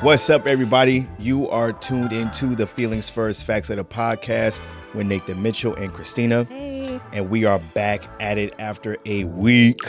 What's 0.00 0.30
up, 0.30 0.46
everybody? 0.46 1.08
You 1.18 1.48
are 1.50 1.72
tuned 1.72 2.12
into 2.12 2.54
the 2.54 2.66
Feelings 2.66 3.10
First 3.10 3.44
Facts 3.46 3.68
of 3.70 3.78
the 3.78 3.84
podcast 3.84 4.60
with 4.94 5.06
Nathan 5.06 5.42
Mitchell 5.42 5.74
and 5.74 5.92
Cristina. 5.92 6.44
Hey. 6.44 7.00
And 7.12 7.28
we 7.28 7.44
are 7.44 7.58
back 7.74 8.04
at 8.20 8.38
it 8.38 8.54
after 8.60 8.96
a 9.06 9.24
week 9.24 9.80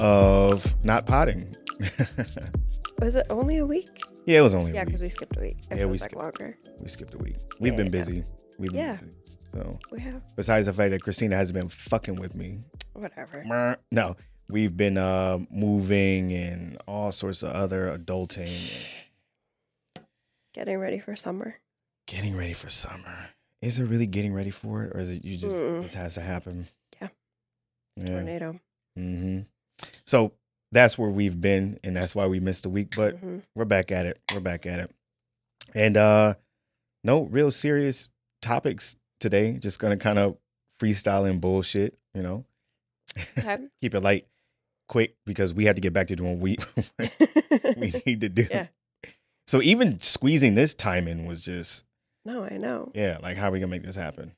of 0.00 0.74
not 0.84 1.06
potting. 1.06 1.54
Was 3.00 3.14
it 3.14 3.26
only 3.30 3.58
a 3.58 3.64
week? 3.66 3.88
yeah, 4.26 4.38
it 4.38 4.42
was 4.42 4.54
only 4.54 4.70
a 4.70 4.72
week. 4.72 4.74
Yeah, 4.76 4.84
because 4.84 5.02
we 5.02 5.08
skipped 5.08 5.36
a 5.36 5.40
week. 5.40 5.56
It 5.70 5.78
Yeah, 5.78 5.84
we 5.84 5.92
like 5.92 6.00
skipped. 6.00 6.16
longer. 6.22 6.58
We 6.80 6.88
skipped 6.88 7.14
a 7.14 7.18
week. 7.18 7.36
We've 7.60 7.72
Yeah, 7.72 7.76
been 7.76 7.90
busy. 7.90 8.24
We've 8.58 8.70
been 8.72 8.80
Yeah. 8.80 8.96
busy. 8.96 9.12
So, 9.54 9.78
We 9.92 10.00
have 10.00 10.20
besides 10.36 10.66
the 10.66 10.72
fact 10.72 10.90
that 10.90 11.02
Cristina 11.02 11.36
has 11.36 11.52
been 11.52 11.68
fucking 11.68 12.16
with 12.16 12.34
me, 12.34 12.64
whatever. 12.92 13.76
No, 13.92 14.16
we've 14.48 14.76
been 14.76 14.98
uh, 14.98 15.38
moving 15.50 16.32
and 16.32 16.76
all 16.86 17.12
sorts 17.12 17.42
of 17.44 17.52
other 17.52 17.96
adulting 17.96 18.58
Getting 20.54 20.78
ready 20.78 20.98
for 20.98 21.16
summer. 21.16 21.56
getting 22.06 22.36
ready 22.36 22.52
for 22.52 22.68
summer. 22.68 23.28
Is 23.62 23.78
it 23.78 23.84
really 23.86 24.06
getting 24.06 24.34
ready 24.34 24.50
for 24.50 24.84
it, 24.84 24.94
or 24.94 24.98
is 25.00 25.10
it 25.10 25.24
you 25.24 25.36
just 25.36 25.56
Mm-mm. 25.56 25.82
just 25.82 25.94
has 25.94 26.14
to 26.14 26.20
happen? 26.20 26.66
Yeah. 27.00 27.08
Yeah. 27.96 28.06
Tornado. 28.08 28.60
hmm 28.96 29.40
So 30.04 30.32
that's 30.72 30.98
where 30.98 31.10
we've 31.10 31.40
been, 31.40 31.78
and 31.82 31.96
that's 31.96 32.14
why 32.14 32.26
we 32.26 32.40
missed 32.40 32.66
a 32.66 32.68
week. 32.68 32.94
But 32.96 33.20
Mhm. 33.24 33.42
we're 33.54 33.64
back 33.64 33.90
at 33.92 34.06
it. 34.06 34.20
We're 34.32 34.40
back 34.40 34.66
at 34.66 34.80
it. 34.80 34.92
And 35.74 35.96
uh 35.96 36.34
no 37.04 37.22
real 37.22 37.50
serious 37.50 38.08
topics 38.42 38.96
today. 39.24 39.58
Just 39.58 39.78
gonna 39.80 39.96
kind 39.96 40.18
of 40.18 40.36
freestyle 40.80 41.28
and 41.28 41.40
bullshit, 41.40 41.98
you 42.14 42.22
know. 42.22 42.44
Okay. 43.38 43.58
Keep 43.82 43.94
it 43.94 44.00
light, 44.00 44.26
quick, 44.88 45.16
because 45.26 45.52
we 45.54 45.64
had 45.64 45.76
to 45.76 45.80
get 45.82 45.92
back 45.92 46.06
to 46.08 46.16
doing 46.16 46.38
we 46.40 46.56
we 47.76 47.92
need 48.06 48.20
to 48.20 48.28
do. 48.28 48.46
Yeah. 48.50 48.66
So 49.46 49.60
even 49.62 49.98
squeezing 49.98 50.54
this 50.54 50.74
time 50.74 51.08
in 51.08 51.26
was 51.26 51.44
just 51.44 51.84
no, 52.24 52.44
I 52.44 52.56
know. 52.56 52.90
yeah, 52.94 53.18
like 53.22 53.36
how 53.36 53.48
are 53.48 53.50
we 53.52 53.60
gonna 53.60 53.70
make 53.70 53.82
this 53.82 53.96
happen? 53.96 54.32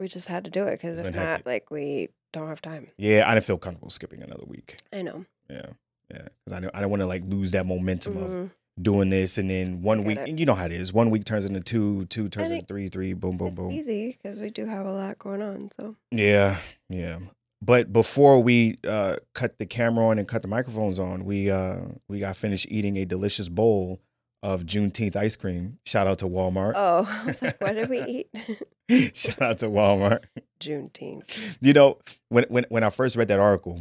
We 0.00 0.08
just 0.08 0.28
had 0.28 0.44
to 0.44 0.50
do 0.50 0.64
it 0.64 0.72
because 0.72 0.98
if 0.98 1.06
not, 1.06 1.14
hectic. 1.14 1.46
like 1.46 1.70
we 1.70 2.08
don't 2.32 2.48
have 2.48 2.60
time. 2.62 2.88
Yeah, 2.98 3.24
I 3.26 3.34
didn't 3.34 3.46
feel 3.46 3.58
comfortable 3.58 3.90
skipping 3.90 4.22
another 4.22 4.44
week. 4.46 4.78
I 4.92 5.02
know. 5.02 5.24
Yeah, 5.48 5.66
yeah, 6.10 6.28
because 6.44 6.58
I 6.58 6.60
don't, 6.60 6.74
I 6.74 6.80
don't 6.80 6.90
want 6.90 7.02
to 7.02 7.06
like 7.06 7.22
lose 7.26 7.52
that 7.52 7.66
momentum 7.66 8.16
of 8.16 8.30
Mhm. 8.30 8.50
Doing 8.80 9.10
this 9.10 9.36
and 9.36 9.50
then 9.50 9.82
one 9.82 10.02
week 10.04 10.18
you 10.26 10.46
know 10.46 10.54
how 10.54 10.64
it 10.64 10.72
is 10.72 10.92
one 10.92 11.10
week 11.10 11.24
turns 11.26 11.44
into 11.44 11.60
two 11.60 12.06
two 12.06 12.28
turns 12.28 12.50
into 12.50 12.64
three 12.64 12.88
three 12.88 13.12
boom 13.12 13.36
boom 13.36 13.48
It's 13.48 13.56
boom. 13.56 13.70
easy 13.70 14.18
because 14.22 14.40
we 14.40 14.48
do 14.50 14.64
have 14.66 14.86
a 14.86 14.92
lot 14.92 15.18
going 15.18 15.42
on. 15.42 15.70
So. 15.76 15.96
Yeah 16.10 16.56
yeah. 16.88 17.18
But 17.60 17.92
before 17.92 18.42
we 18.42 18.78
uh 18.88 19.16
cut 19.34 19.58
the 19.58 19.66
camera 19.66 20.06
on 20.06 20.18
and 20.18 20.26
cut 20.26 20.40
the 20.42 20.48
microphones 20.48 20.98
on 20.98 21.24
we 21.24 21.50
uh 21.50 21.80
we 22.08 22.18
got 22.20 22.34
finished 22.36 22.66
eating 22.70 22.96
a 22.96 23.04
delicious 23.04 23.48
bowl 23.50 24.00
of 24.42 24.62
juneteenth 24.64 25.14
ice 25.16 25.36
cream. 25.36 25.78
Shout 25.86 26.06
out 26.08 26.18
to 26.20 26.24
walmart. 26.26 26.72
Oh, 26.74 27.06
I 27.22 27.26
was 27.26 27.42
like, 27.42 27.60
what 27.60 27.74
did 27.74 27.88
we 27.90 28.26
eat? 28.88 29.16
shout 29.16 29.40
out 29.42 29.58
to 29.58 29.66
walmart. 29.66 30.24
Juneteenth. 30.60 31.58
you 31.60 31.72
know 31.74 31.98
when 32.30 32.44
when 32.48 32.64
when 32.70 32.84
i 32.84 32.90
first 32.90 33.16
read 33.16 33.26
that 33.28 33.40
article 33.40 33.80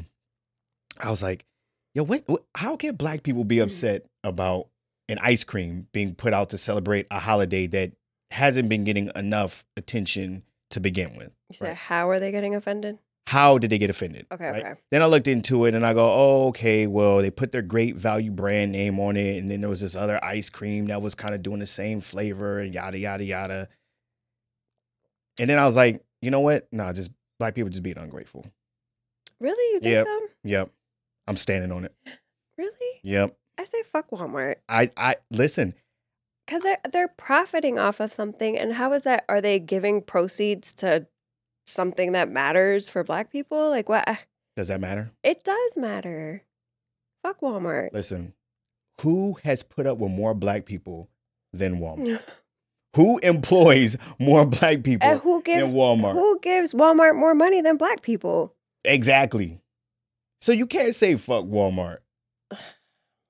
i 0.99 1.09
was 1.11 1.21
like 1.21 1.45
yo 1.93 2.03
what, 2.03 2.23
what 2.25 2.41
how 2.55 2.75
can 2.75 2.95
black 2.95 3.21
people 3.21 3.43
be 3.43 3.59
upset 3.59 4.05
about 4.23 4.67
an 5.09 5.17
ice 5.21 5.43
cream 5.43 5.87
being 5.91 6.15
put 6.15 6.33
out 6.33 6.49
to 6.49 6.57
celebrate 6.57 7.07
a 7.11 7.19
holiday 7.19 7.67
that 7.67 7.91
hasn't 8.31 8.69
been 8.69 8.83
getting 8.83 9.09
enough 9.15 9.65
attention 9.75 10.43
to 10.69 10.79
begin 10.79 11.15
with 11.17 11.33
said, 11.51 11.67
Right. 11.69 11.77
how 11.77 12.09
are 12.09 12.19
they 12.19 12.31
getting 12.31 12.55
offended? 12.55 12.97
how 13.27 13.57
did 13.59 13.69
they 13.69 13.77
get 13.77 13.89
offended 13.89 14.25
Okay, 14.31 14.47
okay. 14.49 14.73
then 14.89 15.03
i 15.03 15.05
looked 15.05 15.27
into 15.27 15.65
it 15.65 15.75
and 15.75 15.85
i 15.85 15.93
go 15.93 16.11
oh 16.11 16.47
okay 16.47 16.87
well 16.87 17.17
they 17.21 17.29
put 17.29 17.51
their 17.51 17.61
great 17.61 17.95
value 17.95 18.31
brand 18.31 18.71
name 18.71 18.99
on 18.99 19.15
it 19.15 19.37
and 19.37 19.47
then 19.47 19.61
there 19.61 19.69
was 19.69 19.81
this 19.81 19.95
other 19.95 20.21
ice 20.23 20.49
cream 20.49 20.87
that 20.87 21.01
was 21.03 21.13
kind 21.13 21.35
of 21.35 21.43
doing 21.43 21.59
the 21.59 21.65
same 21.67 22.01
flavor 22.01 22.59
and 22.59 22.73
yada 22.73 22.97
yada 22.97 23.23
yada 23.23 23.67
and 25.39 25.49
then 25.49 25.59
i 25.59 25.65
was 25.65 25.75
like 25.75 26.03
you 26.21 26.31
know 26.31 26.39
what 26.39 26.67
nah 26.71 26.91
just 26.91 27.11
black 27.39 27.53
people 27.53 27.69
just 27.69 27.83
being 27.83 27.97
ungrateful 27.97 28.45
Really? 29.39 29.73
You 29.73 29.79
think 29.79 29.93
Yep. 29.93 30.05
so? 30.05 30.19
Yep. 30.43 30.69
I'm 31.27 31.35
standing 31.37 31.71
on 31.71 31.85
it. 31.85 31.95
Really? 32.59 32.99
Yep. 33.01 33.35
I 33.61 33.65
say 33.65 33.83
fuck 33.83 34.09
Walmart. 34.09 34.55
I 34.67 34.89
I 34.97 35.17
listen. 35.29 35.75
Because 36.47 36.63
they're 36.63 36.79
they're 36.91 37.07
profiting 37.07 37.77
off 37.77 37.99
of 37.99 38.11
something, 38.11 38.57
and 38.57 38.73
how 38.73 38.91
is 38.93 39.03
that? 39.03 39.23
Are 39.29 39.39
they 39.39 39.59
giving 39.59 40.01
proceeds 40.01 40.73
to 40.75 41.05
something 41.67 42.13
that 42.13 42.31
matters 42.31 42.89
for 42.89 43.03
Black 43.03 43.31
people? 43.31 43.69
Like 43.69 43.87
what? 43.87 44.07
Uh 44.07 44.15
does 44.57 44.69
that 44.69 44.81
matter? 44.81 45.11
It 45.23 45.43
does 45.43 45.77
matter. 45.77 46.43
Fuck 47.23 47.41
Walmart. 47.41 47.93
Listen. 47.93 48.33
Who 49.01 49.37
has 49.43 49.61
put 49.61 49.85
up 49.85 49.99
with 49.99 50.11
more 50.11 50.33
black 50.33 50.65
people 50.65 51.09
than 51.53 51.79
Walmart? 51.79 52.21
Who 52.95 53.19
employs 53.19 53.97
more 54.19 54.45
black 54.45 54.83
people 54.83 55.07
and 55.07 55.21
who 55.21 55.41
gives 55.41 55.71
than 55.71 55.79
Walmart? 55.79 56.11
who 56.11 56.39
gives 56.41 56.73
Walmart 56.73 57.15
more 57.15 57.33
money 57.33 57.61
than 57.61 57.77
Black 57.77 58.01
people? 58.01 58.53
Exactly. 58.83 59.61
So 60.41 60.51
you 60.51 60.65
can't 60.65 60.93
say 60.93 61.15
fuck 61.15 61.45
Walmart. 61.45 61.99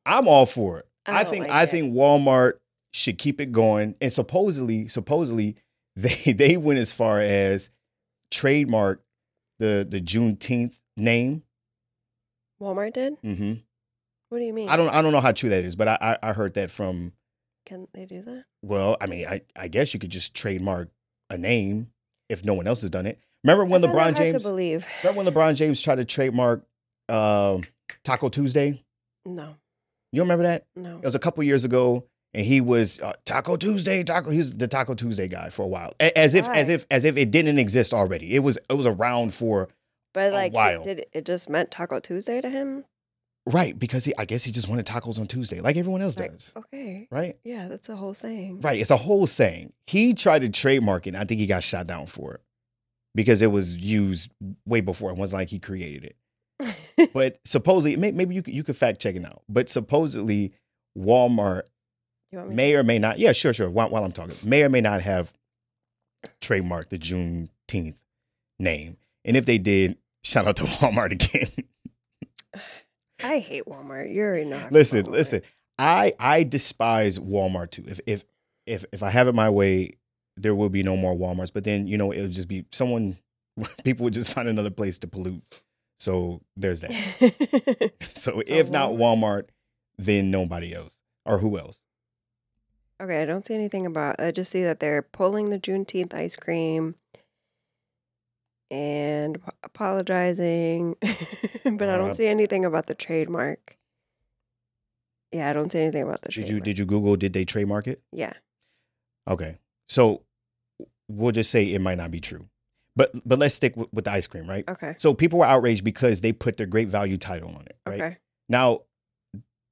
I'm 0.06 0.28
all 0.28 0.46
for 0.46 0.80
it. 0.80 0.88
I 1.06 1.22
I, 1.22 1.24
think 1.24 1.44
like 1.44 1.52
I 1.52 1.64
it. 1.64 1.70
think 1.70 1.94
Walmart 1.94 2.54
should 2.94 3.18
keep 3.18 3.40
it 3.42 3.52
going. 3.52 3.96
And 4.02 4.12
supposedly, 4.12 4.88
supposedly, 4.88 5.56
they 5.96 6.34
they 6.34 6.58
went 6.58 6.80
as 6.80 6.92
far 6.94 7.20
as 7.22 7.70
trademark 8.32 9.02
the 9.60 9.86
the 9.90 10.02
Juneteenth 10.02 10.80
name. 10.98 11.44
Walmart 12.62 12.94
did. 12.94 13.16
hmm 13.24 13.54
What 14.30 14.40
do 14.40 14.44
you 14.46 14.54
mean? 14.54 14.70
I 14.70 14.78
don't 14.78 14.90
I 14.90 15.02
don't 15.02 15.12
know 15.12 15.22
how 15.22 15.32
true 15.32 15.50
that 15.50 15.64
is, 15.64 15.76
but 15.76 15.88
I 15.88 15.98
I, 16.22 16.30
I 16.30 16.34
heard 16.34 16.54
that 16.56 16.70
from 16.72 17.14
Can 17.66 17.88
they 17.94 18.06
do 18.06 18.22
that? 18.22 18.46
well, 18.62 18.98
I 19.02 19.08
mean, 19.08 19.26
I, 19.28 19.42
I 19.56 19.68
guess 19.68 19.94
you 19.94 20.00
could 20.00 20.12
just 20.12 20.34
trademark 20.36 20.90
a 21.30 21.38
name 21.38 21.92
if 22.30 22.46
no 22.46 22.54
one 22.54 22.68
else 22.68 22.82
has 22.82 22.90
done 22.90 23.06
it. 23.08 23.20
Remember 23.44 23.66
when 23.66 23.82
LeBron 23.82 24.16
James 24.16 24.44
to 24.44 24.48
believe. 24.50 24.86
remember 25.04 25.24
when 25.24 25.34
LeBron 25.34 25.56
James 25.56 25.82
tried 25.82 25.96
to 25.96 26.06
trademark 26.06 26.64
uh, 27.10 27.58
Taco 28.04 28.30
Tuesday? 28.30 28.84
No, 29.26 29.56
You 30.12 30.22
remember 30.22 30.44
that? 30.44 30.66
no. 30.76 30.98
It 30.98 31.04
was 31.06 31.16
a 31.16 31.20
couple 31.20 31.44
years 31.44 31.64
ago, 31.66 32.06
and 32.34 32.46
he 32.46 32.62
was 32.62 33.00
uh, 33.00 33.14
Taco 33.26 33.56
Tuesday. 33.58 34.04
Taco. 34.04 34.30
He 34.30 34.38
was 34.40 34.58
the 34.58 34.68
Taco 34.68 34.94
Tuesday 34.94 35.28
guy 35.28 35.50
for 35.50 35.64
a 35.64 35.68
while, 35.68 35.94
A- 36.00 36.18
as 36.18 36.36
if 36.36 36.48
as 36.50 36.70
if 36.70 36.86
as 36.92 37.06
if 37.06 37.18
it 37.18 37.32
didn't 37.32 37.60
exist 37.60 37.94
already. 37.94 38.36
It 38.36 38.40
was 38.40 38.58
it 38.70 38.74
was 38.74 38.86
around 38.88 39.34
for 39.34 39.70
But 40.14 40.34
like, 40.34 40.54
while. 40.54 40.84
did 40.84 41.00
it, 41.00 41.10
it 41.14 41.26
just 41.26 41.50
meant 41.50 41.72
Taco 41.72 42.00
Tuesday 42.00 42.42
to 42.42 42.50
him? 42.50 42.86
right 43.48 43.78
because 43.80 44.06
he 44.06 44.14
I 44.20 44.26
guess 44.26 44.44
he 44.44 44.52
just 44.52 44.68
wanted 44.70 44.86
tacos 44.86 45.20
on 45.20 45.26
Tuesday, 45.26 45.62
like 45.62 45.76
everyone 45.76 46.02
else 46.04 46.16
Like, 46.20 46.32
does, 46.32 46.54
okay, 46.56 47.08
right? 47.10 47.40
yeah, 47.44 47.68
that's 47.70 47.90
a 47.90 47.96
whole 47.96 48.14
saying. 48.14 48.62
Right. 48.62 48.80
It's 48.80 48.92
a 48.92 48.98
whole 48.98 49.26
saying. 49.26 49.74
He 49.88 50.14
tried 50.14 50.44
to 50.44 50.50
trademark 50.50 51.08
it. 51.08 51.16
And 51.16 51.18
I 51.18 51.24
think 51.26 51.40
he 51.40 51.48
got 51.48 51.64
shot 51.64 51.88
down 51.88 52.06
for 52.06 52.36
it 52.36 52.42
because 53.16 53.42
it 53.42 53.48
was 53.52 53.78
used 53.78 54.30
way 54.68 54.82
before. 54.82 55.10
It 55.10 55.18
wasn't 55.18 55.40
like 55.40 55.50
he 55.50 55.58
created 55.58 56.04
it. 56.04 56.16
But 57.14 57.40
supposedly, 57.46 57.98
may- 57.98 58.12
maybe 58.12 58.36
you 58.36 58.44
could, 58.44 58.54
you 58.54 58.64
could 58.64 58.76
fact 58.76 59.00
check 59.02 59.16
it 59.16 59.26
out. 59.26 59.42
But 59.50 59.70
supposedly, 59.70 60.54
Walmart 60.98 61.64
may 62.32 62.74
or 62.76 62.84
may 62.84 63.00
not. 63.00 63.20
Yeah, 63.20 63.32
sure, 63.32 63.54
sure. 63.54 63.70
While, 63.70 63.90
while 63.90 64.04
I'm 64.04 64.12
talking, 64.12 64.36
may 64.48 64.64
or 64.64 64.70
may 64.70 64.82
not 64.82 65.02
have 65.02 65.34
trademarked 66.42 66.90
the 66.90 66.98
Juneteenth 66.98 67.98
name. 68.60 68.98
And 69.26 69.36
if 69.38 69.46
they 69.46 69.58
did, 69.58 69.98
shout 70.24 70.48
out 70.48 70.56
to 70.58 70.64
Walmart 70.66 71.12
again. 71.12 71.48
I 73.24 73.40
hate 73.40 73.66
Walmart. 73.66 74.14
You're 74.14 74.44
know. 74.46 74.58
I 74.58 74.60
hate 74.60 74.72
listen, 74.72 75.04
Walmart. 75.06 75.12
listen. 75.12 75.42
I 75.78 76.14
I 76.20 76.44
despise 76.44 77.20
Walmart 77.20 77.72
too. 77.72 77.86
If 77.88 78.00
if 78.06 78.24
if 78.66 78.86
if 78.92 79.04
I 79.04 79.10
have 79.10 79.28
it 79.28 79.36
my 79.36 79.50
way, 79.50 79.98
there 80.38 80.56
will 80.56 80.70
be 80.70 80.84
no 80.84 80.96
more 80.98 81.16
WalMarts. 81.16 81.54
But 81.54 81.64
then 81.64 81.88
you 81.88 81.98
know 81.98 82.12
it'll 82.14 82.28
just 82.28 82.48
be 82.48 82.66
someone. 82.72 83.18
People 83.84 84.06
would 84.06 84.14
just 84.14 84.34
find 84.34 84.48
another 84.48 84.70
place 84.70 84.98
to 85.00 85.08
pollute. 85.08 85.44
So 86.02 86.42
there's 86.58 86.82
that. 86.82 87.92
So 88.16 88.42
if 88.48 88.72
not 88.72 88.94
Walmart, 88.94 89.50
then 90.00 90.32
nobody 90.32 90.74
else 90.74 91.00
or 91.26 91.38
who 91.38 91.60
else? 91.60 91.84
okay, 93.00 93.22
I 93.22 93.26
don't 93.26 93.46
see 93.46 93.54
anything 93.54 93.86
about. 93.86 94.20
I 94.20 94.32
just 94.32 94.52
see 94.52 94.64
that 94.64 94.80
they're 94.80 95.04
pulling 95.04 95.52
the 95.52 95.60
Juneteenth 95.60 96.14
ice 96.16 96.36
cream 96.36 96.96
and 98.72 99.38
ap- 99.46 99.56
apologizing, 99.64 100.96
but 101.02 101.90
I 101.90 101.94
Uh, 101.94 101.98
don't 101.98 102.16
see 102.16 102.28
anything 102.28 102.66
about 102.66 102.88
the 102.88 102.96
trademark. 102.96 103.78
Yeah, 105.32 105.50
I 105.50 105.54
don't 105.54 105.72
see 105.72 105.80
anything 105.82 106.04
about 106.04 106.22
the 106.24 106.30
Did 106.30 106.50
you 106.50 106.60
did 106.62 106.78
you 106.80 106.86
Google? 106.86 107.16
Did 107.16 107.34
they 107.34 107.46
trademark 107.46 107.88
it? 107.88 108.02
Yeah. 108.12 108.34
Okay, 109.28 109.60
so 109.88 110.24
we'll 111.08 111.32
just 111.32 111.52
say 111.52 111.66
it 111.66 111.80
might 111.80 111.98
not 112.00 112.10
be 112.12 112.20
true, 112.20 112.50
but 112.96 113.12
but 113.26 113.40
let's 113.40 113.56
stick 113.56 113.76
with, 113.76 113.88
with 113.94 114.06
the 114.06 114.12
ice 114.12 114.28
cream, 114.28 114.48
right? 114.50 114.64
Okay. 114.68 114.96
So 114.98 115.14
people 115.14 115.40
were 115.40 115.46
outraged 115.46 115.84
because 115.84 116.22
they 116.22 116.34
put 116.34 116.58
their 116.58 116.68
great 116.68 116.88
value 116.88 117.18
title 117.18 117.50
on 117.50 117.66
it, 117.66 117.78
right? 117.86 118.02
Okay. 118.02 118.18
Now, 118.50 118.82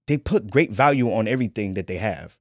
they 0.08 0.18
put 0.18 0.50
great 0.50 0.72
value 0.72 1.14
on 1.14 1.28
everything 1.28 1.76
that 1.76 1.88
they 1.88 1.98
have. 1.98 2.38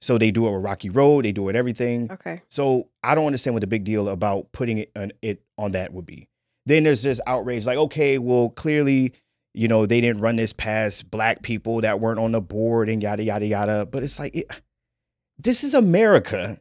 So 0.00 0.16
they 0.16 0.30
do 0.30 0.46
it 0.46 0.52
with 0.52 0.62
Rocky 0.62 0.88
Road, 0.88 1.24
they 1.24 1.32
do 1.32 1.42
it 1.42 1.46
with 1.46 1.56
everything. 1.56 2.10
Okay. 2.10 2.42
So 2.48 2.88
I 3.02 3.14
don't 3.14 3.26
understand 3.26 3.54
what 3.54 3.60
the 3.60 3.66
big 3.66 3.84
deal 3.84 4.08
about 4.08 4.50
putting 4.52 4.78
it 4.78 4.90
on, 4.96 5.12
it 5.20 5.42
on 5.58 5.72
that 5.72 5.92
would 5.92 6.06
be. 6.06 6.28
Then 6.64 6.84
there's 6.84 7.02
this 7.02 7.20
outrage, 7.26 7.66
like, 7.66 7.76
okay, 7.76 8.18
well, 8.18 8.50
clearly, 8.50 9.12
you 9.52 9.68
know, 9.68 9.84
they 9.84 10.00
didn't 10.00 10.22
run 10.22 10.36
this 10.36 10.52
past 10.52 11.10
black 11.10 11.42
people 11.42 11.80
that 11.82 12.00
weren't 12.00 12.18
on 12.18 12.32
the 12.32 12.40
board 12.40 12.88
and 12.88 13.02
yada 13.02 13.22
yada 13.22 13.46
yada. 13.46 13.86
But 13.86 14.02
it's 14.02 14.18
like, 14.18 14.34
it, 14.34 14.46
this 15.38 15.64
is 15.64 15.74
America. 15.74 16.58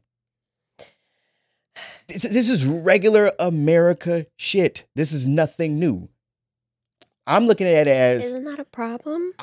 This, 2.09 2.23
this 2.23 2.49
is 2.49 2.65
regular 2.65 3.31
America 3.39 4.25
shit. 4.37 4.85
This 4.95 5.11
is 5.13 5.25
nothing 5.25 5.79
new. 5.79 6.09
I'm 7.27 7.45
looking 7.45 7.67
at 7.67 7.87
it 7.87 7.87
as 7.87 8.25
Isn't 8.25 8.43
that 8.45 8.59
a 8.59 8.65
problem? 8.65 9.33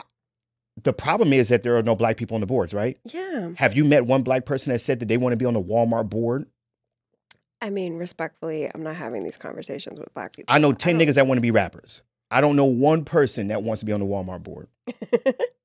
the 0.83 0.93
problem 0.93 1.33
is 1.33 1.49
that 1.49 1.63
there 1.63 1.77
are 1.77 1.83
no 1.83 1.97
black 1.97 2.17
people 2.17 2.35
on 2.35 2.41
the 2.41 2.47
boards, 2.47 2.75
right? 2.75 2.99
Yeah. 3.05 3.51
Have 3.57 3.75
you 3.75 3.85
met 3.85 4.07
one 4.07 4.23
black 4.23 4.45
person 4.45 4.73
that 4.73 4.81
said 4.81 4.99
that 5.01 5.07
they 5.07 5.17
want 5.17 5.33
to 5.33 5.37
be 5.37 5.47
on 5.47 5.55
the 5.55 5.63
Walmart 5.63 6.11
board? 6.11 6.47
I 7.63 7.71
mean, 7.71 7.97
respectfully, 7.97 8.69
I'm 8.75 8.83
not 8.83 8.97
having 8.97 9.23
these 9.23 9.39
conversations 9.39 9.99
with 9.99 10.13
black 10.13 10.37
people. 10.37 10.55
I 10.55 10.59
know 10.59 10.73
10 10.73 10.99
don't- 10.99 11.07
niggas 11.07 11.15
that 11.15 11.27
want 11.27 11.39
to 11.39 11.43
be 11.43 11.51
rappers. 11.51 12.03
I 12.31 12.41
don't 12.41 12.57
know 12.57 12.65
one 12.67 13.05
person 13.05 13.49
that 13.49 13.63
wants 13.63 13.81
to 13.81 13.87
be 13.87 13.93
on 13.93 14.01
the 14.01 14.07
Walmart 14.07 14.43
board. 14.43 14.67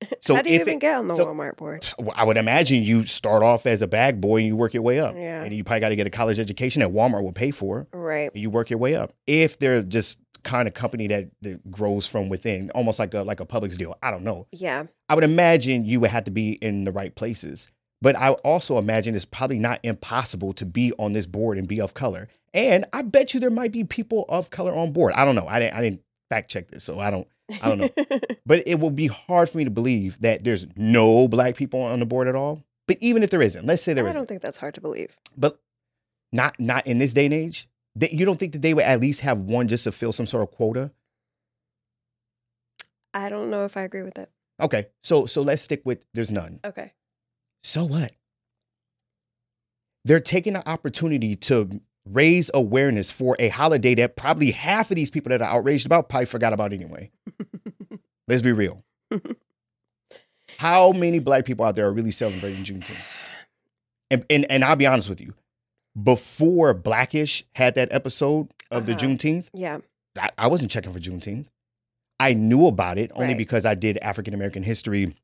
So 0.20 0.34
How 0.34 0.42
do 0.42 0.50
you 0.50 0.60
even 0.60 0.74
it, 0.74 0.80
get 0.80 0.96
on 0.96 1.08
the 1.08 1.14
so- 1.14 1.26
Walmart 1.26 1.56
board? 1.56 1.88
I 2.14 2.24
would 2.24 2.36
imagine 2.36 2.82
you 2.82 3.04
start 3.04 3.42
off 3.42 3.66
as 3.66 3.82
a 3.82 3.86
bag 3.88 4.20
boy 4.20 4.38
and 4.38 4.46
you 4.46 4.56
work 4.56 4.74
your 4.74 4.82
way 4.82 5.00
up. 5.00 5.14
Yeah. 5.16 5.42
And 5.42 5.54
you 5.54 5.64
probably 5.64 5.80
got 5.80 5.88
to 5.88 5.96
get 5.96 6.06
a 6.06 6.10
college 6.10 6.38
education 6.38 6.80
that 6.80 6.90
Walmart 6.90 7.22
will 7.22 7.32
pay 7.32 7.50
for. 7.50 7.88
Right. 7.92 8.30
And 8.32 8.40
you 8.40 8.50
work 8.50 8.70
your 8.70 8.78
way 8.78 8.94
up. 8.94 9.12
If 9.26 9.58
they're 9.58 9.82
just 9.82 10.20
kind 10.44 10.68
of 10.68 10.74
company 10.74 11.08
that, 11.08 11.30
that 11.42 11.70
grows 11.70 12.06
from 12.06 12.28
within, 12.28 12.70
almost 12.70 12.98
like 12.98 13.12
a 13.14 13.22
like 13.22 13.40
a 13.40 13.46
Publix 13.46 13.76
deal. 13.76 13.96
I 14.02 14.10
don't 14.10 14.22
know. 14.22 14.46
Yeah. 14.52 14.84
I 15.08 15.14
would 15.14 15.24
imagine 15.24 15.84
you 15.84 16.00
would 16.00 16.10
have 16.10 16.24
to 16.24 16.30
be 16.30 16.52
in 16.52 16.84
the 16.84 16.92
right 16.92 17.14
places. 17.14 17.68
But 18.00 18.14
I 18.16 18.30
also 18.30 18.78
imagine 18.78 19.14
it's 19.16 19.24
probably 19.24 19.58
not 19.58 19.80
impossible 19.82 20.52
to 20.54 20.66
be 20.66 20.92
on 20.98 21.12
this 21.12 21.26
board 21.26 21.58
and 21.58 21.66
be 21.66 21.80
of 21.80 21.94
color. 21.94 22.28
And 22.54 22.84
I 22.92 23.02
bet 23.02 23.34
you 23.34 23.40
there 23.40 23.50
might 23.50 23.72
be 23.72 23.82
people 23.84 24.24
of 24.28 24.50
color 24.50 24.72
on 24.72 24.92
board. 24.92 25.12
I 25.14 25.24
don't 25.24 25.34
know. 25.34 25.46
I 25.48 25.58
didn't 25.58 25.74
I 25.74 25.80
didn't 25.80 26.02
fact 26.30 26.50
check 26.50 26.68
this, 26.68 26.84
so 26.84 27.00
I 27.00 27.10
don't 27.10 27.26
I 27.62 27.68
don't 27.68 27.78
know. 27.78 28.18
But 28.44 28.62
it 28.66 28.76
will 28.80 28.90
be 28.90 29.06
hard 29.06 29.48
for 29.48 29.58
me 29.58 29.64
to 29.64 29.70
believe 29.70 30.20
that 30.20 30.44
there's 30.44 30.66
no 30.76 31.28
black 31.28 31.56
people 31.56 31.80
on 31.80 32.00
the 32.00 32.06
board 32.06 32.28
at 32.28 32.34
all. 32.34 32.64
But 32.86 32.98
even 33.00 33.22
if 33.22 33.30
there 33.30 33.42
isn't, 33.42 33.64
let's 33.66 33.82
say 33.82 33.92
there 33.92 34.06
I 34.06 34.10
isn't, 34.10 34.20
don't 34.20 34.26
think 34.26 34.42
that's 34.42 34.58
hard 34.58 34.74
to 34.74 34.80
believe. 34.80 35.16
but 35.36 35.60
not 36.32 36.58
not 36.58 36.86
in 36.86 36.98
this 36.98 37.14
day 37.14 37.24
and 37.26 37.34
age. 37.34 37.68
That 37.96 38.12
you 38.12 38.24
don't 38.24 38.38
think 38.38 38.52
that 38.52 38.62
they 38.62 38.74
would 38.74 38.84
at 38.84 39.00
least 39.00 39.20
have 39.20 39.40
one 39.40 39.66
just 39.66 39.84
to 39.84 39.92
fill 39.92 40.12
some 40.12 40.26
sort 40.26 40.42
of 40.42 40.50
quota? 40.52 40.92
I 43.14 43.28
don't 43.28 43.50
know 43.50 43.64
if 43.64 43.76
I 43.76 43.82
agree 43.82 44.02
with 44.02 44.14
that. 44.14 44.30
Okay, 44.60 44.86
so 45.02 45.26
so 45.26 45.42
let's 45.42 45.62
stick 45.62 45.82
with 45.84 46.04
there's 46.14 46.30
none. 46.30 46.60
Okay. 46.64 46.92
So 47.62 47.84
what? 47.84 48.12
They're 50.04 50.20
taking 50.20 50.52
the 50.52 50.66
opportunity 50.68 51.34
to 51.36 51.80
raise 52.12 52.50
awareness 52.54 53.10
for 53.10 53.36
a 53.38 53.48
holiday 53.48 53.94
that 53.96 54.16
probably 54.16 54.50
half 54.50 54.90
of 54.90 54.96
these 54.96 55.10
people 55.10 55.30
that 55.30 55.42
are 55.42 55.48
outraged 55.56 55.86
about 55.86 56.08
probably 56.08 56.26
forgot 56.26 56.52
about 56.52 56.72
anyway. 56.72 57.10
Let's 58.28 58.42
be 58.42 58.52
real. 58.52 58.82
How 60.58 60.92
many 60.92 61.18
black 61.18 61.44
people 61.44 61.64
out 61.64 61.76
there 61.76 61.86
are 61.86 61.92
really 61.92 62.10
celebrating 62.10 62.64
Juneteenth? 62.64 62.96
And, 64.10 64.24
and 64.30 64.50
and 64.50 64.64
I'll 64.64 64.76
be 64.76 64.86
honest 64.86 65.08
with 65.08 65.20
you, 65.20 65.34
before 66.02 66.72
black-ish 66.74 67.44
had 67.54 67.74
that 67.76 67.88
episode 67.92 68.52
of 68.70 68.86
the 68.86 68.92
Uh-huh. 68.92 69.00
Juneteenth, 69.06 69.48
Yeah. 69.52 69.78
I, 70.18 70.30
I 70.38 70.48
wasn't 70.48 70.70
checking 70.70 70.92
for 70.92 70.98
Juneteenth. 70.98 71.46
I 72.18 72.32
knew 72.34 72.66
about 72.66 72.98
it 72.98 73.12
only 73.14 73.28
Right. 73.28 73.38
because 73.38 73.64
I 73.66 73.74
did 73.74 73.98
African 73.98 74.34
American 74.34 74.62
history 74.62 75.14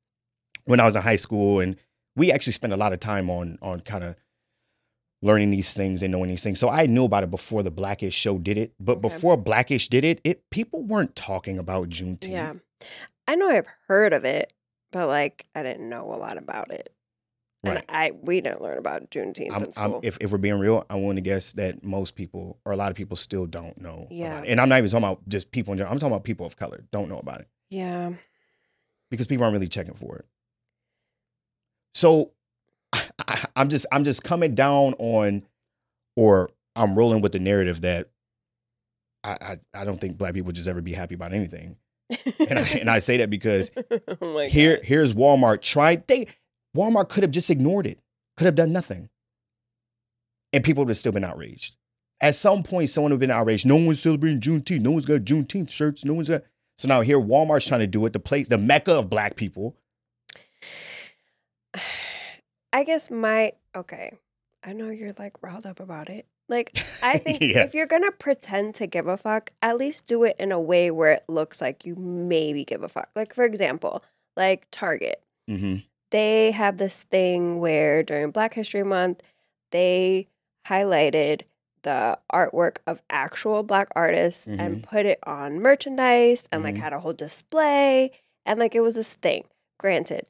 when 0.67 0.79
I 0.81 0.85
was 0.85 0.95
in 0.97 1.03
high 1.03 1.17
school, 1.17 1.61
and 1.61 1.77
we 2.15 2.31
actually 2.31 2.53
spent 2.53 2.73
a 2.73 2.77
lot 2.77 2.93
of 2.93 3.01
time 3.01 3.29
on 3.31 3.59
on 3.63 3.81
kind 3.81 4.05
of 4.05 4.17
learning 5.25 5.51
these 5.51 5.73
things 5.75 6.03
and 6.03 6.13
knowing 6.13 6.29
these 6.29 6.43
things. 6.45 6.61
So 6.61 6.69
I 6.69 6.85
knew 6.87 7.05
about 7.05 7.25
it 7.25 7.31
before 7.31 7.63
the 7.63 7.71
black-ish 7.71 8.15
show 8.15 8.39
did 8.39 8.59
it. 8.59 8.75
But 8.79 8.99
Okay. 8.99 9.01
before 9.01 9.37
black-ish 9.39 9.89
did 9.89 10.05
it, 10.05 10.21
it 10.23 10.49
people 10.51 10.85
weren't 10.85 11.17
talking 11.17 11.59
about 11.59 11.89
Juneteenth. 11.89 12.31
Yeah. 12.31 12.55
I 13.27 13.35
know 13.37 13.49
I've 13.49 13.67
heard 13.89 14.13
of 14.13 14.25
it, 14.27 14.53
but 14.93 15.09
like 15.09 15.47
I 15.55 15.63
didn't 15.63 15.89
know 15.89 16.13
a 16.13 16.19
lot 16.19 16.37
about 16.37 16.71
it. 16.71 16.91
And 17.63 17.77
Right. 17.77 17.85
I 17.89 18.11
we 18.11 18.43
didn't 18.43 18.61
learn 18.61 18.77
about 18.77 19.11
Juneteenth 19.11 19.51
I'm, 19.53 19.65
in 19.65 19.73
school. 19.73 19.95
I'm, 19.97 20.01
if, 20.03 20.19
if 20.21 20.31
we're 20.31 20.37
being 20.37 20.59
real, 20.59 20.85
I 20.91 20.97
want 20.97 21.17
to 21.17 21.23
guess 21.23 21.53
that 21.53 21.83
most 21.83 22.17
people 22.17 22.59
or 22.67 22.73
a 22.73 22.77
lot 22.77 22.91
of 22.91 22.97
people 22.97 23.17
still 23.17 23.47
don't 23.47 23.81
know. 23.81 24.07
Yeah. 24.11 24.43
And 24.47 24.61
I'm 24.61 24.69
not 24.69 24.77
even 24.77 24.91
talking 24.91 25.05
about 25.05 25.27
just 25.27 25.51
people 25.53 25.73
in 25.73 25.79
general. 25.79 25.91
I'm 25.95 25.99
talking 25.99 26.13
about 26.13 26.25
people 26.25 26.45
of 26.45 26.59
color 26.59 26.85
don't 26.93 27.09
know 27.09 27.19
about 27.19 27.41
it. 27.41 27.49
yeah. 27.71 28.13
because 29.11 29.27
people 29.27 29.45
aren't 29.45 29.55
really 29.55 29.69
checking 29.69 29.95
for 29.95 30.17
it. 30.19 30.27
So 31.95 32.33
I, 33.35 33.45
I'm 33.57 33.69
just 33.69 33.87
I'm 33.93 34.05
just 34.05 34.23
coming 34.23 34.55
down 34.55 34.95
on, 34.99 35.43
or 36.17 36.51
I'm 36.77 36.97
rolling 36.97 37.21
with 37.21 37.33
the 37.33 37.41
narrative 37.41 37.81
that 37.83 38.09
I 39.23 39.31
I, 39.75 39.81
I 39.83 39.85
don't 39.85 40.01
think 40.01 40.17
black 40.17 40.35
people 40.35 40.53
just 40.53 40.69
ever 40.69 40.81
be 40.81 40.93
happy 40.93 41.15
about 41.15 41.33
anything, 41.33 41.77
and 42.39 42.59
I, 42.59 42.63
and 42.81 42.89
I 42.89 43.01
say 43.01 43.19
that 43.19 43.31
because 43.31 43.71
oh 44.23 44.39
here 44.41 44.77
God. 44.77 44.85
here's 44.85 45.15
Walmart 45.15 45.61
trying 45.61 46.05
they 46.07 46.29
Walmart 46.77 47.09
could 47.09 47.25
have 47.25 47.33
just 47.33 47.51
ignored 47.51 47.87
it, 47.87 47.99
could 48.37 48.47
have 48.47 48.55
done 48.55 48.73
nothing, 48.73 49.11
and 50.53 50.63
people 50.63 50.85
would 50.85 50.91
have 50.91 50.99
still 50.99 51.13
been 51.13 51.25
outraged. 51.25 51.77
At 52.21 52.37
some 52.37 52.63
point, 52.63 52.89
someone 52.89 53.11
would 53.11 53.21
have 53.21 53.29
been 53.29 53.37
outraged. 53.37 53.67
No 53.67 53.77
one's 53.77 54.01
celebrating 54.01 54.41
Juneteenth. 54.41 54.81
No 54.81 54.93
one's 54.93 55.05
got 55.05 55.23
Juneteenth 55.23 55.71
shirts. 55.71 56.05
No 56.05 56.15
one's 56.15 56.29
got. 56.29 56.43
So 56.79 56.89
now 56.89 57.01
here, 57.03 57.19
Walmart's 57.21 57.67
trying 57.67 57.81
to 57.81 57.87
do 57.87 58.07
it. 58.07 58.13
The 58.13 58.21
place, 58.21 58.49
the 58.49 58.57
mecca 58.57 58.93
of 58.95 59.11
black 59.11 59.37
people. 59.37 59.77
I 62.75 62.85
guess 62.85 63.11
my 63.11 63.53
okay. 63.75 64.11
I 64.63 64.73
know 64.75 64.91
you're 64.91 65.15
like 65.19 65.43
riled 65.43 65.65
up 65.65 65.81
about 65.81 66.11
it. 66.11 66.27
Like 66.49 66.77
I 67.03 67.17
think 67.25 67.39
if 67.41 67.73
you're 67.73 67.87
gonna 67.87 68.11
pretend 68.13 68.75
to 68.77 68.87
give 68.87 69.07
a 69.07 69.17
fuck, 69.17 69.53
at 69.63 69.79
least 69.79 70.07
do 70.07 70.25
it 70.25 70.37
in 70.39 70.53
a 70.53 70.61
way 70.61 70.91
where 70.91 71.13
it 71.13 71.25
looks 71.29 71.61
like 71.63 71.87
you 71.87 71.95
maybe 71.97 72.65
give 72.65 72.83
a 72.83 72.89
fuck. 72.89 73.09
Like 73.15 73.35
for 73.35 73.45
example, 73.45 74.03
like 74.37 74.67
Target. 74.71 75.23
Mm-hmm. 75.49 75.77
they 76.11 76.51
have 76.53 76.77
this 76.79 77.05
thing 77.05 77.61
where 77.61 78.03
during 78.03 78.31
Black 78.31 78.55
History 78.55 78.83
Month, 78.83 79.23
they 79.73 80.27
highlighted 80.67 81.43
the 81.83 82.19
artwork 82.33 82.79
of 82.87 83.03
actual 83.11 83.63
Black 83.63 83.89
artists 83.95 84.47
and 84.47 84.83
put 84.83 85.05
it 85.05 85.19
on 85.27 85.61
merchandise 85.61 86.49
and 86.51 86.63
like 86.63 86.77
Mhm. 86.77 86.81
had 86.81 86.93
a 86.95 87.01
whole 87.01 87.13
display. 87.13 88.11
And 88.47 88.59
like 88.59 88.75
it 88.75 88.81
was 88.81 88.95
this 88.95 89.13
thing. 89.13 89.45
Granted, 89.79 90.25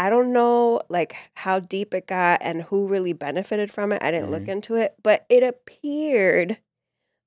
I 0.00 0.08
don't 0.08 0.32
know 0.32 0.80
like 0.88 1.14
how 1.34 1.58
deep 1.58 1.92
it 1.92 2.06
got 2.06 2.40
and 2.42 2.62
who 2.62 2.88
really 2.88 3.12
benefited 3.12 3.70
from 3.70 3.92
it. 3.92 4.02
I 4.02 4.10
didn't 4.10 4.30
look 4.30 4.44
Mhm. 4.44 4.48
into 4.52 4.76
it, 4.76 4.94
but 5.02 5.26
it 5.28 5.42
appeared 5.42 6.56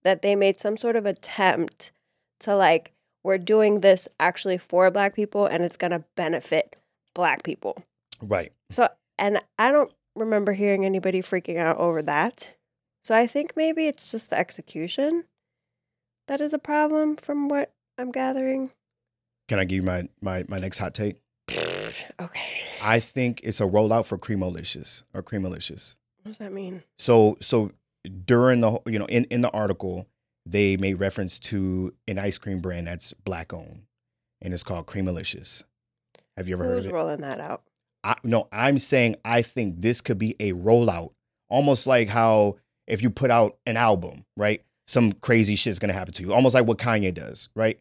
that 0.01 0.23
they 0.23 0.35
made 0.35 0.59
some 0.59 0.75
sort 0.75 0.95
of 0.95 1.05
attempt 1.05 1.92
to 2.39 2.56
like, 2.56 2.94
we're 3.23 3.37
doing 3.37 3.81
this 3.81 4.07
actually 4.19 4.57
for 4.57 4.89
Black 4.89 5.13
people 5.13 5.45
and 5.45 5.63
it's 5.63 5.77
going 5.77 5.92
to 5.92 6.03
benefit 6.15 6.75
Black 7.13 7.44
people. 7.44 7.77
Right. 8.19 8.51
So, 8.71 8.89
and 9.19 9.39
I 9.59 9.71
don't 9.71 9.94
remember 10.15 10.53
hearing 10.53 10.83
anybody 10.83 11.21
freaking 11.21 11.57
out 11.57 11.77
over 11.77 12.01
that. 12.01 12.56
So 13.03 13.13
I 13.15 13.27
think 13.27 13.56
maybe 13.56 13.85
it's 13.85 14.09
just 14.09 14.31
the 14.31 14.37
execution 14.39 15.25
that 16.27 16.42
is 16.42 16.53
a 16.53 16.59
problem 16.59 17.18
from 17.18 17.49
what 17.49 17.71
I'm 17.99 18.11
gathering. 18.11 18.71
Can 19.47 19.59
I 19.59 19.65
give 19.65 19.75
you 19.75 19.83
my 19.83 20.09
my 20.21 20.44
my 20.47 20.57
next 20.57 20.80
hot 20.80 20.95
take? 20.95 21.18
Okay. 22.19 22.48
I 22.81 23.00
think 23.00 23.42
it's 23.44 23.62
a 23.62 23.66
rollout 23.66 24.06
for 24.06 24.18
Creamolicious 24.18 25.04
or 25.14 25.24
Creamalicious. 25.24 25.95
What 26.24 26.30
does 26.31 26.38
that 26.40 26.54
mean? 26.54 26.83
So 26.98 27.38
so 27.42 27.72
during 28.26 28.62
the 28.62 28.72
whole- 28.72 28.83
you 28.86 29.00
know 29.00 29.06
in 29.06 29.26
in 29.26 29.42
the 29.42 29.52
article 29.52 30.07
they 30.45 30.76
made 30.78 30.95
reference 30.95 31.40
to 31.40 31.94
an 32.07 32.19
ice 32.19 32.38
cream 32.38 32.60
brand 32.60 32.88
that's 32.88 33.14
black 33.14 33.54
owned 33.54 33.83
and 34.42 34.54
it's 34.54 34.64
called 34.64 34.86
Creamalicious. 34.88 35.64
Have 36.38 36.48
you 36.48 36.56
ever 36.56 36.66
heard 36.66 36.76
Who's 36.76 36.86
of 36.86 36.92
it? 36.92 36.95
rolling 36.95 37.22
that 37.22 37.40
out? 37.40 37.64
I, 38.04 38.16
no, 38.24 38.48
I'm 38.52 38.78
saying 38.80 39.16
I 39.24 39.42
think 39.42 39.80
this 39.81 40.02
could 40.02 40.18
be 40.18 40.36
a 40.40 40.52
rollout, 40.52 41.12
almost 41.50 41.88
like 41.88 42.10
how 42.10 42.57
if 42.88 43.02
you 43.02 43.10
put 43.10 43.31
out 43.31 43.57
an 43.66 43.78
album, 43.78 44.26
right? 44.36 44.62
Some 44.88 45.14
crazy 45.14 45.56
shit's 45.56 45.80
gonna 45.80 45.94
happen 45.94 46.14
to 46.16 46.24
you, 46.24 46.33
almost 46.33 46.54
like 46.56 46.66
what 46.68 46.78
Kanye 46.78 47.14
does, 47.14 47.48
right? 47.56 47.80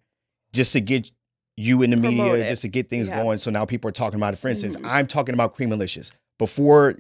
Just 0.53 0.73
to 0.75 0.81
get 0.81 1.11
you 1.57 1.83
in 1.83 1.91
the 1.91 1.97
Promote 1.97 2.15
media, 2.15 2.35
it. 2.47 2.49
just 2.49 2.63
to 2.63 2.69
get 2.69 2.89
things 2.89 3.09
Yeah. 3.09 3.23
going. 3.23 3.39
So 3.39 3.51
now 3.51 3.65
people 3.65 3.89
are 3.89 3.93
talking 3.93 4.19
about 4.19 4.33
it. 4.35 4.39
For 4.39 4.49
instance, 4.49 4.77
Mhm. 4.77 4.87
I'm 4.87 5.07
talking 5.07 5.35
about 5.35 5.55
Creamalicious. 5.55 6.11
Before 6.39 6.99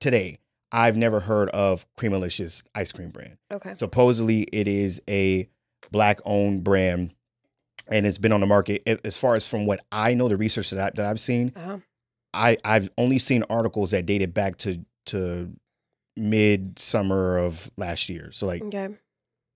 today, 0.00 0.38
I've 0.70 0.96
never 0.96 1.20
heard 1.20 1.48
of 1.50 1.86
Creamalicious 1.96 2.62
ice 2.74 2.92
cream 2.92 3.10
brand. 3.10 3.38
Okay. 3.50 3.74
Supposedly, 3.76 4.42
it 4.52 4.68
is 4.68 5.02
a 5.08 5.48
black 5.90 6.20
owned 6.24 6.62
brand, 6.62 7.14
and 7.88 8.06
it's 8.06 8.18
been 8.18 8.32
on 8.32 8.40
the 8.40 8.46
market. 8.46 8.82
As 9.04 9.16
far 9.18 9.34
as 9.34 9.48
from 9.48 9.66
what 9.66 9.80
I 9.90 10.14
know, 10.14 10.28
the 10.28 10.36
research 10.36 10.70
that, 10.70 10.78
I, 10.78 10.90
that 10.94 11.06
I've 11.06 11.20
seen, 11.20 11.52
Uh-huh. 11.56 11.78
I 12.34 12.58
I've 12.62 12.90
only 12.98 13.18
seen 13.18 13.42
articles 13.50 13.90
that 13.92 14.06
dated 14.06 14.32
back 14.34 14.56
to 14.58 14.84
to 15.06 15.50
mid 16.16 16.78
summer 16.78 17.38
of 17.38 17.70
last 17.76 18.08
year. 18.08 18.30
So 18.32 18.46
like 18.46 18.62
Okay. 18.62 18.88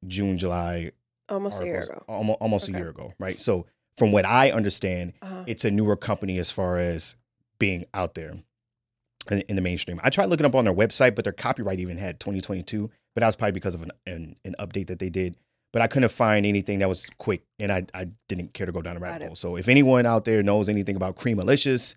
June, 0.06 0.38
July, 0.38 0.92
Almost 1.28 1.60
a 1.60 1.64
year 1.64 1.80
ago. 1.82 2.04
almost 2.08 2.38
almost 2.40 2.68
a 2.68 2.72
year 2.72 2.88
ago, 2.88 3.12
right? 3.18 3.38
So 3.38 3.66
from 3.96 4.12
what 4.12 4.24
I 4.24 4.50
understand, 4.50 5.12
Uh-huh. 5.22 5.44
it's 5.46 5.64
a 5.64 5.70
newer 5.70 5.96
company 5.96 6.38
as 6.38 6.50
far 6.50 6.78
as 6.78 7.16
being 7.58 7.84
out 7.94 8.14
there. 8.14 8.32
in, 9.30 9.40
in 9.42 9.54
the 9.54 9.62
mainstream. 9.62 10.00
I 10.02 10.10
tried 10.10 10.26
looking 10.26 10.46
up 10.46 10.54
on 10.56 10.64
their 10.64 10.74
website, 10.74 11.14
but 11.14 11.22
their 11.22 11.32
copyright 11.32 11.78
even 11.78 11.96
had 11.96 12.18
2022. 12.18 12.90
But 13.14 13.20
that 13.20 13.26
was 13.26 13.36
probably 13.36 13.52
because 13.52 13.74
of 13.76 13.82
an, 13.82 13.92
an, 14.04 14.36
an 14.44 14.54
update 14.58 14.88
that 14.88 14.98
they 14.98 15.10
did. 15.10 15.36
But 15.72 15.80
I 15.80 15.86
couldn't 15.86 16.08
find 16.10 16.44
anything 16.44 16.80
that 16.80 16.88
was 16.88 17.08
quick, 17.18 17.42
and 17.60 17.70
I, 17.70 17.84
I 17.94 18.08
didn't 18.28 18.52
care 18.52 18.66
to 18.66 18.72
go 18.72 18.82
down 18.82 18.94
the 18.94 19.00
rabbit 19.00 19.24
hole. 19.26 19.36
So 19.36 19.56
if 19.56 19.68
anyone 19.68 20.06
out 20.06 20.24
there 20.24 20.42
knows 20.42 20.68
anything 20.68 20.96
about 20.96 21.14
Creamalicious, 21.16 21.94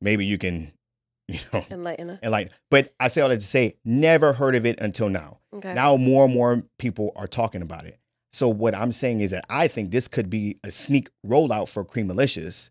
maybe 0.00 0.26
you 0.26 0.36
can, 0.38 0.72
you 1.28 1.38
know, 1.52 1.64
Enlighten 1.70 2.10
us. 2.10 2.18
enlighten. 2.22 2.52
But 2.70 2.92
I 3.00 3.08
say 3.08 3.20
all 3.22 3.28
that 3.28 3.40
to 3.40 3.46
say, 3.46 3.76
never 3.84 4.32
heard 4.32 4.54
of 4.56 4.66
it 4.66 4.78
until 4.80 5.08
now. 5.08 5.38
Okay. 5.54 5.72
Now 5.74 5.96
more 5.96 6.24
and 6.26 6.34
more 6.34 6.64
people 6.78 7.12
are 7.16 7.26
talking 7.28 7.62
about 7.62 7.86
it. 7.86 7.98
So 8.32 8.48
what 8.48 8.74
I'm 8.74 8.92
saying 8.92 9.20
is 9.20 9.32
that 9.32 9.44
I 9.48 9.68
think 9.68 9.90
this 9.90 10.08
could 10.08 10.30
be 10.30 10.58
a 10.64 10.70
sneak 10.70 11.10
rollout 11.26 11.68
for 11.68 11.84
cream 11.84 12.08
Creamalicious 12.08 12.70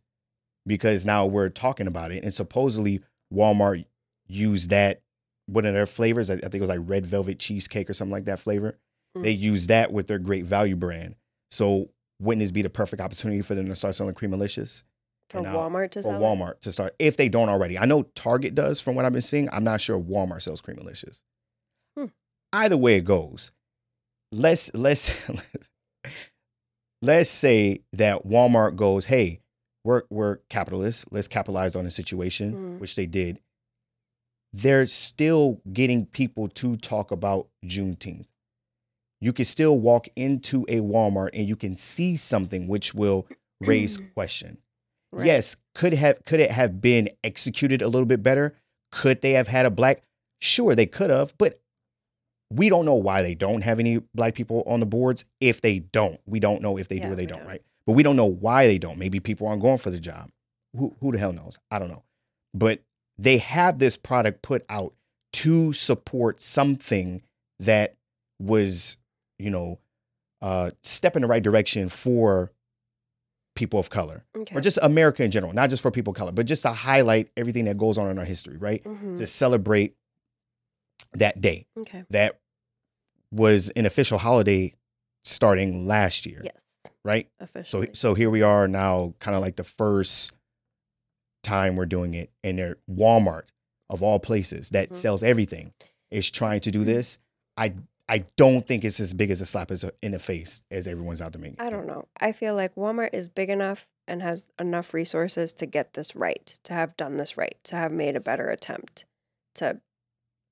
because 0.65 1.05
now 1.05 1.25
we're 1.25 1.49
talking 1.49 1.87
about 1.87 2.11
it, 2.11 2.23
and 2.23 2.33
supposedly 2.33 3.01
Walmart 3.33 3.85
used 4.27 4.69
that 4.69 5.01
one 5.47 5.65
of 5.65 5.73
their 5.73 5.85
flavors. 5.85 6.29
I 6.29 6.37
think 6.37 6.55
it 6.55 6.61
was 6.61 6.69
like 6.69 6.81
red 6.83 7.05
velvet 7.05 7.39
cheesecake 7.39 7.89
or 7.89 7.93
something 7.93 8.11
like 8.11 8.25
that 8.25 8.39
flavor. 8.39 8.77
Mm. 9.17 9.23
They 9.23 9.31
use 9.31 9.67
that 9.67 9.91
with 9.91 10.07
their 10.07 10.19
great 10.19 10.45
value 10.45 10.75
brand. 10.75 11.15
So 11.51 11.89
wouldn't 12.21 12.41
this 12.41 12.51
be 12.51 12.61
the 12.61 12.69
perfect 12.69 13.01
opportunity 13.01 13.41
for 13.41 13.55
them 13.55 13.67
to 13.67 13.75
start 13.75 13.95
selling 13.95 14.15
Creamalicious? 14.15 14.83
for 15.29 15.41
now- 15.41 15.55
Walmart 15.55 15.91
to 15.91 15.99
or 15.99 16.03
sell 16.03 16.15
it? 16.15 16.19
Walmart 16.19 16.61
to 16.61 16.71
start 16.71 16.95
if 16.99 17.17
they 17.17 17.29
don't 17.29 17.49
already. 17.49 17.77
I 17.77 17.85
know 17.85 18.03
Target 18.15 18.55
does 18.55 18.79
from 18.81 18.95
what 18.95 19.05
I've 19.05 19.13
been 19.13 19.21
seeing. 19.21 19.49
I'm 19.51 19.63
not 19.63 19.81
sure 19.81 19.99
Walmart 19.99 20.41
sells 20.41 20.61
Creamalicious. 20.61 21.21
Hmm. 21.97 22.05
Either 22.51 22.77
way 22.77 22.95
it 22.97 23.05
goes, 23.05 23.51
let's 24.31 24.71
let's 24.73 25.15
let's 27.01 27.29
say 27.29 27.81
that 27.93 28.25
Walmart 28.25 28.75
goes, 28.75 29.05
hey, 29.05 29.41
we're 29.83 30.03
we're 30.09 30.37
capitalists. 30.49 31.05
Let's 31.11 31.27
capitalize 31.27 31.75
on 31.75 31.85
the 31.85 31.91
situation, 31.91 32.53
Mhm. 32.53 32.79
which 32.79 32.95
they 32.95 33.05
did. 33.05 33.39
They're 34.51 34.87
still 34.87 35.61
getting 35.71 36.05
people 36.07 36.47
to 36.49 36.75
talk 36.75 37.11
about 37.11 37.49
Juneteenth. 37.63 38.25
You 39.21 39.31
can 39.33 39.45
still 39.45 39.79
walk 39.79 40.07
into 40.15 40.65
a 40.67 40.77
Walmart 40.79 41.29
and 41.33 41.47
you 41.47 41.55
can 41.55 41.75
see 41.75 42.15
something 42.15 42.67
which 42.67 42.93
will 42.93 43.27
raise 43.61 43.99
question. 44.15 44.57
Right. 45.11 45.25
Yes, 45.27 45.55
could 45.75 45.93
have 45.93 46.23
could 46.25 46.39
it 46.39 46.51
have 46.51 46.81
been 46.81 47.09
executed 47.23 47.81
a 47.81 47.87
little 47.87 48.05
bit 48.05 48.23
better? 48.23 48.55
Could 48.91 49.21
they 49.21 49.31
have 49.31 49.47
had 49.47 49.65
a 49.65 49.69
black? 49.71 50.03
Sure, 50.41 50.73
they 50.73 50.85
could 50.85 51.09
have, 51.09 51.33
but 51.37 51.61
we 52.51 52.69
don't 52.69 52.85
know 52.85 52.95
why 52.95 53.21
they 53.21 53.35
don't 53.35 53.61
have 53.61 53.79
any 53.79 53.99
black 54.15 54.33
people 54.33 54.63
on 54.65 54.79
the 54.79 54.85
boards. 54.85 55.25
If 55.39 55.61
they 55.61 55.79
don't, 55.79 56.19
we 56.25 56.39
don't 56.39 56.61
know 56.61 56.77
if 56.77 56.87
they 56.87 56.99
do 56.99 57.11
or 57.11 57.15
they 57.15 57.25
don't, 57.25 57.39
don't. 57.39 57.47
right? 57.47 57.61
But 57.85 57.93
we 57.93 58.03
don't 58.03 58.15
know 58.15 58.25
why 58.25 58.67
they 58.67 58.77
don't. 58.77 58.97
Maybe 58.97 59.19
people 59.19 59.47
aren't 59.47 59.61
going 59.61 59.77
for 59.77 59.89
the 59.91 59.99
job. 59.99 60.29
Who 60.77 60.95
who 60.99 61.11
the 61.11 61.17
hell 61.17 61.33
knows? 61.33 61.57
I 61.71 61.79
don't 61.79 61.89
know. 61.89 62.03
But 62.53 62.81
they 63.17 63.37
have 63.39 63.79
this 63.79 63.97
product 63.97 64.41
put 64.41 64.63
out 64.69 64.93
to 65.33 65.73
support 65.73 66.39
something 66.41 67.21
that 67.59 67.95
was, 68.39 68.97
you 69.37 69.49
know, 69.51 69.79
uh, 70.41 70.71
step 70.83 71.15
in 71.15 71.21
the 71.21 71.27
right 71.27 71.43
direction 71.43 71.89
for 71.89 72.49
people 73.55 73.79
of 73.79 73.89
color 73.89 74.23
Okay. 74.37 74.55
or 74.55 74.61
just 74.61 74.79
America 74.81 75.21
in 75.23 75.31
general, 75.31 75.51
not 75.53 75.69
just 75.69 75.81
for 75.81 75.91
people 75.91 76.11
of 76.11 76.17
color, 76.17 76.31
but 76.31 76.45
just 76.45 76.61
to 76.61 76.69
highlight 76.71 77.29
everything 77.35 77.65
that 77.65 77.77
goes 77.77 77.97
on 77.97 78.09
in 78.09 78.17
our 78.17 78.23
history, 78.25 78.55
right? 78.57 78.81
Mhm. 78.85 79.17
To 79.17 79.27
celebrate 79.27 79.95
that 81.13 81.41
day. 81.41 81.65
Okay. 81.77 82.03
That 82.09 82.39
was 83.31 83.69
an 83.71 83.85
official 83.85 84.17
holiday 84.17 84.73
starting 85.23 85.85
last 85.85 86.25
year, 86.25 86.41
Yes. 86.43 86.61
right? 87.03 87.27
So 87.39 87.43
Officially. 87.45 87.89
so 87.93 88.13
here 88.13 88.29
we 88.29 88.41
are 88.41 88.67
now, 88.67 89.13
kind 89.19 89.35
of 89.35 89.41
like 89.41 89.55
the 89.55 89.63
first 89.63 90.31
time 91.43 91.75
we're 91.75 91.85
doing 91.85 92.13
it, 92.13 92.31
and 92.43 92.57
they're 92.57 92.77
Walmart 92.89 93.43
of 93.89 94.03
all 94.03 94.19
places 94.19 94.69
that 94.69 94.89
Mhm. 94.91 94.95
sells 94.95 95.23
everything 95.23 95.73
is 96.11 96.29
trying 96.29 96.59
to 96.61 96.71
do 96.71 96.83
this. 96.83 97.17
I 97.57 97.73
I 98.11 98.23
don't 98.37 98.65
think 98.65 98.83
it's 98.83 98.99
as 98.99 99.13
big 99.13 99.29
as 99.29 99.39
a 99.39 99.45
slap 99.45 99.69
as 99.69 99.85
in 100.01 100.13
the 100.13 100.17
face 100.19 100.63
as 100.71 100.87
everyone's 100.87 101.21
out 101.21 101.31
to 101.33 101.37
make. 101.39 101.61
I 101.61 101.69
don't 101.69 101.85
know. 101.85 102.07
I 102.19 102.31
feel 102.31 102.55
like 102.55 102.73
Walmart 102.73 103.11
is 103.13 103.29
big 103.29 103.51
enough 103.51 103.87
and 104.07 104.23
has 104.23 104.49
enough 104.59 104.95
resources 104.95 105.53
to 105.53 105.67
get 105.67 105.93
this 105.93 106.15
right, 106.15 106.57
to 106.63 106.73
have 106.73 106.97
done 106.97 107.17
this 107.17 107.37
right, 107.37 107.55
to 107.65 107.75
have 107.75 107.91
made 107.91 108.15
a 108.15 108.19
better 108.19 108.49
attempt. 108.49 109.05
To, 109.55 109.79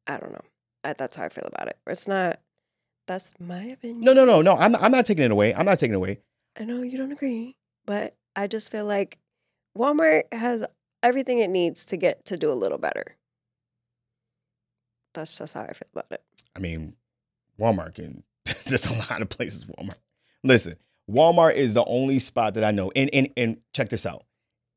I 0.08 0.18
don't 0.18 0.32
know. 0.32 0.46
I, 0.84 0.94
that's 0.94 1.18
how 1.18 1.26
I 1.26 1.30
feel 1.30 1.48
about 1.52 1.68
it. 1.68 1.78
It's 1.86 2.08
not. 2.08 2.40
That's 3.08 3.34
my 3.40 3.64
opinion. 3.64 4.02
No, 4.02 4.14
no, 4.14 4.26
no, 4.26 4.42
no. 4.42 4.54
I'm 4.56 4.76
I'm 4.76 4.92
not 4.92 5.06
taking 5.06 5.26
it 5.26 5.32
away. 5.32 5.54
I'm 5.54 5.66
not 5.66 5.80
taking 5.80 5.94
it 5.94 5.98
away. 5.98 6.20
I 6.60 6.66
know 6.66 6.82
you 6.82 6.98
don't 6.98 7.12
agree, 7.12 7.56
but 7.86 8.16
I 8.36 8.48
just 8.48 8.72
feel 8.72 8.86
like 8.86 9.18
Walmart 9.78 10.24
has 10.32 10.66
everything 11.04 11.40
it 11.40 11.50
needs 11.50 11.86
to 11.86 11.98
get 11.98 12.26
to 12.26 12.38
do 12.38 12.52
a 12.52 12.56
little 12.56 12.78
better. 12.78 13.16
That's 15.14 15.38
just 15.38 15.54
how 15.54 15.62
I 15.62 15.74
feel 15.74 15.88
about 15.94 16.08
it. 16.12 16.22
I 16.56 16.60
mean, 16.60 16.96
Walmart 17.60 17.96
can. 17.96 18.24
There's 18.66 18.88
a 18.88 19.00
lot 19.10 19.22
of 19.22 19.30
places 19.30 19.66
Walmart. 19.66 20.00
Listen, 20.44 20.74
Walmart 21.10 21.56
is 21.56 21.74
the 21.74 21.86
only 21.86 22.20
spot 22.20 22.56
that 22.56 22.64
I 22.64 22.72
know. 22.72 22.92
And 22.96 23.10
and 23.14 23.30
and 23.38 23.58
check 23.74 23.90
this 23.90 24.06
out. 24.06 24.26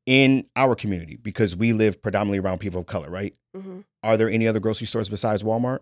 In 0.07 0.47
our 0.55 0.75
community, 0.75 1.15
because 1.15 1.55
we 1.55 1.73
live 1.73 2.01
predominantly 2.01 2.39
around 2.39 2.59
people 2.59 2.79
of 2.81 2.87
color, 2.87 3.09
right? 3.09 3.35
hmm 3.55 3.81
Are 4.03 4.17
there 4.17 4.29
any 4.29 4.47
other 4.47 4.59
grocery 4.59 4.87
stores 4.87 5.09
besides 5.09 5.43
Walmart? 5.43 5.79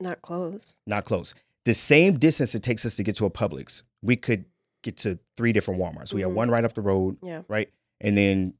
Not 0.00 0.22
close. 0.22 0.74
Not 0.86 1.04
close. 1.04 1.34
The 1.64 1.74
same 1.74 2.14
distance 2.18 2.54
it 2.56 2.62
takes 2.64 2.84
us 2.84 2.96
to 2.96 3.04
get 3.04 3.14
to 3.16 3.26
a 3.26 3.30
Publix, 3.30 3.84
we 4.02 4.16
could 4.16 4.44
get 4.82 4.96
to 4.98 5.20
three 5.36 5.52
different 5.52 5.80
Walmarts. 5.80 6.12
We 6.12 6.22
have 6.22 6.32
Mhm. 6.32 6.34
one 6.34 6.50
right 6.50 6.64
up 6.64 6.74
the 6.74 6.80
road, 6.82 7.16
Yeah. 7.22 7.42
right? 7.46 7.70
And 8.00 8.16
then 8.16 8.54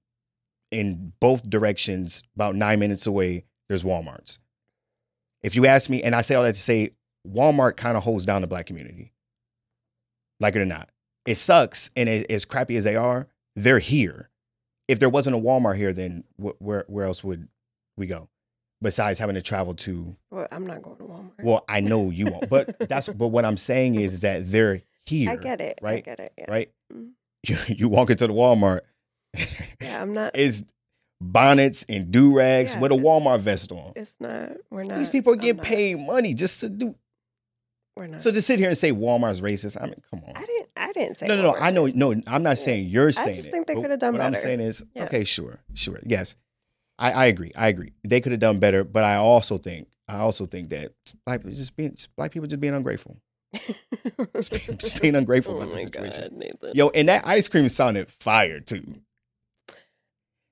in 0.71 1.13
both 1.19 1.51
directions, 1.51 2.23
about 2.37 2.55
nine 2.55 2.79
minutes 2.79 3.07
away, 3.09 3.45
there's 3.69 3.83
Walmarts. 3.83 4.39
If 5.43 5.57
you 5.57 5.67
ask 5.67 5.91
me, 5.91 6.05
and 6.05 6.15
I 6.15 6.21
say 6.21 6.37
all 6.37 6.45
that 6.45 6.55
to 6.55 6.61
say, 6.61 6.91
Walmart 7.27 7.77
kind 7.77 7.97
of 7.97 8.05
holds 8.05 8.25
down 8.25 8.43
the 8.43 8.47
black 8.47 8.67
community. 8.67 9.13
Like 10.39 10.55
it 10.55 10.61
or 10.61 10.65
not. 10.65 10.91
It 11.27 11.35
sucks. 11.35 11.91
And 11.97 12.09
as, 12.09 12.23
as 12.25 12.45
crappy 12.45 12.77
as 12.77 12.85
they 12.85 12.95
are, 12.97 13.27
they're 13.57 13.81
here. 13.81 14.29
If 14.93 14.99
there 15.01 15.09
wasn't 15.09 15.35
a 15.37 15.39
Walmart 15.39 15.77
here, 15.77 15.93
then 15.93 16.25
wh- 16.37 16.61
where, 16.61 16.85
where 16.87 17.07
else 17.07 17.25
would 17.25 17.49
we 17.97 18.07
go? 18.07 18.29
Besides 18.83 19.19
having 19.19 19.35
to 19.37 19.43
travel 19.43 19.75
to, 19.75 20.17
Well, 20.31 20.47
I'm 20.53 20.67
not 20.67 20.83
going 20.83 20.97
to 20.99 21.05
Walmart. 21.05 21.43
well, 21.43 21.65
I 21.69 21.81
know 21.81 22.11
you 22.11 22.27
won't, 22.27 22.49
but 22.49 22.77
that's, 22.89 23.09
but 23.09 23.29
what 23.29 23.45
I'm 23.45 23.57
saying 23.57 23.95
is 23.95 24.21
that 24.23 24.43
they're 24.45 24.83
here. 25.07 25.31
I 25.31 25.37
get 25.37 25.61
it. 25.61 25.79
Right. 25.83 25.99
I 25.99 26.01
get 26.01 26.21
it. 26.21 26.33
Yeah. 26.39 26.45
Right? 26.49 26.71
Mhm. 26.93 27.11
You, 27.49 27.57
you 27.69 27.89
walk 27.89 28.11
into 28.11 28.27
the 28.29 28.33
Walmart, 28.33 28.81
Yeah, 29.81 30.01
I'm 30.03 30.15
not. 30.15 30.37
Is 30.37 30.65
bonnets 31.21 31.85
and 31.89 32.11
do 32.13 32.37
rags 32.37 32.75
Yeah, 32.75 32.81
with 32.81 32.93
a 32.93 32.97
Walmart 32.97 33.41
vest 33.41 33.73
on. 33.73 33.93
It's 33.97 34.15
not. 34.21 34.53
We're 34.71 34.85
not. 34.85 34.99
These 34.99 35.11
people 35.11 35.35
get 35.37 35.61
paid 35.63 35.99
money 35.99 36.35
just 36.35 36.61
to 36.61 36.69
do. 36.69 36.95
We're 37.97 38.07
not. 38.09 38.23
So 38.23 38.31
to 38.31 38.41
sit 38.43 38.59
here 38.61 38.69
and 38.69 38.79
say 38.79 38.93
Walmart's 38.93 39.41
racist, 39.41 39.77
I 39.81 39.87
mean, 39.87 40.01
come 40.11 40.23
on. 40.27 40.37
I 40.37 40.45
didn't. 40.47 40.62
I 40.77 40.93
didn't 40.93 41.17
say. 41.17 41.27
No, 41.27 41.37
no, 41.37 41.43
no. 41.43 41.57
I 41.57 41.71
know. 41.71 41.87
No, 41.87 42.15
I'm 42.27 42.43
not 42.43 42.59
saying 42.59 42.89
you're 42.89 43.13
saying 43.13 43.29
I 43.29 43.37
just 43.37 43.49
it, 43.49 43.51
think 43.51 43.67
they 43.67 43.75
could 43.75 43.91
have 43.91 44.01
done 44.01 44.13
What 44.13 44.23
I'm 44.23 44.35
saying 44.35 44.61
is, 44.61 44.85
Yeah. 44.95 45.05
okay, 45.05 45.25
sure, 45.25 45.61
sure, 45.75 46.01
yes, 46.05 46.37
I, 46.99 47.13
I 47.13 47.25
agree. 47.27 47.53
I 47.57 47.69
agree. 47.69 47.93
They 48.05 48.21
could 48.21 48.33
have 48.33 48.41
done 48.41 48.59
better, 48.59 48.85
but 48.85 49.05
I 49.05 49.17
also 49.17 49.59
think, 49.59 49.89
I 50.09 50.19
also 50.19 50.47
think 50.47 50.69
that 50.69 50.93
black 51.27 51.41
people 51.41 51.55
just 51.55 51.77
being 51.77 51.97
black 52.17 52.33
people 52.33 52.47
just 52.49 52.61
being 52.61 52.75
ungrateful, 52.75 53.17
just, 54.35 54.53
just 54.79 55.03
being 55.03 55.15
ungrateful 55.15 55.55
oh 55.55 55.59
about 55.59 55.73
the 55.73 55.79
situation. 55.79 56.41
God. 56.61 56.75
Yo, 56.75 56.89
and 56.91 57.09
that 57.09 57.27
ice 57.27 57.49
cream 57.49 57.69
sounded 57.69 58.11
fire 58.11 58.61
too. 58.61 58.85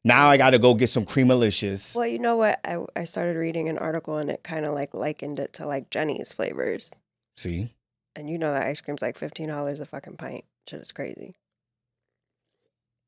Now 0.05 0.31
I 0.31 0.39
got 0.39 0.51
to 0.51 0.59
go 0.59 0.75
get 0.75 0.89
some 0.89 1.05
creamalicious. 1.05 1.95
Well, 1.95 2.07
you 2.07 2.19
know 2.19 2.37
what? 2.37 2.59
I 2.65 2.79
I 2.97 3.05
started 3.05 3.37
reading 3.37 3.69
an 3.69 3.77
article 3.79 4.17
and 4.17 4.31
it 4.31 4.43
kind 4.43 4.65
of 4.65 4.75
like 4.75 4.95
likened 4.95 5.39
it 5.39 5.53
to 5.55 5.67
like 5.67 5.91
Jeni's 5.91 6.33
flavors, 6.33 6.91
See, 7.37 7.75
and 8.17 8.29
you 8.29 8.39
know 8.39 8.53
that 8.53 8.67
ice 8.67 8.81
cream's 8.81 9.03
like 9.03 9.17
fifteen 9.17 9.49
dollars 9.49 9.81
a 9.81 9.87
fucking 9.87 10.17
pint. 10.17 10.45
Shit 10.69 10.81
is 10.81 10.93
crazy. 10.93 11.35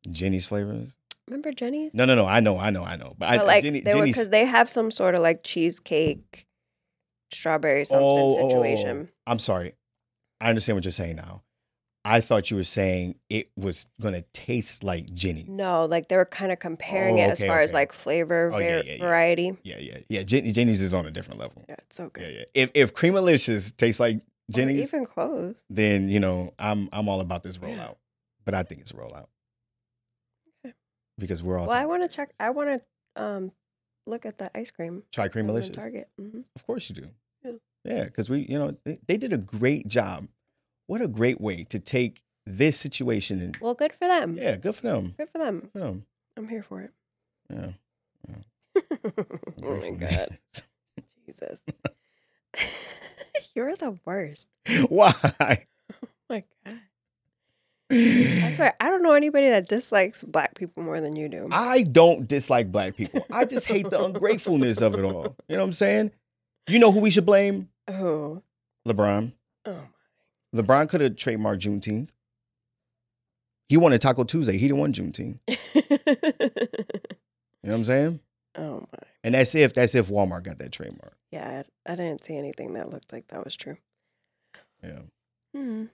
Jeni's 0.09 0.47
flavors. 0.47 0.97
Remember 1.29 1.53
Jeni's? 1.53 1.95
No, 1.95 2.05
no, 2.05 2.15
no. 2.17 2.27
I 2.27 2.41
know, 2.41 2.59
I 2.59 2.71
know, 2.71 2.83
I 2.85 2.97
know. 2.97 3.15
But, 3.17 3.29
I, 3.29 3.43
like 3.43 3.65
Jeni, 3.65 3.85
they 3.85 3.95
were 3.95 4.01
Jeni's. 4.01 4.17
because 4.17 4.29
they 4.31 4.45
have 4.45 4.69
some 4.69 4.91
sort 4.91 5.15
of 5.15 5.23
like 5.23 5.45
cheesecake, 5.45 6.47
strawberry 7.33 7.85
something 7.85 8.05
Oh, 8.05 8.37
oh, 8.37 8.37
oh, 8.41 8.45
oh. 8.47 8.49
situation. 8.49 9.09
I'm 9.27 9.39
sorry. 9.39 9.75
I 10.41 10.49
understand 10.49 10.77
what 10.77 10.85
you're 10.85 10.93
saying 10.93 11.17
now. 11.17 11.43
I 12.05 12.21
thought 12.21 12.51
you 12.51 12.57
were 12.57 12.65
saying 12.65 13.15
it 13.31 13.53
was 13.57 13.87
gonna 14.01 14.23
taste 14.33 14.83
like 14.83 15.07
Jeni's. 15.07 15.49
No, 15.49 15.85
like 15.85 16.09
they 16.09 16.17
were 16.17 16.25
kind 16.25 16.51
of 16.51 16.59
comparing 16.59 17.21
Oh, 17.21 17.23
it 17.23 17.31
as 17.31 17.41
okay, 17.41 17.47
far 17.47 17.61
as 17.61 17.73
like 17.73 17.93
flavor 17.93 18.51
Oh, 18.53 18.59
yeah, 18.59 18.79
var- 18.79 18.85
yeah, 18.85 18.93
yeah. 18.95 19.05
variety. 19.05 19.57
Yeah, 19.63 19.79
yeah, 19.79 19.99
yeah. 20.09 20.23
Jeni, 20.23 20.53
Jeni's 20.53 20.83
is 20.83 20.95
on 20.95 21.07
a 21.07 21.13
different 21.13 21.39
level. 21.39 21.65
Yeah, 21.69 21.77
it's 21.79 21.97
so 21.97 22.09
good. 22.09 22.25
Yeah, 22.25 22.39
yeah. 22.41 22.45
If 22.55 22.73
if 22.75 22.93
Creamalicious 22.95 23.77
tastes 23.77 24.01
like 24.01 24.21
Jeni's, 24.51 24.89
even 24.93 25.05
close. 25.07 25.65
then 25.71 26.09
you 26.09 26.21
know 26.21 26.53
I'm 26.59 26.89
I'm 26.93 27.09
all 27.09 27.21
about 27.21 27.43
this 27.43 27.59
Yeah. 27.63 27.69
rollout. 27.69 27.97
But 28.45 28.55
I 28.55 28.63
think 28.65 28.81
it's 28.81 28.91
a 28.91 28.95
rollout 28.95 29.29
Okay. 30.65 30.75
because 31.19 31.43
we're 31.45 31.59
all 31.59 31.69
Well, 31.69 31.77
I 31.77 31.87
want 31.87 32.03
to 32.03 32.09
check. 32.09 32.33
I 32.41 32.51
want 32.51 32.83
to 33.17 33.23
um 33.23 33.53
look 34.07 34.27
at 34.27 34.39
that 34.39 34.51
ice 34.55 34.71
cream. 34.71 35.05
try 35.13 35.29
cream 35.29 35.47
the 35.47 35.53
Creamalicious. 35.53 35.75
Target. 35.77 36.09
hmm 36.19 36.41
Of 36.57 36.67
course 36.67 36.89
you 36.89 36.95
do. 36.97 37.09
Yeah. 37.45 37.53
Yeah, 37.85 38.05
because 38.05 38.29
we 38.29 38.41
you 38.49 38.59
know 38.59 38.77
they, 38.85 38.99
they 39.07 39.17
did 39.17 39.33
a 39.33 39.39
great 39.39 39.87
job. 39.89 40.27
What 40.89 41.01
a 41.01 41.09
great 41.09 41.41
way 41.41 41.65
to 41.65 41.79
take 41.79 42.23
this 42.45 42.77
situation 42.79 43.41
and 43.41 43.57
Well, 43.61 43.75
good 43.75 43.93
for 43.93 44.09
them. 44.09 44.37
yeah, 44.37 44.57
good 44.57 44.75
for 44.75 44.83
them. 44.83 45.15
Good 45.17 45.31
for 45.31 45.39
them. 45.39 45.61
Good 45.61 45.71
for 45.73 45.79
them. 45.79 46.07
I'm 46.37 46.49
here 46.49 46.63
for 46.63 46.81
it. 46.81 46.93
Yeah. 47.49 47.73
oh 49.63 49.77
my 49.81 49.91
god, 49.91 50.39
Jesus! 51.27 51.61
You're 53.55 53.77
the 53.77 53.99
worst. 54.05 54.49
Why? 54.89 55.13
Oh 56.31 56.35
my 56.35 56.45
god. 56.65 56.79
I 57.91 58.53
swear, 58.53 58.73
I 58.81 58.89
don't 58.89 59.03
know 59.03 59.13
anybody 59.13 59.51
that 59.51 59.69
dislikes 59.69 60.25
black 60.25 60.55
people 60.55 60.83
more 60.83 60.99
than 61.03 61.15
you 61.15 61.29
do. 61.29 61.49
I 61.53 61.83
don't 61.83 62.27
dislike 62.27 62.73
black 62.73 62.97
people. 62.97 63.27
I 63.31 63.45
just 63.45 63.67
hate 63.67 63.91
the 63.91 64.03
ungratefulness 64.03 64.81
of 64.81 64.95
it 64.95 65.05
all. 65.05 65.37
You 65.47 65.57
know 65.57 65.63
what 65.63 65.67
I'm 65.67 65.73
saying? 65.75 66.11
You 66.69 66.79
know 66.79 66.91
who 66.91 67.01
we 67.01 67.11
should 67.11 67.27
blame? 67.27 67.69
oh, 67.89 68.43
LeBron. 68.89 69.33
oh 69.67 69.83
my. 70.55 70.63
LeBron 70.63 70.89
could 70.89 71.03
have 71.03 71.13
trademarked 71.17 71.59
Juneteenth. 71.61 72.09
He 73.69 73.77
wanted 73.77 74.01
Taco 74.01 74.25
Tuesday. 74.25 74.57
He 74.57 74.69
didn't 74.69 74.79
want 74.81 74.95
Juneteenth. 74.97 75.41
You 77.65 77.69
know 77.69 77.75
what 77.75 77.79
I'm 77.79 77.85
saying? 77.85 78.21
oh 78.57 78.81
my. 78.81 78.99
And 79.25 79.35
that's 79.35 79.55
if 79.55 79.73
that's 79.75 79.95
if 79.95 80.09
Walmart 80.09 80.43
got 80.45 80.59
that 80.59 80.73
trademark. 80.73 81.17
Yeah, 81.31 81.63
I, 81.87 81.93
I 81.93 81.97
didn't 81.97 82.25
see 82.25 82.37
anything 82.37 82.73
that 82.75 82.91
looked 82.91 83.13
like 83.13 83.29
that 83.29 83.45
was 83.45 83.55
true. 83.57 83.77
Yeah. 84.83 85.01
Hmm. 85.55 85.85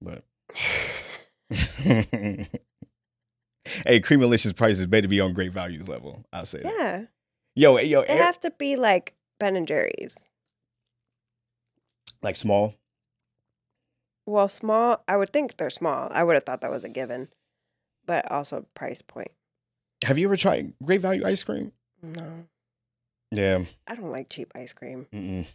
But 0.00 0.22
hey, 1.50 2.46
Creamalicious 4.00 4.56
prices 4.56 4.86
better 4.86 5.08
be 5.08 5.20
on 5.20 5.32
great 5.32 5.52
values 5.52 5.88
level. 5.88 6.24
I'll 6.32 6.44
say 6.46 6.60
that. 6.62 6.72
yeah, 6.76 7.02
Yo, 7.56 7.78
yo, 7.78 8.02
they 8.02 8.08
air- 8.08 8.22
have 8.22 8.38
to 8.40 8.50
be 8.52 8.76
like 8.76 9.14
Ben 9.38 9.56
and 9.56 9.66
Jerry's. 9.66 10.18
like 12.22 12.36
small. 12.36 12.74
Well, 14.26 14.48
small. 14.48 15.02
I 15.08 15.16
would 15.16 15.32
think 15.32 15.56
they're 15.56 15.70
small. 15.70 16.08
I 16.12 16.22
would 16.22 16.34
have 16.34 16.44
thought 16.44 16.60
that 16.60 16.70
was 16.70 16.84
a 16.84 16.88
given, 16.88 17.28
but 18.06 18.30
also 18.30 18.66
price 18.74 19.02
point. 19.02 19.32
Have 20.04 20.18
you 20.18 20.28
ever 20.28 20.36
tried 20.36 20.72
great 20.82 21.00
value 21.00 21.26
ice 21.26 21.42
cream? 21.42 21.72
No, 22.02 22.44
Yeah. 23.30 23.64
I 23.86 23.94
don't 23.94 24.10
like 24.10 24.28
cheap 24.28 24.52
ice 24.54 24.72
cream. 24.72 25.06
Mm-mm. 25.12 25.46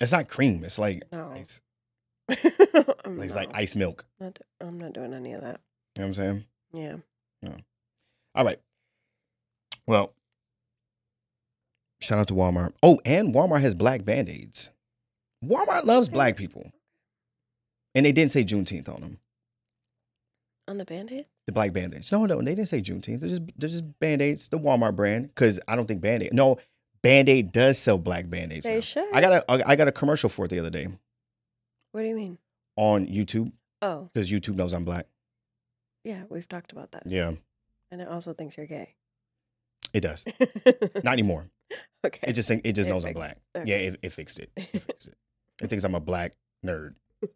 It's 0.00 0.12
not 0.12 0.28
cream. 0.28 0.64
It's 0.64 0.78
like 0.78 1.02
No, 1.12 1.30
ice. 1.30 1.60
It's 2.28 3.36
like 3.36 3.50
ice 3.54 3.76
milk. 3.76 4.04
not, 4.18 4.38
I'm 4.60 4.78
not 4.78 4.92
doing 4.94 5.12
any 5.14 5.32
of 5.32 5.42
that. 5.42 5.60
You 5.96 6.02
know 6.02 6.04
what 6.04 6.06
I'm 6.06 6.14
saying? 6.14 6.44
Yeah. 6.72 6.96
All 8.34 8.44
right. 8.44 8.58
Well, 9.86 10.12
shout 12.00 12.18
out 12.18 12.28
to 12.28 12.34
Walmart. 12.34 12.72
Oh, 12.82 12.98
and 13.04 13.32
Walmart 13.34 13.60
has 13.60 13.74
black 13.74 14.04
band 14.04 14.28
aids. 14.28 14.70
Walmart 15.44 15.84
loves 15.84 16.08
black 16.08 16.36
people. 16.38 16.72
And 17.94 18.04
they 18.04 18.10
didn't 18.12 18.32
say 18.32 18.42
Juneteenth 18.42 18.88
on 18.88 19.00
them. 19.00 19.18
On 20.66 20.78
the 20.78 20.84
band-aid? 20.84 21.26
The 21.46 21.52
black 21.52 21.72
band 21.74 21.94
aids. 21.94 22.10
No, 22.10 22.24
no, 22.24 22.38
they 22.40 22.54
didn't 22.54 22.68
say 22.68 22.80
Juneteenth. 22.80 23.20
They're 23.20 23.28
just 23.28 23.42
they're 23.58 23.68
just 23.68 23.98
band 24.00 24.22
aids, 24.22 24.48
the 24.48 24.58
Walmart 24.58 24.96
brand. 24.96 25.28
Because 25.28 25.60
I 25.68 25.76
don't 25.76 25.86
think 25.86 26.00
band 26.00 26.22
aid. 26.22 26.32
No, 26.32 26.56
band 27.02 27.28
aid 27.28 27.52
does 27.52 27.78
sell 27.78 27.98
black 27.98 28.30
band 28.30 28.50
aids. 28.52 28.64
They 28.64 28.76
now. 28.76 28.80
should. 28.80 29.14
I 29.14 29.20
got 29.20 29.44
a 29.48 29.68
I 29.68 29.76
got 29.76 29.88
a 29.88 29.92
commercial 29.92 30.30
for 30.30 30.46
it 30.46 30.48
the 30.48 30.58
other 30.60 30.70
day 30.70 30.86
What 31.92 32.00
do 32.00 32.08
you 32.08 32.14
mean? 32.16 32.38
on 32.76 33.06
YouTube 33.06 33.52
Oh, 33.82 34.08
because 34.14 34.30
YouTube 34.32 34.54
knows 34.56 34.72
I'm 34.72 34.84
black. 34.86 35.06
yeah, 36.02 36.22
we've 36.30 36.48
talked 36.48 36.72
about 36.72 36.92
that. 36.92 37.02
Yeah, 37.06 37.32
And 37.90 38.00
it 38.00 38.08
also 38.08 38.32
thinks 38.32 38.56
you're 38.56 38.64
gay. 38.66 38.94
it 39.92 40.00
does. 40.00 40.24
Not 41.04 41.12
anymore. 41.12 41.50
okay. 42.06 42.26
It 42.26 42.32
just 42.32 42.50
it 42.50 42.72
just 42.74 42.88
It 42.88 42.92
knows 42.92 43.04
I'm 43.04 43.12
black. 43.12 43.36
okay. 43.54 43.68
Yeah, 43.68 43.76
it, 43.76 43.98
it 44.02 44.12
fixed 44.12 44.38
it. 44.38 44.50
It 44.56 44.80
fixed 44.80 45.08
it. 45.08 45.14
It 45.62 45.68
thinks 45.68 45.84
I'm 45.84 45.94
a 45.94 46.00
black 46.00 46.32
nerd. 46.64 46.94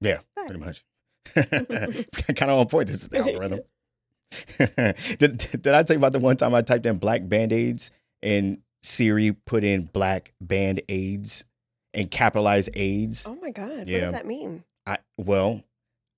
Yeah, 0.00 0.18
pretty 0.36 0.58
much. 0.60 0.84
kind 1.34 2.50
of 2.50 2.58
on 2.58 2.66
point. 2.66 2.88
This 2.88 3.02
is 3.02 3.08
the 3.08 3.18
algorithm. 3.18 3.60
did, 5.18 5.38
did 5.38 5.68
I 5.68 5.82
tell 5.82 5.94
you 5.94 5.98
about 5.98 6.12
the 6.12 6.18
one 6.18 6.36
time 6.36 6.54
I 6.54 6.62
typed 6.62 6.86
in 6.86 6.98
black 6.98 7.28
band 7.28 7.52
aids 7.52 7.90
and 8.22 8.58
Siri 8.82 9.32
put 9.32 9.64
in 9.64 9.84
black 9.84 10.34
band 10.40 10.82
aids 10.88 11.44
and 11.94 12.10
capitalized 12.10 12.70
AIDS? 12.74 13.26
Oh 13.26 13.36
my 13.36 13.50
god. 13.50 13.88
Yeah. 13.88 13.98
What 13.98 14.04
does 14.04 14.12
that 14.12 14.26
mean? 14.26 14.64
I 14.86 14.98
well, 15.16 15.62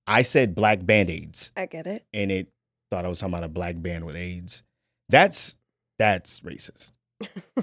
I 0.07 0.23
said 0.23 0.55
black 0.55 0.85
band 0.85 1.09
aids 1.09 1.51
I 1.55 1.65
get 1.65 1.87
it. 1.87 2.05
and 2.13 2.31
it 2.31 2.47
thought 2.91 3.05
I 3.05 3.07
was 3.09 3.19
talking 3.19 3.33
about 3.35 3.45
a 3.45 3.49
black 3.49 3.81
band 3.81 4.05
with 4.05 4.15
AIDS. 4.15 4.63
That's 5.09 5.57
that's 5.97 6.39
racist. 6.41 6.91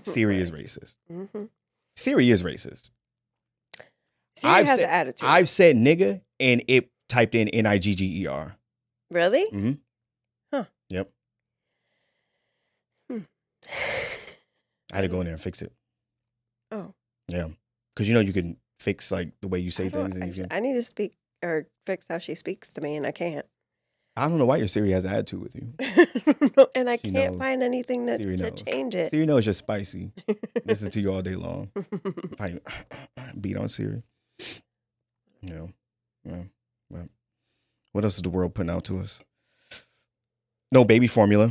Siri 0.02 0.38
is 0.38 0.52
racist. 0.52 0.98
Mm-hmm. 1.10 1.44
Siri 1.96 2.30
is 2.30 2.42
racist. 2.42 2.90
Siri 4.36 4.52
I've 4.52 4.66
has 4.66 4.76
said- 4.78 4.84
an 4.84 4.90
attitude. 4.90 5.28
I've 5.28 5.48
said 5.48 5.76
nigga 5.76 6.20
and 6.38 6.62
it 6.68 6.90
typed 7.08 7.34
in 7.34 7.48
N 7.48 7.66
I 7.66 7.78
G 7.78 7.94
G 7.94 8.22
E 8.22 8.26
R. 8.26 8.56
really? 9.10 9.44
Mm-hmm. 9.52 9.72
Huh. 10.52 10.64
Yep. 10.90 11.10
I 14.92 14.96
had 14.96 15.02
to 15.02 15.08
go 15.08 15.18
in 15.20 15.24
there 15.24 15.32
and 15.34 15.40
fix 15.42 15.62
it. 15.62 15.72
Oh. 16.70 16.94
Yeah. 17.28 17.48
Because 17.94 18.08
you 18.08 18.14
know 18.14 18.20
you 18.20 18.32
can 18.32 18.56
fix 18.78 19.10
like 19.10 19.32
the 19.40 19.48
way 19.48 19.58
you 19.58 19.70
say 19.70 19.88
things 19.88 20.16
and 20.16 20.28
you 20.28 20.42
can 20.44 20.52
I 20.52 20.60
need 20.60 20.74
to 20.74 20.82
speak 20.82 21.16
or 21.42 21.66
fix 21.86 22.06
how 22.08 22.18
she 22.18 22.34
speaks 22.34 22.70
to 22.72 22.80
me, 22.80 22.96
and 22.96 23.06
I 23.06 23.10
can't. 23.10 23.44
I 24.16 24.28
don't 24.28 24.38
know 24.38 24.46
why 24.46 24.56
your 24.56 24.68
Siri 24.68 24.92
has 24.92 25.04
an 25.04 25.12
attitude 25.12 25.42
with 25.42 25.54
you. 25.54 25.74
and 26.74 26.88
I 26.88 26.96
She 26.96 27.10
can't 27.12 27.32
knows. 27.34 27.38
find 27.38 27.62
anything 27.62 28.06
that, 28.06 28.18
to 28.20 28.50
change 28.50 28.94
it. 28.94 29.10
Siri 29.10 29.26
knows 29.26 29.44
you're 29.44 29.52
spicy. 29.52 30.12
Listen 30.64 30.90
to 30.92 31.00
you 31.00 31.12
all 31.12 31.20
day 31.20 31.34
long. 31.34 31.70
Probably 32.36 32.60
beat 33.40 33.58
on 33.58 33.68
Siri. 33.68 34.02
Yeah. 35.42 35.66
Yeah. 36.24 36.42
Well, 36.90 37.08
what 37.92 38.04
else 38.04 38.16
is 38.16 38.22
the 38.22 38.30
world 38.30 38.54
putting 38.54 38.70
out 38.70 38.84
to 38.84 38.98
us? 38.98 39.20
No 40.72 40.84
baby 40.84 41.06
formula. 41.06 41.50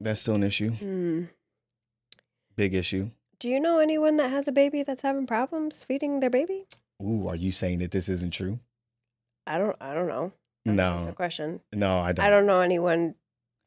That's 0.00 0.20
still 0.20 0.34
an 0.34 0.42
issue. 0.42 0.70
Hmm. 0.70 1.24
Big 2.56 2.74
issue. 2.74 3.10
Do 3.38 3.48
you 3.48 3.60
know 3.60 3.78
anyone 3.78 4.16
that 4.16 4.30
has 4.30 4.48
a 4.48 4.52
baby 4.52 4.82
that's 4.82 5.02
having 5.02 5.26
problems 5.26 5.84
feeding 5.84 6.20
their 6.20 6.30
baby? 6.30 6.66
Ooh, 7.02 7.28
are 7.28 7.36
you 7.36 7.52
saying 7.52 7.78
that 7.80 7.90
this 7.92 8.08
isn't 8.08 8.32
true? 8.32 8.58
I 9.46 9.58
don't. 9.58 9.76
I 9.80 9.94
don't 9.94 10.08
know. 10.08 10.32
That's 10.64 10.76
just 10.76 11.04
a 11.04 11.08
No, 11.10 11.14
question. 11.14 11.60
no, 11.72 11.98
I 11.98 12.12
don't. 12.12 12.24
I 12.26 12.30
don't 12.30 12.46
know 12.46 12.60
anyone 12.60 13.14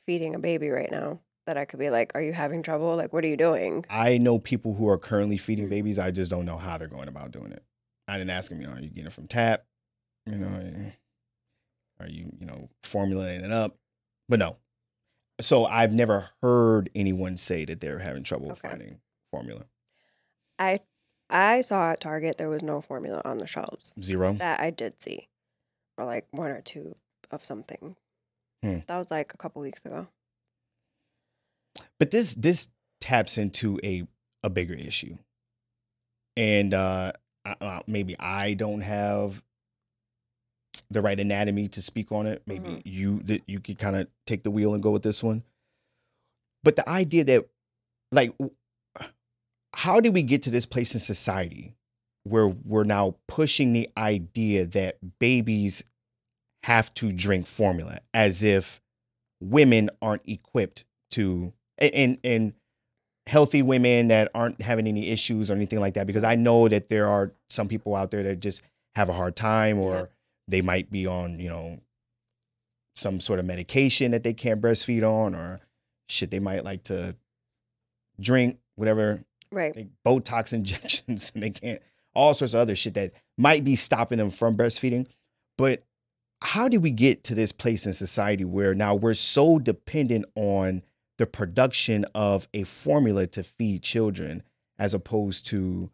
feeding 0.06 0.36
a 0.36 0.40
baby 0.40 0.70
right 0.70 0.92
now 0.92 1.20
that 1.48 1.58
I 1.58 1.64
could 1.66 1.80
be 1.80 1.90
like, 1.90 2.12
"Are 2.16 2.22
you 2.22 2.34
having 2.34 2.62
trouble? 2.64 2.96
Like, 2.96 3.14
what 3.14 3.24
are 3.24 3.28
you 3.30 3.38
doing?" 3.38 3.86
I 3.90 4.18
know 4.18 4.38
people 4.40 4.74
who 4.74 4.90
are 4.90 4.98
currently 4.98 5.38
feeding 5.38 5.70
babies. 5.70 5.98
I 6.00 6.12
just 6.12 6.30
don't 6.30 6.46
know 6.46 6.58
how 6.58 6.78
they're 6.78 6.88
going 6.90 7.08
about 7.08 7.32
doing 7.32 7.52
it. 7.54 7.64
I 8.08 8.18
didn't 8.18 8.32
ask 8.32 8.50
them, 8.52 8.60
you 8.62 8.68
know, 8.68 8.74
are 8.74 8.80
you 8.80 8.90
getting 8.90 9.06
it 9.06 9.14
from 9.14 9.28
tap? 9.28 9.64
You 10.26 10.36
know, 10.38 10.48
eh, 10.60 10.92
are 12.00 12.08
you, 12.08 12.32
you 12.40 12.46
know, 12.46 12.70
formulating 12.84 13.44
it 13.46 13.52
up? 13.52 13.76
But 14.30 14.40
no. 14.40 14.58
So 15.40 15.66
I've 15.66 15.92
never 15.92 16.30
heard 16.42 16.90
anyone 16.94 17.38
say 17.38 17.66
that 17.66 17.82
they're 17.82 18.00
having 18.00 18.24
trouble 18.24 18.52
Okay. 18.52 18.70
finding 18.70 19.02
formula. 19.32 19.66
I 20.60 20.82
I 21.30 21.62
saw 21.62 21.92
at 21.92 22.02
Target 22.02 22.38
there 22.38 22.50
was 22.50 22.62
no 22.62 22.82
formula 22.82 23.22
on 23.26 23.40
the 23.40 23.48
shelves. 23.48 23.94
Zero. 24.02 24.34
That 24.34 24.60
I 24.60 24.70
did 24.70 25.02
see, 25.02 25.30
or 25.98 26.06
like 26.06 26.28
one 26.32 26.52
or 26.52 26.62
two 26.62 26.96
of 27.32 27.44
something. 27.44 27.96
Hmm. 28.62 28.80
That 28.88 28.98
was 29.00 29.10
like 29.10 29.34
a 29.34 29.38
couple 29.38 29.62
weeks 29.62 29.84
ago. 29.86 30.08
But 32.00 32.12
this 32.12 32.36
this 32.36 32.68
taps 33.00 33.38
into 33.38 33.80
a 33.84 34.06
a 34.44 34.50
bigger 34.50 34.74
issue, 34.76 35.16
and 36.38 36.74
uh, 36.74 37.14
uh, 37.46 37.82
maybe 37.88 38.16
I 38.20 38.54
don't 38.54 38.82
have 38.82 39.42
the 40.90 41.02
right 41.02 41.20
anatomy 41.20 41.68
to 41.70 41.82
speak 41.82 42.12
on 42.12 42.26
it. 42.28 42.42
Maybe 42.46 42.70
Mhm. 42.70 42.82
you 42.86 43.20
that 43.24 43.42
you 43.48 43.60
could 43.60 43.78
kind 43.78 43.96
of 43.96 44.08
take 44.26 44.44
the 44.44 44.52
wheel 44.52 44.74
and 44.74 44.82
go 44.82 44.92
with 44.92 45.04
this 45.04 45.22
one. 45.24 45.44
But 46.64 46.76
the 46.76 46.88
idea 46.88 47.24
that, 47.26 47.50
like, 48.12 48.34
how 49.74 50.00
did 50.00 50.14
we 50.14 50.22
get 50.24 50.42
to 50.44 50.50
this 50.50 50.66
place 50.66 50.94
in 50.94 51.00
society 51.00 51.76
where 52.24 52.48
we're 52.48 52.84
now 52.84 53.16
pushing 53.28 53.74
the 53.74 53.90
idea 53.98 54.66
that 54.66 54.98
babies 55.20 55.84
have 56.64 56.94
to 56.94 57.12
drink 57.12 57.48
formula 57.48 58.00
as 58.14 58.44
if 58.44 58.80
women 59.42 59.90
aren't 60.02 60.22
equipped 60.28 60.86
to 61.10 61.52
and 61.80 62.20
and 62.24 62.54
healthy 63.28 63.62
women 63.64 64.10
that 64.10 64.30
aren't 64.36 64.62
having 64.62 64.88
any 64.88 65.08
issues 65.08 65.50
or 65.50 65.56
anything 65.56 65.80
like 65.80 65.96
that 65.96 66.06
because 66.06 66.24
I 66.24 66.36
know 66.36 66.68
that 66.68 66.90
there 66.90 67.08
are 67.08 67.32
some 67.50 67.68
people 67.68 67.96
out 67.96 68.12
there 68.12 68.22
that 68.24 68.40
just 68.40 68.62
have 68.96 69.10
a 69.10 69.14
hard 69.14 69.36
time 69.36 69.80
or 69.80 69.96
Yeah. 69.96 70.06
They 70.52 70.62
might 70.62 70.92
be 70.92 71.08
on, 71.08 71.40
you 71.40 71.50
know, 71.50 71.80
some 72.96 73.20
sort 73.20 73.40
of 73.40 73.46
medication 73.46 74.12
that 74.12 74.24
they 74.24 74.34
can't 74.34 74.62
breastfeed 74.62 75.04
on 75.04 75.34
or 75.34 75.62
shit 76.10 76.30
they 76.30 76.40
might 76.40 76.64
like 76.64 76.84
to 76.84 77.16
drink 78.20 78.60
whatever 78.76 79.22
Right. 79.52 79.76
like 79.76 79.90
Botox 80.06 80.54
injections 80.54 81.32
and 81.34 81.44
they 81.44 81.50
can't 81.50 81.82
all 82.14 82.34
sorts 82.34 82.54
of 82.54 82.60
other 82.60 82.76
shit 82.76 82.94
that 82.96 83.14
might 83.38 83.64
be 83.64 83.76
stopping 83.76 84.18
them 84.18 84.30
from 84.30 84.58
breastfeeding. 84.58 85.08
But 85.58 85.84
how 86.42 86.68
did 86.68 86.82
we 86.84 86.92
get 86.92 87.24
to 87.26 87.36
this 87.36 87.52
place 87.52 87.86
in 87.86 87.94
society 87.94 88.44
where 88.44 88.76
now 88.76 88.96
we're 88.96 89.14
so 89.14 89.60
dependent 89.60 90.26
on 90.36 90.84
the 91.18 91.26
production 91.26 92.06
of 92.14 92.48
a 92.54 92.64
formula 92.64 93.28
to 93.28 93.44
feed 93.44 93.84
children 93.84 94.44
as 94.78 94.94
opposed 94.94 95.46
to 95.48 95.90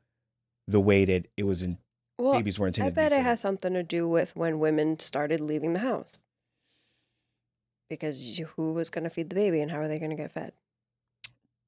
the 0.68 0.80
way 0.80 1.06
that 1.06 1.28
it 1.38 1.44
was 1.44 1.62
in 1.62 1.78
Well, 2.18 2.34
babies 2.34 2.58
were 2.60 2.68
intended 2.68 2.94
I 2.94 2.96
bet 2.96 3.12
it 3.12 3.24
has 3.24 3.40
something 3.40 3.74
to 3.74 3.84
do 3.84 4.08
with 4.08 4.36
when 4.36 4.60
women 4.60 5.00
started 5.00 5.40
leaving 5.42 5.74
the 5.74 5.80
house. 5.80 6.22
Because 7.90 8.40
who 8.56 8.74
was 8.74 8.90
going 8.90 9.06
to 9.06 9.10
feed 9.10 9.30
the 9.30 9.36
baby 9.36 9.62
and 9.62 9.72
how 9.72 9.80
are 9.80 9.88
they 9.88 9.98
going 10.00 10.10
to 10.12 10.18
get 10.18 10.32
fed? 10.32 10.52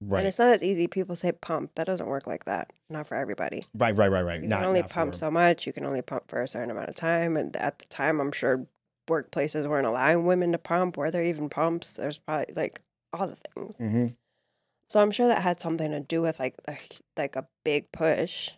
Right. 0.02 0.20
And 0.20 0.28
it's 0.28 0.40
not 0.40 0.54
as 0.54 0.64
easy. 0.64 0.88
People 0.88 1.16
say 1.16 1.32
pump. 1.32 1.72
That 1.76 1.86
doesn't 1.88 2.08
work 2.08 2.26
like 2.28 2.46
that. 2.46 2.72
Not 2.90 3.08
for 3.08 3.16
everybody. 3.16 3.64
right, 3.74 3.96
right, 3.96 4.12
right, 4.12 4.24
right. 4.26 4.42
You 4.42 4.48
Not 4.48 4.60
can 4.60 4.68
only 4.70 4.84
pump 4.84 5.14
for- 5.14 5.18
so 5.20 5.32
much. 5.32 5.68
You 5.68 5.74
can 5.74 5.86
only 5.86 6.02
pump 6.02 6.24
for 6.30 6.42
a 6.42 6.48
certain 6.48 6.72
amount 6.72 6.90
of 6.90 6.96
time. 6.96 7.38
And 7.38 7.56
at 7.58 7.80
the 7.80 7.86
time, 7.86 8.20
I'm 8.20 8.32
sure 8.32 8.66
workplaces 9.10 9.66
weren't 9.66 9.88
allowing 9.88 10.26
women 10.26 10.52
to 10.54 10.58
pump. 10.58 10.98
Were 10.98 11.12
there 11.12 11.24
even 11.26 11.50
pumps? 11.50 11.94
There's 11.94 12.18
probably 12.18 12.54
like 12.54 12.82
all 13.14 13.28
the 13.28 13.38
things. 13.56 13.76
Mhm. 13.78 14.16
So 14.90 15.00
I'm 15.02 15.12
sure 15.12 15.28
that 15.28 15.42
had 15.42 15.60
something 15.60 15.92
to 15.92 16.00
do 16.00 16.22
with 16.22 16.40
like 16.40 16.56
a, 16.68 16.78
like 17.18 17.36
a 17.36 17.48
big 17.64 17.92
push. 17.92 18.52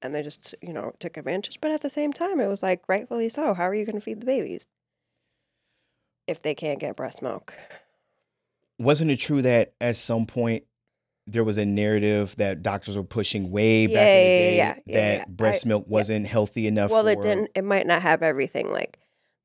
And 0.00 0.14
they 0.14 0.22
just, 0.22 0.54
you 0.62 0.72
know, 0.72 0.92
took 1.00 1.16
advantage. 1.16 1.60
But 1.60 1.72
at 1.72 1.80
the 1.82 1.90
same 1.90 2.12
time, 2.12 2.38
it 2.40 2.46
was 2.46 2.62
like 2.62 2.82
rightfully 2.88 3.28
so. 3.28 3.54
How 3.54 3.64
are 3.64 3.74
you 3.74 3.84
going 3.84 3.96
to 3.96 4.00
feed 4.00 4.20
the 4.20 4.26
babies 4.26 4.66
if 6.26 6.40
they 6.42 6.54
can't 6.54 6.78
get 6.78 6.96
breast 6.96 7.22
milk? 7.22 7.54
Wasn't 8.78 9.10
it 9.10 9.16
true 9.16 9.42
that 9.42 9.72
at 9.80 9.96
some 9.96 10.24
point 10.26 10.64
there 11.26 11.42
was 11.44 11.58
a 11.58 11.64
narrative 11.64 12.36
that 12.36 12.62
doctors 12.62 12.96
were 12.96 13.02
pushing 13.02 13.50
way 13.50 13.86
back 13.86 13.96
in 13.96 13.96
the 13.96 14.04
Yeah, 14.06 14.14
yeah, 14.14 14.38
day 14.38 14.56
yeah, 14.56 14.74
yeah, 14.86 14.94
that 14.94 15.18
yeah. 15.18 15.24
breast 15.28 15.66
milk 15.66 15.84
wasn't 15.88 16.26
healthy 16.26 16.66
enough? 16.66 16.90
well, 16.90 17.06
it 17.08 17.20
didn't. 17.20 17.50
It 17.54 17.64
might 17.64 17.86
not 17.86 18.02
have 18.02 18.22
everything 18.22 18.70
like 18.70 18.98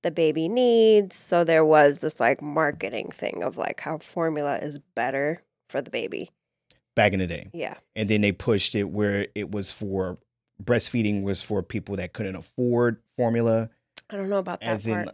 the 0.03 0.11
baby 0.11 0.47
needs. 0.47 1.15
So 1.15 1.43
there 1.43 1.65
was 1.65 1.99
this 2.01 2.19
like 2.19 2.41
marketing 2.41 3.09
thing 3.09 3.41
of 3.41 3.57
like 3.57 3.79
how 3.81 3.97
formula 3.97 4.57
is 4.57 4.77
better 4.95 5.41
for 5.67 5.81
the 5.81 5.89
baby. 5.89 6.29
back 6.95 7.11
in 7.11 7.17
the 7.19 7.25
day, 7.27 7.49
Yeah. 7.53 7.75
and 7.95 8.07
then 8.07 8.21
they 8.21 8.31
pushed 8.31 8.75
it 8.75 8.83
where 8.83 9.27
it 9.33 9.49
was 9.51 9.71
for 9.71 10.19
breastfeeding 10.61 11.23
was 11.23 11.41
for 11.43 11.63
people 11.63 11.95
that 11.97 12.13
couldn't 12.13 12.35
afford 12.35 13.01
formula, 13.15 13.69
I 14.09 14.17
don't 14.17 14.29
know 14.29 14.37
about 14.37 14.59
that 14.61 14.67
as 14.69 14.87
part. 14.87 15.07
in. 15.07 15.13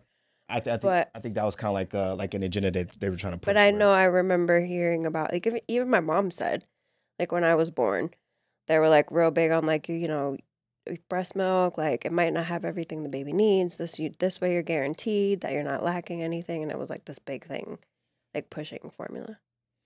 I, 0.52 0.60
th- 0.60 0.68
I 0.74 0.78
think 0.78 0.82
But- 0.82 1.12
I 1.14 1.20
think 1.20 1.36
that 1.36 1.46
was 1.46 1.56
kind 1.56 1.70
of 1.70 1.74
like 1.76 1.94
uh 1.94 2.16
like 2.16 2.34
an 2.34 2.42
agenda 2.44 2.72
that 2.72 3.00
they 3.00 3.10
were 3.10 3.16
trying 3.16 3.34
to 3.34 3.40
push. 3.40 3.46
But 3.54 3.58
I 3.58 3.72
know 3.72 3.92
I 3.92 4.04
remember 4.06 4.60
hearing 4.62 5.06
about 5.06 5.32
like 5.32 5.48
even, 5.68 5.90
my 5.90 6.00
mom 6.00 6.32
said, 6.32 6.66
like 7.20 7.32
when 7.32 7.44
I 7.44 7.54
was 7.56 7.70
born, 7.70 8.10
they 8.68 8.80
were 8.80 8.90
like 8.90 9.12
real 9.12 9.32
big 9.32 9.52
on 9.52 9.66
like 9.66 9.88
you 9.90 9.96
you 9.96 10.08
know 10.08 10.38
breast 11.08 11.36
milk 11.36 11.78
like 11.78 12.04
it 12.04 12.12
might 12.12 12.34
not 12.34 12.46
have 12.48 12.66
everything 12.66 13.04
the 13.04 13.10
baby 13.10 13.32
needs. 13.32 13.78
This 13.78 14.00
you 14.00 14.12
this 14.18 14.42
way 14.42 14.54
you're 14.54 14.64
guaranteed 14.64 15.42
that 15.42 15.54
you're 15.54 15.62
not 15.64 15.84
lacking 15.84 16.24
anything, 16.24 16.64
and 16.64 16.72
it 16.72 16.80
was 16.80 16.90
like 16.90 17.06
this 17.06 17.20
big 17.20 17.46
thing, 17.46 17.78
like 18.34 18.50
pushing 18.50 18.92
formula, 18.98 19.38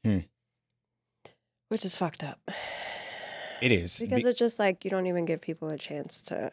Hmm. 0.06 0.20
which 1.68 1.84
is 1.84 1.98
fucked 1.98 2.24
up. 2.24 2.39
It 3.63 3.71
is 3.71 3.99
because 3.99 4.23
Be- 4.23 4.30
it's 4.30 4.39
just 4.39 4.60
like 4.60 4.84
you 4.84 4.91
don't 4.91 5.08
even 5.08 5.26
give 5.26 5.41
people 5.41 5.69
a 5.69 5.78
chance 5.78 6.21
to 6.23 6.52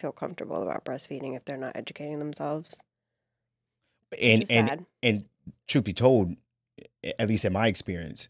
feel 0.00 0.12
comfortable 0.12 0.62
about 0.62 0.84
breastfeeding 0.84 1.36
if 1.36 1.44
they're 1.44 1.56
not 1.56 1.76
educating 1.76 2.18
themselves. 2.18 2.78
and 4.20 4.44
and 4.50 4.68
sad. 4.68 4.86
and 5.02 5.24
truth 5.66 5.84
be 5.84 5.92
told, 5.92 6.34
at 7.18 7.28
least 7.28 7.44
in 7.44 7.52
my 7.52 7.66
experience, 7.66 8.28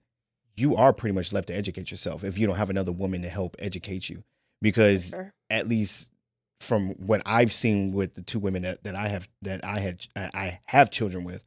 you 0.57 0.75
are 0.77 0.93
pretty 0.93 1.15
much 1.15 1.33
left 1.33 1.49
to 1.49 1.55
educate 1.57 1.91
yourself 1.91 2.25
if 2.25 2.37
you 2.39 2.47
don't 2.47 2.57
have 2.57 2.71
another 2.71 2.93
woman 2.93 3.23
to 3.23 3.29
help 3.29 3.57
educate 3.59 4.09
you. 4.09 4.25
Because 4.61 5.11
Sure. 5.11 5.33
at 5.51 5.69
least 5.69 6.11
from 6.59 6.91
what 6.95 7.23
I've 7.25 7.53
seen 7.53 7.93
with 7.93 8.15
the 8.15 8.23
two 8.23 8.41
women 8.41 8.63
that, 8.63 8.83
that 8.83 8.97
I 8.97 9.07
have 9.09 9.29
that 9.43 9.65
I 9.65 9.79
had 9.79 10.05
I 10.17 10.61
have 10.67 10.91
children 10.91 11.23
with, 11.25 11.47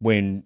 when 0.00 0.44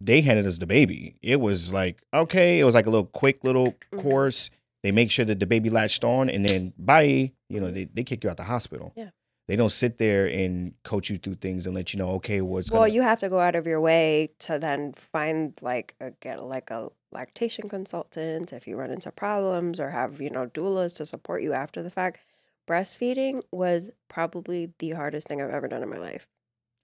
they 0.00 0.22
handed 0.22 0.46
us 0.46 0.56
the 0.58 0.66
baby, 0.66 1.16
it 1.22 1.40
was 1.40 1.72
like 1.72 2.00
okay, 2.14 2.60
it 2.60 2.64
was 2.64 2.74
like 2.74 2.86
a 2.86 2.90
little 2.90 3.06
quick 3.06 3.44
little 3.44 3.72
Mhm. 3.92 4.00
course. 4.00 4.48
They 4.82 4.92
make 4.92 5.10
sure 5.10 5.24
that 5.24 5.40
the 5.40 5.46
baby 5.46 5.70
latched 5.70 6.04
on, 6.04 6.30
and 6.30 6.44
then 6.44 6.72
bye, 6.78 7.32
you 7.48 7.60
know, 7.60 7.70
they, 7.70 7.84
they 7.84 8.04
kick 8.04 8.22
you 8.24 8.30
out 8.30 8.36
the 8.36 8.44
hospital. 8.44 8.92
Yeah. 8.96 9.10
They 9.48 9.56
don't 9.56 9.72
sit 9.72 9.96
there 9.96 10.26
and 10.26 10.74
coach 10.84 11.08
you 11.08 11.16
through 11.16 11.36
things 11.36 11.64
and 11.64 11.74
let 11.74 11.94
you 11.94 11.98
know, 11.98 12.10
okay, 12.12 12.42
what's 12.42 12.70
Well, 12.70 12.82
gonna 12.82 12.92
you 12.92 13.00
have 13.02 13.18
to 13.20 13.30
go 13.30 13.40
out 13.40 13.54
of 13.54 13.66
your 13.66 13.80
way 13.80 14.30
to 14.40 14.58
then 14.58 14.92
find 14.92 15.58
like 15.62 15.94
a, 16.00 16.10
get 16.20 16.42
like 16.44 16.70
a 16.70 16.90
lactation 17.12 17.68
consultant 17.68 18.52
if 18.52 18.66
you 18.66 18.76
run 18.76 18.90
into 18.90 19.10
problems 19.10 19.80
or 19.80 19.88
have 19.88 20.20
you 20.20 20.28
know 20.28 20.46
doulas 20.48 20.94
to 20.96 21.06
support 21.06 21.42
you 21.42 21.54
after 21.54 21.82
the 21.82 21.90
fact. 21.90 22.20
Breastfeeding 22.68 23.42
was 23.50 23.88
probably 24.08 24.74
the 24.78 24.90
hardest 24.90 25.26
thing 25.26 25.40
I've 25.40 25.48
ever 25.48 25.68
done 25.68 25.82
in 25.82 25.88
my 25.88 25.96
life 25.96 26.28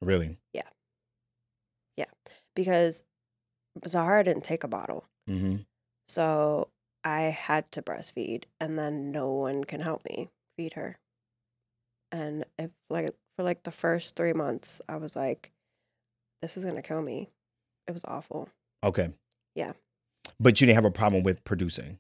really. 0.05 0.39
Yeah. 0.53 0.63
Yeah, 1.97 2.07
because 2.55 3.03
Zahara 3.87 4.25
didn't 4.25 4.45
take 4.45 4.65
a 4.65 4.69
bottle. 4.69 5.05
Mm-hmm. 5.29 5.57
So 6.09 6.69
I 7.05 7.23
had 7.23 7.71
to 7.73 7.83
breastfeed, 7.83 8.45
and 8.61 8.79
then 8.79 9.13
no 9.13 9.33
one 9.33 9.65
can 9.65 9.81
help 9.81 10.05
me 10.09 10.31
feed 10.57 10.73
her. 10.75 10.99
And 12.11 12.45
if 12.59 12.71
like 12.89 13.15
for 13.37 13.43
like 13.43 13.63
the 13.65 13.73
first 13.73 14.17
three 14.17 14.33
months, 14.33 14.81
I 14.89 14.97
was 14.97 15.15
like, 15.17 15.53
"This 16.41 16.57
is 16.57 16.65
gonna 16.65 16.83
kill 16.83 17.03
me." 17.03 17.31
It 17.87 17.93
was 17.93 18.05
awful. 18.07 18.49
Okay. 18.83 19.15
Yeah. 19.55 19.73
But 20.41 20.61
you 20.61 20.67
didn't 20.67 20.77
have 20.77 20.85
a 20.85 20.91
problem 20.91 21.23
with 21.23 21.45
producing. 21.45 21.99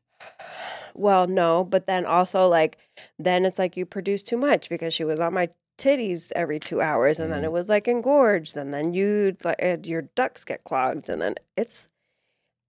Well, 0.94 1.26
no, 1.26 1.64
but 1.64 1.86
then 1.86 2.06
also 2.06 2.48
like 2.48 2.78
then 3.18 3.44
it's 3.44 3.58
like 3.58 3.76
you 3.76 3.84
produce 3.84 4.22
too 4.22 4.36
much 4.38 4.68
because 4.68 4.94
she 4.94 5.04
was 5.04 5.20
on 5.20 5.34
my 5.34 5.50
titties 5.76 6.30
every 6.36 6.60
two 6.60 6.80
hours, 6.80 7.18
and 7.18 7.32
then 7.32 7.42
Mhm. 7.42 7.46
it 7.46 7.52
was 7.52 7.68
like 7.68 7.88
engorged, 7.88 8.56
and 8.56 8.72
then 8.72 8.94
you 8.94 9.36
like 9.44 9.86
your 9.86 10.02
ducts 10.02 10.44
get 10.44 10.64
clogged, 10.64 11.08
and 11.10 11.20
then 11.20 11.34
it's. 11.56 11.88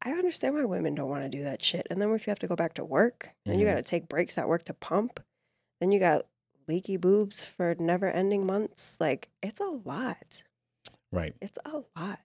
I 0.05 0.11
understand 0.11 0.53
why 0.53 0.63
women 0.65 0.93
don't 0.95 1.09
want 1.09 1.23
to 1.23 1.37
do 1.37 1.43
that 1.43 1.61
shit, 1.63 1.87
and 1.89 1.99
then 2.01 2.11
if 2.11 2.27
you 2.27 2.31
have 2.31 2.39
to 2.39 2.47
go 2.47 2.55
back 2.55 2.75
to 2.75 2.85
work, 2.85 3.35
then 3.45 3.59
you 3.59 3.65
Mhm. 3.65 3.71
got 3.71 3.75
to 3.77 3.81
take 3.83 4.07
breaks 4.07 4.37
at 4.37 4.47
work 4.47 4.63
to 4.65 4.73
pump, 4.73 5.19
then 5.81 5.91
you 5.91 5.99
got 5.99 6.27
leaky 6.67 6.95
boobs 6.97 7.43
for 7.43 7.75
never-ending 7.79 8.45
months. 8.45 8.97
Like 8.99 9.29
it's 9.41 9.59
a 9.59 9.65
lot. 9.65 10.43
Right. 11.11 11.35
It's 11.41 11.57
a 11.65 11.83
lot. 11.95 12.19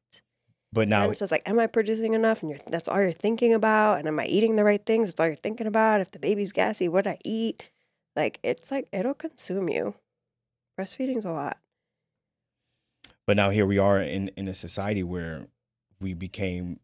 But 0.73 0.83
And 0.83 0.91
now 0.91 1.11
it's 1.11 1.21
just 1.21 1.33
like, 1.33 1.43
am 1.49 1.59
I 1.59 1.67
producing 1.67 2.15
enough? 2.15 2.43
And 2.43 2.51
you're, 2.51 2.61
that's 2.67 2.87
all 2.87 3.01
you're 3.01 3.13
thinking 3.13 3.53
about. 3.55 3.99
And 3.99 4.07
am 4.09 4.21
I 4.21 4.27
eating 4.27 4.57
the 4.57 4.65
right 4.65 4.85
things? 4.85 5.09
That's 5.09 5.19
all 5.21 5.27
you're 5.27 5.35
thinking 5.37 5.67
about. 5.67 6.01
If 6.01 6.11
the 6.13 6.19
baby's 6.19 6.53
gassy, 6.53 6.89
what 6.89 7.07
I 7.07 7.19
eat. 7.25 7.63
Like, 8.15 8.39
it's 8.43 8.71
like, 8.71 8.89
it'll 8.93 9.15
consume 9.15 9.69
you. 9.69 9.95
Breastfeeding's 10.79 11.25
a 11.25 11.33
lot. 11.33 11.59
but 13.27 13.37
now 13.37 13.51
here 13.51 13.67
we 13.67 13.79
are 13.79 14.01
in, 14.01 14.29
in 14.37 14.49
a 14.49 14.55
society 14.55 15.03
where 15.03 15.47
we 16.01 16.15
became 16.15 16.81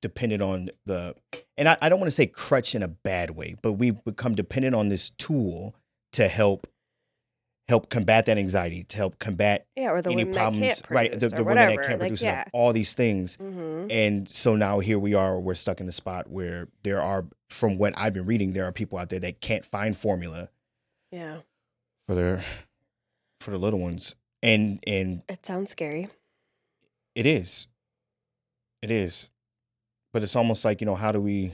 dependent 0.00 0.42
on 0.42 0.70
the 0.86 1.14
and 1.56 1.68
I, 1.68 1.76
I 1.82 1.88
don't 1.88 1.98
want 2.00 2.08
to 2.08 2.14
say 2.14 2.26
crutch 2.26 2.74
in 2.74 2.82
a 2.82 2.88
bad 2.88 3.30
way, 3.30 3.56
but 3.62 3.74
we 3.74 3.90
become 3.90 4.34
dependent 4.34 4.74
on 4.74 4.88
this 4.88 5.10
tool 5.10 5.74
to 6.12 6.28
help 6.28 6.66
help 7.68 7.90
combat 7.90 8.24
that 8.26 8.38
anxiety, 8.38 8.82
to 8.84 8.96
help 8.96 9.18
combat 9.18 9.66
Yeah, 9.76 9.90
or 9.90 10.00
the 10.00 10.10
any 10.10 10.24
problems 10.24 10.60
that 10.78 10.88
can't 10.88 10.90
right, 10.90 11.12
the, 11.12 11.28
the 11.28 11.44
women 11.44 11.68
that 11.68 11.76
can't 11.82 11.88
like, 11.90 11.98
produce 11.98 12.22
yeah. 12.22 12.44
all 12.54 12.72
these 12.72 12.94
things. 12.94 13.34
hmm 13.36 13.86
And 13.90 14.26
so 14.26 14.54
now 14.56 14.78
here 14.78 14.98
we 14.98 15.12
are, 15.12 15.38
we're 15.38 15.52
stuck 15.54 15.78
in 15.80 15.86
a 15.86 15.92
spot 15.92 16.30
where 16.30 16.68
there 16.82 17.02
are, 17.02 17.26
from 17.50 17.76
what 17.76 17.92
I've 17.96 18.14
been 18.14 18.24
reading, 18.24 18.54
there 18.54 18.64
are 18.64 18.72
people 18.72 18.98
out 18.98 19.10
there 19.10 19.20
that 19.20 19.42
can't 19.42 19.66
find 19.66 19.94
formula 19.94 20.48
Yeah. 21.12 21.40
for 22.06 22.14
their 22.14 22.42
for 23.40 23.50
the 23.50 23.58
little 23.58 23.80
ones. 23.80 24.16
And 24.42 24.82
and 24.86 25.22
It 25.28 25.44
sounds 25.44 25.70
scary. 25.70 26.08
it 27.14 27.26
is. 27.26 27.66
It 28.80 28.90
is. 28.90 29.28
But 30.12 30.22
it's 30.22 30.36
almost 30.36 30.64
like, 30.64 30.80
you 30.80 30.86
know, 30.86 30.94
how 30.94 31.12
do 31.12 31.20
we 31.20 31.52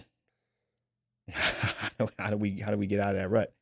how 2.19 2.31
do 2.31 2.37
we 2.37 2.61
how 2.61 2.71
do 2.71 2.77
we 2.77 2.87
get 2.87 3.01
out 3.01 3.15
of 3.15 3.21
that 3.21 3.31
rut? 3.31 3.53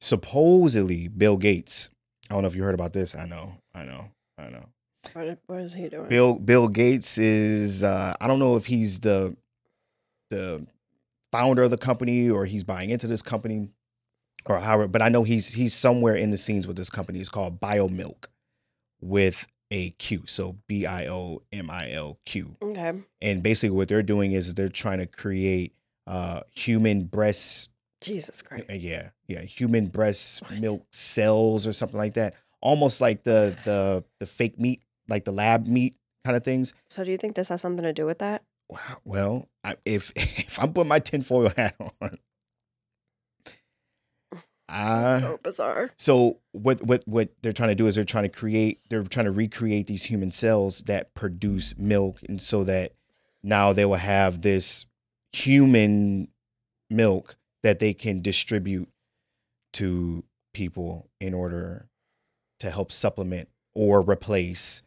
Supposedly 0.00 1.08
Bill 1.08 1.36
Gates, 1.36 1.90
I 2.30 2.34
don't 2.34 2.42
know 2.42 2.48
if 2.48 2.56
you 2.56 2.62
heard 2.62 2.74
about 2.74 2.92
this. 2.92 3.16
I 3.16 3.26
know, 3.26 3.52
I 3.74 3.84
know, 3.84 4.08
I 4.38 4.48
know. 4.48 4.64
What, 5.12 5.38
what 5.46 5.60
is 5.60 5.74
he 5.74 5.88
doing? 5.88 6.08
Bill 6.08 6.34
Bill 6.34 6.68
Gates 6.68 7.18
is 7.18 7.82
uh, 7.82 8.14
I 8.20 8.26
don't 8.26 8.38
know 8.38 8.56
if 8.56 8.66
he's 8.66 9.00
the 9.00 9.36
the 10.30 10.66
founder 11.32 11.62
of 11.62 11.70
the 11.70 11.78
company 11.78 12.28
or 12.30 12.44
he's 12.44 12.64
buying 12.64 12.90
into 12.90 13.06
this 13.06 13.22
company 13.22 13.68
or 14.46 14.58
however 14.58 14.88
but 14.88 15.02
I 15.02 15.08
know 15.08 15.22
he's 15.22 15.52
he's 15.52 15.74
somewhere 15.74 16.16
in 16.16 16.30
the 16.30 16.36
scenes 16.36 16.66
with 16.68 16.76
this 16.76 16.90
company. 16.90 17.20
It's 17.20 17.28
called 17.28 17.60
Biomilq 17.60 18.26
with 19.00 19.46
a 19.70 19.90
Q. 19.90 20.22
So 20.26 20.56
B 20.68 20.86
I 20.86 21.06
O 21.08 21.42
M 21.52 21.70
I 21.70 21.92
L 21.92 22.18
Q. 22.24 22.56
Okay. 22.62 22.92
And 23.22 23.42
basically 23.42 23.76
what 23.76 23.88
they're 23.88 24.02
doing 24.02 24.32
is 24.32 24.54
they're 24.54 24.68
trying 24.68 24.98
to 24.98 25.06
create 25.06 25.74
uh 26.06 26.40
human 26.52 27.04
breast 27.04 27.70
Jesus 28.00 28.42
Christ. 28.42 28.64
uh, 28.70 28.74
yeah, 28.74 29.10
yeah, 29.26 29.40
human 29.40 29.86
breast 29.86 30.42
What? 30.42 30.60
milk 30.60 30.86
cells 30.92 31.66
or 31.66 31.72
something 31.72 31.98
like 31.98 32.14
that. 32.14 32.34
Almost 32.60 33.00
like 33.00 33.24
the 33.24 33.56
the 33.64 34.04
the 34.20 34.26
fake 34.26 34.58
meat, 34.58 34.82
like 35.08 35.24
the 35.24 35.32
lab 35.32 35.66
meat 35.66 35.96
kind 36.24 36.36
of 36.36 36.44
things. 36.44 36.74
So 36.88 37.04
do 37.04 37.10
you 37.10 37.16
think 37.16 37.34
this 37.36 37.48
has 37.48 37.60
something 37.60 37.82
to 37.84 37.92
do 37.92 38.06
with 38.06 38.18
that? 38.18 38.42
Wow. 38.68 38.78
Well, 39.04 39.48
I, 39.64 39.76
if 39.84 40.12
if 40.16 40.60
I'm 40.60 40.72
putting 40.72 40.88
my 40.88 40.98
tinfoil 40.98 41.48
hat 41.56 41.74
on, 41.80 42.10
uh, 44.68 45.20
so 45.20 45.38
bizarre. 45.42 45.90
so 45.96 46.38
what 46.52 46.82
what 46.82 47.02
what 47.06 47.30
they're 47.42 47.52
trying 47.52 47.68
to 47.68 47.74
do 47.74 47.86
is 47.86 47.94
they're 47.94 48.04
trying 48.04 48.24
to 48.24 48.28
create 48.28 48.80
they're 48.90 49.04
trying 49.04 49.26
to 49.26 49.32
recreate 49.32 49.86
these 49.86 50.04
human 50.04 50.30
cells 50.30 50.80
that 50.82 51.14
produce 51.14 51.78
milk, 51.78 52.20
and 52.28 52.40
so 52.40 52.64
that 52.64 52.92
now 53.42 53.72
they 53.72 53.84
will 53.84 53.94
have 53.94 54.42
this 54.42 54.86
human 55.32 56.28
milk 56.90 57.36
that 57.62 57.78
they 57.78 57.92
can 57.92 58.20
distribute 58.20 58.88
to 59.72 60.24
people 60.54 61.08
in 61.20 61.34
order 61.34 61.88
to 62.58 62.70
help 62.70 62.90
supplement 62.90 63.48
or 63.74 64.00
replace 64.00 64.82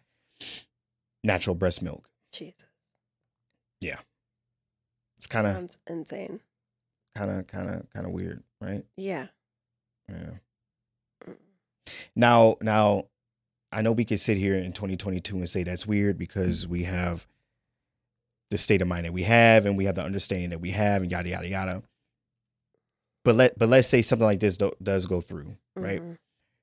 natural 1.24 1.56
breast 1.56 1.82
milk. 1.82 2.10
Jesus. 2.32 2.66
Yeah. 3.82 4.00
It's 5.18 5.28
kind 5.28 5.46
of 5.46 5.78
insane. 5.88 6.40
kind 7.16 7.32
of 7.32 7.48
kind 7.48 7.70
of 7.70 7.90
kind 7.94 8.06
of 8.06 8.12
weird, 8.12 8.44
right? 8.62 8.84
Yeah. 8.98 9.28
Yeah. 10.10 11.34
Now, 12.16 12.58
now, 12.62 13.06
I 13.72 13.82
know 13.82 13.92
we 13.92 14.06
could 14.06 14.20
sit 14.20 14.38
here 14.38 14.56
in 14.56 14.74
2022 14.74 15.38
and 15.38 15.50
say 15.50 15.64
that's 15.64 15.86
weird 15.86 16.18
because 16.18 16.68
we 16.68 16.84
have 16.84 17.28
the 18.52 18.58
state 18.58 18.82
of 18.82 18.88
mind 18.88 19.06
that 19.06 19.14
we 19.14 19.24
have 19.24 19.66
and 19.66 19.78
we 19.78 19.86
have 19.86 19.96
the 19.96 20.04
understanding 20.04 20.50
that 20.50 20.60
we 20.62 20.72
have 20.72 21.04
and 21.04 21.12
yada 21.12 21.30
yada 21.30 21.48
yada. 21.48 21.84
But 23.24 23.36
let 23.36 23.60
but 23.60 23.70
let's 23.70 23.88
say 23.88 24.02
something 24.02 24.26
like 24.26 24.40
this 24.40 24.58
do, 24.58 24.72
does 24.82 25.06
go 25.06 25.22
through, 25.22 25.56
right? 25.76 26.02
Mhm. 26.02 26.18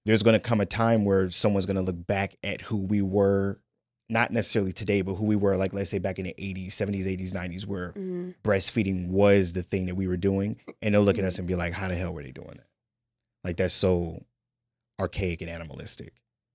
There's 0.04 0.22
going 0.22 0.34
to 0.34 0.40
come 0.40 0.60
a 0.60 0.66
time 0.66 1.04
where 1.04 1.30
someone's 1.30 1.66
going 1.66 1.76
to 1.76 1.82
look 1.82 2.06
back 2.06 2.36
at 2.44 2.60
who 2.62 2.76
we 2.78 3.02
were, 3.02 3.60
not 4.08 4.30
necessarily 4.30 4.72
today, 4.72 5.02
but 5.02 5.14
who 5.14 5.26
we 5.26 5.36
were, 5.36 5.56
like 5.56 5.72
let's 5.72 5.90
say 5.90 5.98
back 5.98 6.18
in 6.18 6.24
the 6.24 6.34
80s, 6.38 6.74
70s, 6.74 7.06
80s, 7.06 7.34
90s, 7.34 7.66
where 7.66 7.92
Mhm. 7.92 8.34
breastfeeding 8.44 9.08
was 9.08 9.52
the 9.52 9.62
thing 9.62 9.86
that 9.86 9.94
we 9.96 10.06
were 10.08 10.16
doing, 10.16 10.60
and 10.82 10.94
they'll 10.94 11.02
look 11.02 11.18
at 11.18 11.24
us 11.24 11.38
and 11.38 11.46
be 11.46 11.54
like, 11.54 11.72
"How 11.72 11.88
the 11.88 11.94
hell 11.96 12.12
were 12.14 12.22
they 12.22 12.32
doing 12.32 12.54
that? 12.56 12.66
Like 13.46 13.56
that's 13.56 13.74
so 13.74 14.24
archaic 15.00 15.40
and 15.40 15.48
animalistic." 15.50 16.12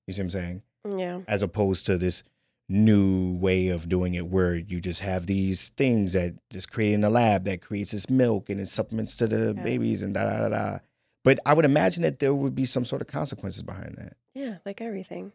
You 0.08 0.14
see 0.14 0.22
what 0.22 0.26
I'm 0.26 0.30
saying? 0.30 0.64
Yeah. 0.98 1.22
As 1.28 1.42
opposed 1.42 1.86
to 1.88 1.98
this 1.98 2.24
new 2.70 3.34
way 3.38 3.68
of 3.70 3.90
doing 3.90 4.14
it, 4.14 4.28
where 4.28 4.56
you 4.56 4.80
just 4.80 5.02
have 5.02 5.26
these 5.28 5.70
things 5.70 6.14
that 6.14 6.34
just 6.50 6.72
create 6.72 6.94
in 6.94 7.02
the 7.02 7.10
lab 7.10 7.44
that 7.46 7.62
creates 7.62 7.92
this 7.92 8.10
milk 8.10 8.50
and 8.50 8.60
it 8.62 8.68
supplements 8.68 9.16
to 9.18 9.28
the 9.28 9.54
Yeah. 9.56 9.64
babies 9.64 10.02
and 10.02 10.14
da 10.14 10.24
da 10.26 10.38
da 10.40 10.50
da. 10.50 10.80
But 11.24 11.40
I 11.46 11.54
would 11.54 11.66
imagine 11.66 12.02
that 12.04 12.20
there 12.20 12.34
would 12.34 12.56
be 12.56 12.66
some 12.66 12.84
sort 12.86 13.02
of 13.02 13.08
consequences 13.08 13.62
behind 13.62 13.96
that, 13.98 14.18
Yeah. 14.34 14.58
Like 14.66 14.82
everything. 14.82 15.34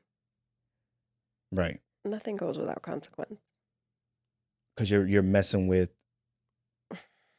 right? 1.52 1.80
Nothing 2.04 2.36
goes 2.36 2.56
without 2.58 2.82
consequence. 2.82 3.38
Because 4.74 4.90
you're 4.90 5.06
you're 5.06 5.22
messing 5.22 5.68
with 5.68 5.90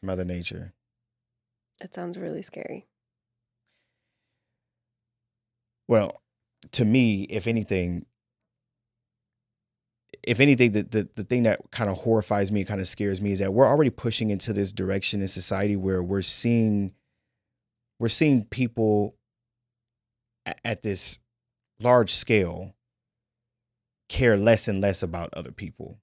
Mother 0.02 0.24
Nature. 0.26 0.74
It 1.82 1.94
sounds 1.94 2.18
really 2.18 2.42
scary. 2.42 2.88
Well, 5.88 6.22
to 6.74 6.86
me, 6.86 7.24
if 7.24 7.48
anything, 7.48 8.06
if 10.24 10.40
anything, 10.40 10.74
the, 10.74 10.84
the, 10.84 11.10
the 11.16 11.24
thing 11.24 11.44
that 11.44 11.60
kind 11.72 11.90
of 11.90 11.98
horrifies 11.98 12.52
me, 12.52 12.64
kind 12.64 12.82
of 12.82 12.88
scares 12.88 13.22
me, 13.22 13.32
is 13.32 13.40
that 13.40 13.54
we're 13.54 13.68
already 13.68 13.90
pushing 13.90 14.30
into 14.30 14.54
this 14.54 14.72
direction 14.72 15.22
in 15.22 15.28
society 15.28 15.76
where 15.76 16.04
we're 16.04 16.22
seeing 16.22 16.94
we're 18.00 18.10
seeing 18.10 18.46
people 18.46 19.16
at 20.64 20.84
this 20.84 21.20
large 21.80 22.14
scale 22.14 22.76
care 24.10 24.38
less 24.38 24.68
and 24.68 24.82
less 24.82 25.04
about 25.04 25.30
other 25.34 25.52
people. 25.52 26.00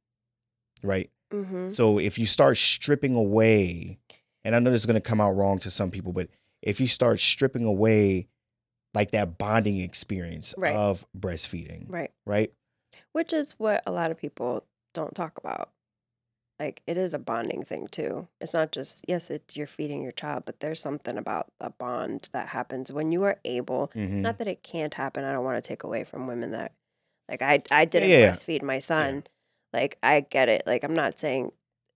Right? 0.83 1.11
Mm-hmm. 1.33 1.71
So 1.71 1.99
if 1.99 2.19
you 2.19 2.27
start 2.27 2.57
stripping 2.57 3.17
away, 3.17 3.99
and 4.45 4.55
I 4.55 4.59
know 4.59 4.71
this 4.71 4.83
is 4.83 4.87
going 4.87 5.01
to 5.01 5.09
come 5.09 5.21
out 5.21 5.33
wrong 5.33 5.59
to 5.61 5.71
some 5.71 5.91
people, 5.91 6.13
but 6.13 6.29
if 6.63 6.81
you 6.81 6.87
start 6.87 7.21
stripping 7.21 7.65
away 7.65 8.29
like 8.95 9.11
that 9.11 9.37
bonding 9.39 9.81
experience 9.81 10.55
Right. 10.57 10.75
of 10.75 11.07
breastfeeding, 11.19 11.91
Right. 11.91 12.13
right? 12.25 12.53
Which 13.13 13.33
is 13.33 13.53
what 13.59 13.83
a 13.87 13.91
lot 13.93 14.11
of 14.11 14.17
people 14.17 14.65
don't 14.93 15.15
talk 15.15 15.37
about. 15.39 15.71
Like 16.61 16.83
it 16.87 16.97
is 16.97 17.13
a 17.15 17.19
bonding 17.19 17.65
thing 17.65 17.89
too. 17.89 18.29
It's 18.41 18.55
not 18.55 18.71
just 18.71 19.05
yes, 19.09 19.29
it's 19.29 19.57
you're 19.57 19.67
feeding 19.67 20.03
your 20.03 20.13
child, 20.13 20.45
but 20.47 20.61
there's 20.61 20.81
something 20.81 21.19
about 21.19 21.51
a 21.61 21.71
bond 21.71 22.29
that 22.33 22.49
happens 22.49 22.93
when 22.93 23.11
you 23.11 23.25
are 23.25 23.41
able. 23.45 23.89
Mhm. 23.95 24.21
Not 24.23 24.39
that 24.39 24.47
it 24.47 24.63
can't 24.63 24.95
happen. 24.95 25.25
I 25.25 25.33
don't 25.33 25.45
want 25.45 25.63
to 25.63 25.69
take 25.69 25.83
away 25.83 26.05
from 26.05 26.29
women 26.29 26.53
that 26.53 26.73
like 27.29 27.43
I 27.43 27.63
I 27.73 27.85
didn't 27.87 28.11
yeah, 28.11 28.19
yeah. 28.19 28.31
breastfeed 28.31 28.63
my 28.63 28.79
son. 28.79 29.25
Like 29.73 29.99
I 30.03 30.21
get 30.21 30.49
it. 30.49 30.63
Like 30.65 30.85
I'm 30.85 30.95
not 30.95 31.19
saying 31.19 31.51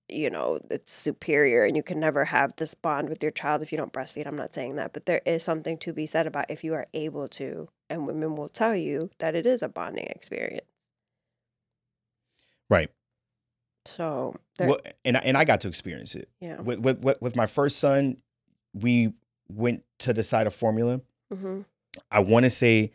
you 0.08 0.30
know 0.30 0.58
it's 0.70 0.92
superior 0.92 1.64
and 1.64 1.76
you 1.76 1.82
can 1.82 2.00
never 2.00 2.24
have 2.26 2.56
this 2.56 2.74
bond 2.74 3.08
with 3.08 3.22
your 3.22 3.32
child 3.32 3.62
if 3.62 3.70
you 3.72 3.78
don't 3.78 3.92
breastfeed. 3.92 4.26
I'm 4.26 4.36
not 4.36 4.54
saying 4.54 4.76
that, 4.76 4.92
but 4.92 5.06
there 5.06 5.22
is 5.26 5.42
something 5.44 5.76
to 5.78 5.92
be 5.92 6.06
said 6.06 6.26
about 6.26 6.50
if 6.50 6.64
you 6.64 6.74
are 6.74 6.86
able 6.94 7.28
to, 7.28 7.68
and 7.90 8.06
women 8.06 8.34
will 8.36 8.48
tell 8.48 8.74
you 8.74 9.10
that 9.18 9.34
it 9.34 9.46
is 9.46 9.62
a 9.62 9.68
bonding 9.68 10.06
experience. 10.06 10.66
Right. 12.70 12.90
So 13.84 14.36
there, 14.58 14.68
Well, 14.68 14.78
and 15.04 15.16
I- 15.16 15.20
and 15.20 15.36
I 15.36 15.44
got 15.44 15.60
to 15.62 15.68
experience 15.68 16.14
it 16.14 16.28
yeah. 16.40 16.60
with, 16.60 16.80
with 16.80 16.98
with 17.02 17.20
with 17.22 17.36
my 17.36 17.46
first 17.46 17.78
son. 17.78 18.18
We 18.74 19.14
went 19.48 19.84
to 20.00 20.12
decide 20.12 20.44
a 20.44 20.48
of 20.48 20.54
formula. 20.54 21.00
hmm 21.32 21.62
I 22.12 22.20
want 22.20 22.44
to 22.44 22.50
say, 22.50 22.92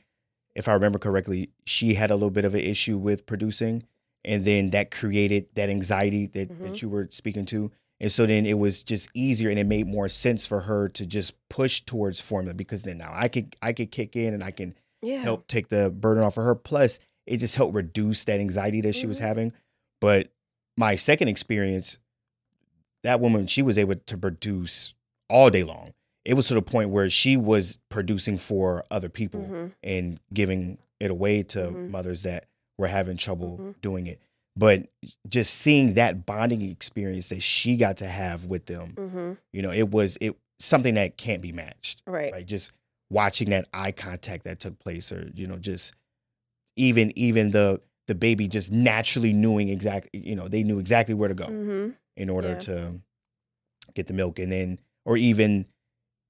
if 0.56 0.67
I 0.67 0.73
remember 0.73 0.99
correctly, 0.99 1.49
she 1.65 1.95
had 1.95 2.12
a 2.12 2.15
little 2.15 2.30
bit 2.30 2.45
of 2.45 2.54
an 2.54 2.62
issue 2.62 2.97
with 2.97 3.26
producing, 3.26 3.84
and 4.26 4.46
then 4.46 4.70
that 4.72 4.92
created 4.92 5.48
that 5.56 5.70
anxiety 5.70 6.28
that 6.28 6.50
Mhm. 6.50 6.60
that 6.64 6.82
you 6.82 6.90
were 6.90 7.08
speaking 7.12 7.46
to. 7.46 7.72
And 8.00 8.12
so 8.12 8.26
then 8.26 8.46
it 8.46 8.58
was 8.58 8.84
just 8.84 9.10
easier, 9.14 9.50
and 9.50 9.58
it 9.60 9.66
made 9.66 9.88
more 9.88 10.10
sense 10.10 10.46
for 10.46 10.62
her 10.62 10.90
to 10.90 11.06
just 11.06 11.36
push 11.50 11.82
towards 11.82 12.20
formula 12.20 12.54
because 12.54 12.84
then 12.84 12.98
now 12.98 13.12
I 13.14 13.28
could 13.28 13.56
I 13.62 13.72
could 13.74 13.92
kick 13.92 14.16
in 14.16 14.34
and 14.34 14.44
I 14.44 14.52
can 14.52 14.76
Yeah. 15.02 15.22
help 15.22 15.48
take 15.48 15.70
the 15.70 15.90
burden 15.90 16.24
off 16.24 16.38
of 16.38 16.44
her. 16.44 16.56
Plus, 16.56 17.00
it 17.26 17.38
just 17.38 17.56
helped 17.56 17.76
reduce 17.76 18.24
that 18.26 18.40
anxiety 18.40 18.82
that 18.82 18.94
she 18.96 19.08
was 19.08 19.20
Mhm. 19.20 19.24
having. 19.28 19.54
But 20.02 20.30
my 20.78 20.96
second 20.96 21.28
experience, 21.30 21.98
that 23.04 23.20
woman, 23.20 23.48
she 23.48 23.62
was 23.62 23.78
able 23.78 23.96
to 23.96 24.18
produce 24.18 24.94
all 25.30 25.50
day 25.50 25.64
long. 25.64 25.94
It 26.26 26.36
was 26.36 26.48
to 26.48 26.54
the 26.54 26.62
point 26.62 26.90
where 26.90 27.10
she 27.10 27.36
was 27.38 27.78
producing 27.90 28.38
for 28.38 28.86
other 28.90 29.10
people 29.10 29.42
hmm 29.46 29.68
and 29.84 30.20
giving 30.34 30.78
it 31.00 31.12
away 31.12 31.44
to 31.44 31.60
Mhm. 31.72 31.90
mothers 31.90 32.24
that 32.24 32.46
were 32.78 32.88
having 32.88 33.18
trouble 33.18 33.58
Mhm. 33.60 33.76
doing 33.82 34.08
it. 34.08 34.20
But 34.56 34.88
just 35.28 35.56
seeing 35.56 35.94
that 35.96 36.26
bonding 36.26 36.62
experience 36.62 37.30
that 37.30 37.42
she 37.42 37.76
got 37.76 37.98
to 37.98 38.08
have 38.08 38.46
with 38.46 38.66
them, 38.68 38.94
hmm 38.98 39.34
you 39.52 39.62
know, 39.62 39.72
it 39.72 39.90
was 39.92 40.18
it 40.22 40.36
something 40.60 40.94
that 40.96 41.18
can't 41.18 41.42
be 41.42 41.52
matched 41.52 42.02
Right. 42.08 42.32
like 42.32 42.46
just 42.46 42.72
watching 43.10 43.50
that 43.50 43.68
eye 43.74 43.92
contact 43.92 44.46
that 44.46 44.60
took 44.60 44.80
place 44.80 45.12
or 45.12 45.30
you 45.36 45.46
know 45.46 45.58
just 45.58 45.94
even 46.76 47.12
even 47.18 47.52
the 47.52 47.82
the 48.08 48.16
baby 48.16 48.48
just 48.48 48.72
naturally 48.72 49.34
knowing 49.34 49.70
exactly 49.70 50.20
you 50.22 50.36
know 50.36 50.48
they 50.48 50.64
knew 50.64 50.80
exactly 50.80 51.14
where 51.14 51.28
to 51.30 51.36
go 51.36 51.46
hmm 51.46 51.90
in 52.16 52.30
order 52.30 52.50
Yeah. 52.52 52.58
to 52.60 53.02
get 53.94 54.08
the 54.08 54.14
milk 54.14 54.40
and 54.40 54.52
then 54.52 54.80
or 55.06 55.18
even 55.18 55.66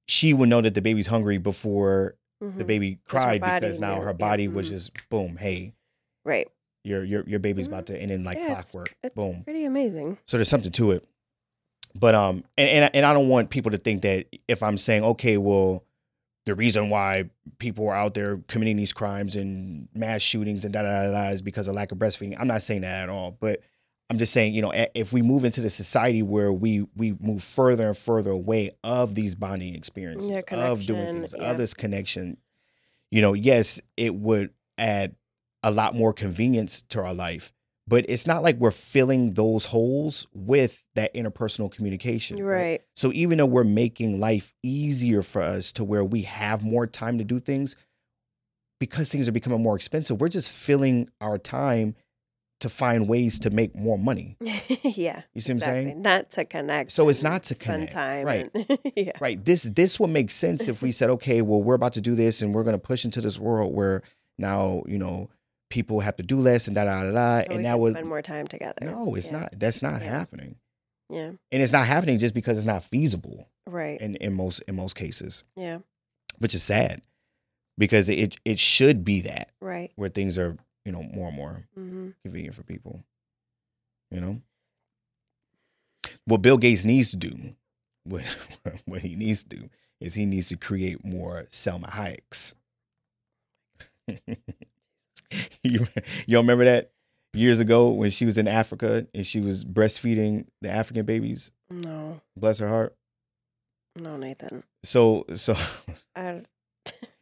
she 0.07 0.33
would 0.33 0.49
know 0.49 0.61
that 0.61 0.73
the 0.73 0.81
baby's 0.81 1.07
hungry 1.07 1.37
before 1.37 2.15
the 2.41 2.65
baby 2.65 2.99
cried 3.07 3.41
because 3.41 3.79
now 3.79 3.99
her 4.01 4.07
yeah, 4.07 4.13
body 4.13 4.47
was 4.47 4.67
mhm. 4.67 4.71
just 4.71 5.09
boom 5.09 5.37
hey 5.37 5.73
Right. 6.25 6.47
your 6.83 7.03
your 7.03 7.23
your 7.27 7.39
baby's 7.39 7.67
about 7.67 7.87
to 7.87 8.01
and 8.01 8.11
then 8.11 8.23
like 8.23 8.37
Yeah, 8.37 8.43
it's- 8.51 8.71
clockwork 8.71 8.95
It's 9.03 9.15
boom 9.15 9.43
pretty 9.43 9.65
amazing. 9.65 10.17
so 10.25 10.37
there's 10.37 10.49
something 10.49 10.71
to 10.73 10.91
it. 10.91 11.07
But 11.95 12.15
um, 12.15 12.43
and 12.57 12.69
and 12.69 12.95
and 12.95 13.05
I 13.05 13.13
don't 13.13 13.27
want 13.29 13.49
people 13.51 13.71
to 13.71 13.77
think 13.77 14.01
that 14.01 14.25
if 14.47 14.63
I'm 14.63 14.77
saying 14.79 15.03
okay, 15.03 15.37
well, 15.37 15.83
the 16.45 16.55
reason 16.55 16.89
why 16.89 17.29
people 17.59 17.87
are 17.87 17.93
out 17.95 18.15
there 18.15 18.37
committing 18.47 18.77
these 18.77 18.91
crimes 18.93 19.35
and 19.35 19.87
mass 19.93 20.21
shootings 20.21 20.65
and 20.65 20.73
da 20.73 20.81
da 20.81 21.05
da 21.07 21.11
da 21.11 21.29
is 21.29 21.41
because 21.43 21.67
of 21.67 21.75
lack 21.75 21.91
of 21.91 21.99
breastfeeding. 21.99 22.35
I'm 22.39 22.47
not 22.47 22.63
saying 22.63 22.81
that 22.81 23.03
at 23.03 23.09
all, 23.09 23.37
but 23.39 23.61
I'm 24.09 24.17
just 24.17 24.33
saying, 24.33 24.53
you 24.53 24.61
know, 24.61 24.71
if 24.93 25.13
we 25.13 25.21
move 25.21 25.43
into 25.45 25.61
the 25.61 25.69
society 25.69 26.21
where 26.23 26.51
we 26.51 26.87
we 26.95 27.15
move 27.19 27.43
further 27.43 27.87
and 27.87 27.97
further 27.97 28.31
away 28.31 28.71
of 28.83 29.13
these 29.15 29.35
bonding 29.35 29.75
experiences, 29.75 30.43
of 30.51 30.85
doing 30.85 31.19
things, 31.19 31.35
yeah. 31.37 31.51
of 31.51 31.57
this 31.57 31.73
connection, 31.75 32.37
you 33.11 33.21
know, 33.21 33.33
yes, 33.33 33.79
it 33.97 34.15
would 34.15 34.49
add 34.79 35.15
a 35.63 35.71
lot 35.71 35.95
more 35.95 36.13
convenience 36.13 36.81
to 36.89 37.01
our 37.01 37.13
life, 37.13 37.51
but 37.87 38.05
it's 38.07 38.27
not 38.27 38.43
like 38.43 38.57
we're 38.57 38.71
filling 38.71 39.33
those 39.33 39.65
holes 39.65 40.27
with 40.33 40.83
that 40.95 41.13
interpersonal 41.13 41.71
communication. 41.71 42.41
Right. 42.43 42.81
So 42.95 43.11
even 43.13 43.37
though 43.37 43.45
we're 43.45 43.63
making 43.63 44.19
life 44.19 44.53
easier 44.63 45.21
for 45.21 45.41
us 45.41 45.71
to 45.73 45.83
where 45.83 46.03
we 46.03 46.23
have 46.23 46.63
more 46.63 46.87
time 46.87 47.17
to 47.17 47.23
do 47.23 47.39
things, 47.39 47.75
because 48.79 49.11
things 49.11 49.29
are 49.29 49.33
becoming 49.33 49.63
more 49.63 49.75
expensive, 49.75 50.19
we're 50.19 50.29
just 50.29 50.51
filling 50.51 51.09
our 51.21 51.37
time 51.37 51.95
to 52.59 52.69
find 52.69 53.09
ways 53.09 53.39
to 53.39 53.49
make 53.49 53.75
more 53.75 53.97
money. 53.97 54.37
yeah. 54.83 55.23
You 55.33 55.41
see 55.41 55.51
what 55.51 55.55
I'm 55.55 55.59
saying? 55.59 56.01
Not 56.01 56.31
to 56.31 56.45
connect. 56.45 56.91
So 56.91 57.09
it's 57.09 57.21
not 57.21 57.43
to 57.43 57.55
connect, 57.55 57.91
time. 57.91 58.25
right. 58.25 58.49
and- 58.53 58.79
yeah. 58.95 59.11
Right. 59.19 59.43
This 59.43 59.63
this 59.63 59.99
would 59.99 60.09
make 60.09 60.31
sense 60.31 60.69
if 60.69 60.81
we 60.81 60.93
said, 60.93 61.09
okay, 61.11 61.41
well, 61.41 61.61
we're 61.61 61.75
about 61.75 61.93
to 61.93 62.01
do 62.01 62.15
this 62.15 62.41
and 62.41 62.53
we're 62.53 62.63
gonna 62.63 62.79
push 62.79 63.03
into 63.03 63.19
this 63.19 63.37
world 63.37 63.73
where 63.73 64.01
now, 64.37 64.83
you 64.87 64.97
know, 64.97 65.29
people 65.73 66.01
have 66.01 66.15
to 66.17 66.23
do 66.23 66.39
less 66.39 66.67
and 66.67 66.75
da 66.75 66.83
da 66.83 67.01
da 67.03 67.11
da. 67.11 67.43
We 67.49 67.55
And 67.55 67.65
that 67.65 67.79
would 67.79 67.93
spend 67.93 68.07
more 68.07 68.21
time 68.21 68.45
together. 68.47 68.85
no, 68.85 69.15
it's 69.15 69.31
Yeah. 69.31 69.39
not. 69.39 69.59
That's 69.59 69.81
not 69.81 70.01
Yeah. 70.03 70.09
happening. 70.19 70.55
Yeah. 71.09 71.29
And 71.51 71.61
it's 71.63 71.73
not 71.73 71.87
happening 71.87 72.19
just 72.19 72.35
because 72.35 72.57
it's 72.57 72.65
not 72.67 72.83
feasible 72.83 73.47
Right. 73.67 73.99
in, 73.99 74.15
in 74.17 74.33
most 74.33 74.59
in 74.67 74.75
most 74.75 74.95
cases, 74.95 75.43
yeah. 75.55 75.79
which 76.37 76.53
is 76.53 76.61
sad. 76.63 77.01
Because 77.77 78.07
it 78.07 78.37
it 78.45 78.59
should 78.59 79.03
be 79.03 79.21
that 79.21 79.51
Right. 79.59 79.91
where 79.95 80.09
things 80.09 80.37
are, 80.37 80.55
you 80.85 80.91
know, 80.91 81.01
more 81.01 81.29
and 81.29 81.35
more 81.37 81.67
hmm 81.73 82.09
convenient 82.23 82.53
for 82.55 82.63
people. 82.63 83.03
You 84.11 84.21
know? 84.21 84.41
What 86.25 86.43
Bill 86.43 86.57
Gates 86.59 86.85
needs 86.85 87.09
to 87.11 87.17
do, 87.17 87.55
what 88.03 88.23
what 88.85 89.01
he 89.01 89.15
needs 89.15 89.43
to 89.43 89.49
do, 89.57 89.69
is 89.99 90.13
he 90.13 90.27
needs 90.27 90.49
to 90.49 90.57
create 90.57 91.03
more 91.03 91.47
Selma 91.49 91.87
Hayeks. 91.87 92.53
you, 95.63 95.79
you 96.27 96.35
don't 96.35 96.43
remember 96.45 96.65
that? 96.65 96.91
years 97.35 97.59
ago 97.59 97.89
when 97.89 98.11
she 98.11 98.25
was 98.27 98.37
in 98.37 98.47
Africa 98.47 99.07
and 99.11 99.25
she 99.25 99.41
was 99.41 99.65
breastfeeding 99.65 100.45
the 100.61 100.69
African 100.69 101.03
babies. 101.03 101.51
No, 101.71 102.21
Bless 102.37 102.59
her 102.59 102.67
heart. 102.67 102.95
no, 103.97 104.17
Nathan. 104.17 104.63
So 104.83 105.25
so 105.33 105.55
I 106.15 106.41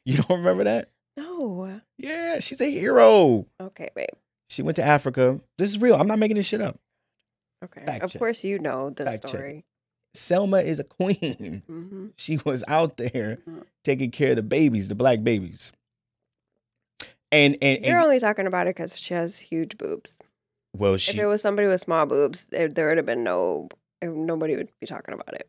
you 0.06 0.18
don't 0.18 0.40
remember 0.40 0.66
that? 0.66 0.90
no. 1.18 1.80
Yeah, 1.98 2.40
she's 2.40 2.60
a 2.60 2.70
hero. 2.70 3.46
Okay, 3.62 3.90
babe. 3.96 4.10
She 4.50 4.62
went 4.64 4.76
to 4.78 4.84
Africa. 4.84 5.40
This 5.58 5.70
is 5.70 5.80
real. 5.80 5.96
I'm 5.96 6.08
not 6.08 6.20
making 6.20 6.36
this 6.36 6.46
shit 6.48 6.60
up. 6.62 6.78
Okay. 7.64 7.86
Fact 7.86 8.04
of 8.04 8.12
check. 8.12 8.20
course, 8.20 8.44
you 8.44 8.60
know 8.60 8.90
the 8.90 9.06
Fact 9.06 9.22
check. 9.24 9.30
story. 9.30 9.66
Selma 10.14 10.58
is 10.58 10.80
a 10.80 10.84
queen. 10.84 11.64
hmm 11.68 12.08
She 12.18 12.38
was 12.46 12.66
out 12.68 12.98
there 12.98 13.38
Mm. 13.48 13.64
taking 13.86 14.12
care 14.12 14.32
of 14.32 14.36
the 14.36 14.44
babies, 14.44 14.90
the 14.90 14.96
black 14.96 15.24
babies. 15.24 15.72
And 17.32 17.58
and, 17.62 17.86
You're 17.86 18.02
only 18.02 18.20
talking 18.20 18.48
about 18.48 18.68
it 18.68 18.76
because 18.76 18.98
she 18.98 19.14
has 19.14 19.40
huge 19.40 19.78
boobs. 19.78 20.20
well, 20.76 20.96
if 20.96 21.02
she 21.02 21.18
it 21.20 21.26
was 21.26 21.42
somebody 21.42 21.68
with 21.68 21.82
small 21.82 22.06
boobs, 22.06 22.46
there, 22.46 22.68
there 22.68 22.88
would 22.88 22.98
have 22.98 23.06
been 23.06 23.24
no. 23.24 23.70
Eh, 24.02 24.08
nobody 24.08 24.56
would 24.58 24.70
be 24.80 24.88
talking 24.88 25.14
about 25.14 25.34
it. 25.36 25.48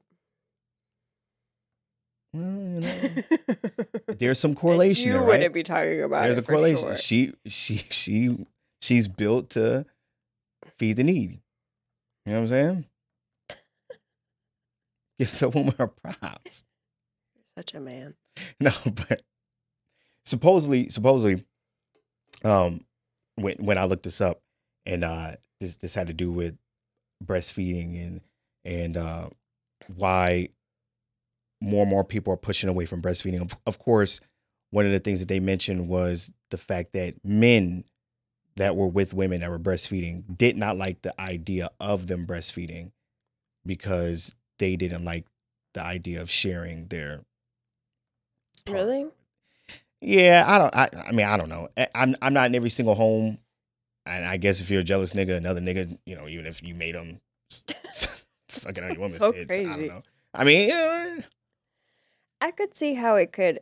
well, 2.32 2.44
you 2.44 2.80
know, 2.80 3.56
there's 4.18 4.38
some 4.38 4.54
correlation 4.54 5.06
you 5.08 5.12
there, 5.14 5.22
wouldn't 5.22 5.42
right? 5.42 5.52
be 5.52 5.62
talking 5.62 6.02
about 6.02 6.22
There's 6.22 6.38
a 6.38 6.42
correlation. 6.42 6.88
sure. 6.88 6.96
She 6.96 7.32
she 7.46 7.76
she 7.76 8.46
she's 8.80 9.08
built 9.08 9.50
to 9.50 9.84
feed 10.78 10.96
the 10.98 11.04
needy. 11.04 11.40
You 12.24 12.32
know 12.32 12.34
what 12.34 12.42
I'm 12.42 12.48
saying? 12.48 12.84
Give 15.18 15.38
the 15.38 15.48
woman 15.48 15.74
her 15.78 15.88
props. 15.88 16.64
Such 17.56 17.74
a 17.74 17.80
man. 17.80 18.14
No, 18.60 18.70
but 18.84 19.20
supposedly, 20.24 20.88
supposedly, 20.88 21.44
um, 22.44 22.84
when 23.36 23.56
when 23.58 23.78
I 23.78 23.84
looked 23.84 24.04
this 24.04 24.20
up, 24.20 24.40
and 24.86 25.04
uh, 25.04 25.32
this 25.60 25.76
this 25.76 25.94
had 25.94 26.08
to 26.08 26.12
do 26.12 26.30
with 26.30 26.56
breastfeeding 27.24 28.00
and 28.00 28.20
and 28.64 28.96
uh, 28.96 29.28
why 29.94 30.48
more 31.60 31.82
and 31.82 31.90
more 31.90 32.04
people 32.04 32.32
are 32.32 32.38
pushing 32.38 32.68
away 32.68 32.86
from 32.86 33.00
breastfeeding. 33.00 33.40
Of, 33.40 33.56
of 33.66 33.78
course, 33.78 34.20
one 34.70 34.86
of 34.86 34.92
the 34.92 34.98
things 34.98 35.20
that 35.20 35.28
they 35.28 35.40
mentioned 35.40 35.88
was 35.88 36.32
the 36.50 36.58
fact 36.58 36.92
that 36.92 37.14
men 37.24 37.84
that 38.56 38.76
were 38.76 38.88
with 38.88 39.14
women 39.14 39.40
that 39.40 39.50
were 39.50 39.58
breastfeeding 39.58 40.24
did 40.36 40.56
not 40.56 40.76
like 40.76 41.02
the 41.02 41.18
idea 41.20 41.70
of 41.80 42.06
them 42.06 42.26
breastfeeding 42.26 42.92
because 43.64 44.34
they 44.58 44.76
didn't 44.76 45.04
like 45.04 45.24
the 45.74 45.82
idea 45.82 46.20
of 46.20 46.30
sharing 46.30 46.88
their. 46.88 47.20
Really? 48.68 49.06
Yeah, 50.02 50.44
I 50.46 50.58
don't. 50.58 50.74
I, 50.74 50.88
I 51.08 51.12
mean, 51.12 51.26
I 51.26 51.36
don't 51.36 51.48
know. 51.48 51.68
I- 51.76 51.88
I'm 51.94 52.16
I'm 52.20 52.34
not 52.34 52.46
in 52.46 52.54
every 52.54 52.70
single 52.70 52.94
home, 52.94 53.38
and 54.04 54.24
I 54.24 54.36
guess 54.36 54.60
if 54.60 54.70
you're 54.70 54.80
a 54.80 54.84
jealous 54.84 55.14
nigga, 55.14 55.36
another 55.36 55.60
nigga, 55.60 55.96
you 56.06 56.16
know, 56.16 56.26
even 56.28 56.44
if 56.46 56.62
you 56.62 56.74
made 56.74 56.94
them 56.94 57.20
sucking 58.48 58.82
on 58.84 58.90
your 58.90 58.98
woman's 58.98 59.18
So 59.18 59.30
tits, 59.30 59.56
I 59.56 59.62
don't 59.62 59.86
know. 59.86 60.02
I 60.34 60.44
mean, 60.44 60.68
yeah, 60.68 61.20
I 62.40 62.50
could 62.50 62.74
see 62.74 62.94
how 62.94 63.14
it 63.16 63.32
could, 63.32 63.60